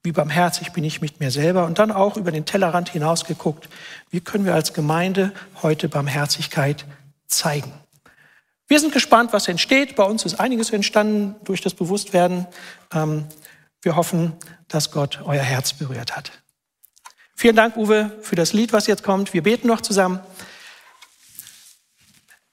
Wie 0.04 0.12
barmherzig 0.12 0.72
bin 0.72 0.84
ich 0.84 1.02
mit 1.02 1.20
mir 1.20 1.32
selber? 1.32 1.66
Und 1.66 1.80
dann 1.80 1.92
auch 1.92 2.16
über 2.16 2.32
den 2.32 2.46
Tellerrand 2.46 2.90
hinausgeguckt, 2.90 3.68
wie 4.12 4.22
können 4.22 4.46
wir 4.46 4.54
als 4.54 4.74
Gemeinde 4.74 5.34
heute 5.62 5.90
Barmherzigkeit 5.90 6.86
zeigen? 7.26 7.74
Wir 8.68 8.80
sind 8.80 8.94
gespannt, 8.94 9.34
was 9.34 9.48
entsteht. 9.48 9.96
Bei 9.96 10.04
uns 10.04 10.24
ist 10.24 10.40
einiges 10.40 10.70
entstanden 10.70 11.36
durch 11.44 11.62
das 11.62 11.74
Bewusstwerden. 11.74 12.46
Ähm, 12.94 13.26
wir 13.82 13.96
hoffen, 13.96 14.34
dass 14.68 14.92
Gott 14.92 15.22
euer 15.26 15.42
Herz 15.42 15.74
berührt 15.74 16.16
hat. 16.16 16.32
Vielen 17.40 17.56
Dank, 17.56 17.78
Uwe, 17.78 18.18
für 18.24 18.36
das 18.36 18.54
Lied, 18.54 18.74
was 18.74 18.88
jetzt 18.88 19.04
kommt. 19.04 19.32
Wir 19.32 19.44
beten 19.44 19.68
noch 19.68 19.82
zusammen. 19.82 20.20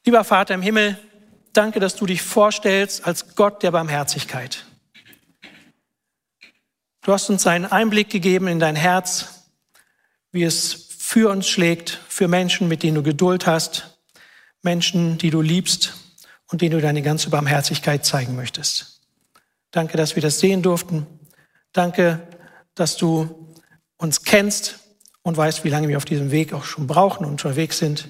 Lieber 0.04 0.24
Vater 0.24 0.52
im 0.52 0.60
Himmel, 0.60 0.98
danke, 1.54 1.80
dass 1.80 1.96
du 1.96 2.04
dich 2.04 2.20
vorstellst 2.20 3.06
als 3.06 3.34
Gott 3.34 3.62
der 3.62 3.70
Barmherzigkeit. 3.70 4.66
Du 7.00 7.14
hast 7.14 7.30
uns 7.30 7.46
einen 7.46 7.64
Einblick 7.64 8.10
gegeben 8.10 8.46
in 8.46 8.60
dein 8.60 8.76
Herz, 8.76 9.46
wie 10.32 10.42
es 10.42 10.74
für 10.98 11.30
uns 11.30 11.48
schlägt, 11.48 11.98
für 12.10 12.28
Menschen, 12.28 12.68
mit 12.68 12.82
denen 12.82 12.96
du 12.96 13.02
Geduld 13.02 13.46
hast, 13.46 13.98
Menschen, 14.60 15.16
die 15.16 15.30
du 15.30 15.40
liebst 15.40 15.94
und 16.48 16.60
denen 16.60 16.72
du 16.72 16.82
deine 16.82 17.00
ganze 17.00 17.30
Barmherzigkeit 17.30 18.04
zeigen 18.04 18.36
möchtest. 18.36 19.00
Danke, 19.70 19.96
dass 19.96 20.14
wir 20.14 20.22
das 20.22 20.40
sehen 20.40 20.60
durften. 20.60 21.06
Danke, 21.72 22.20
dass 22.74 22.98
du 22.98 23.43
uns 23.98 24.22
kennst 24.22 24.80
und 25.22 25.36
weißt, 25.36 25.64
wie 25.64 25.70
lange 25.70 25.88
wir 25.88 25.96
auf 25.96 26.04
diesem 26.04 26.30
Weg 26.30 26.52
auch 26.52 26.64
schon 26.64 26.86
brauchen 26.86 27.24
und 27.24 27.32
unterwegs 27.32 27.78
sind. 27.78 28.08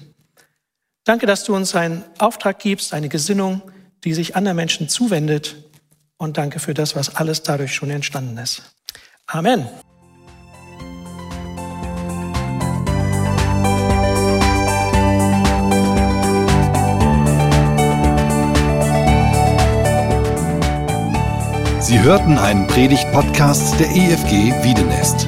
Danke, 1.03 1.25
dass 1.25 1.43
du 1.43 1.55
uns 1.55 1.75
einen 1.75 2.03
Auftrag 2.17 2.59
gibst, 2.59 2.93
eine 2.93 3.09
Gesinnung, 3.09 3.61
die 4.03 4.13
sich 4.13 4.35
anderen 4.35 4.57
Menschen 4.57 4.89
zuwendet. 4.89 5.55
Und 6.17 6.37
danke 6.37 6.59
für 6.59 6.73
das, 6.73 6.95
was 6.95 7.15
alles 7.15 7.43
dadurch 7.43 7.75
schon 7.75 7.89
entstanden 7.89 8.37
ist. 8.37 8.75
Amen. 9.27 9.67
Sie 21.79 22.01
hörten 22.01 22.39
einen 22.39 22.65
Predigt-Podcast 22.65 23.79
der 23.79 23.87
EFG 23.91 24.51
Wiedenest. 24.63 25.27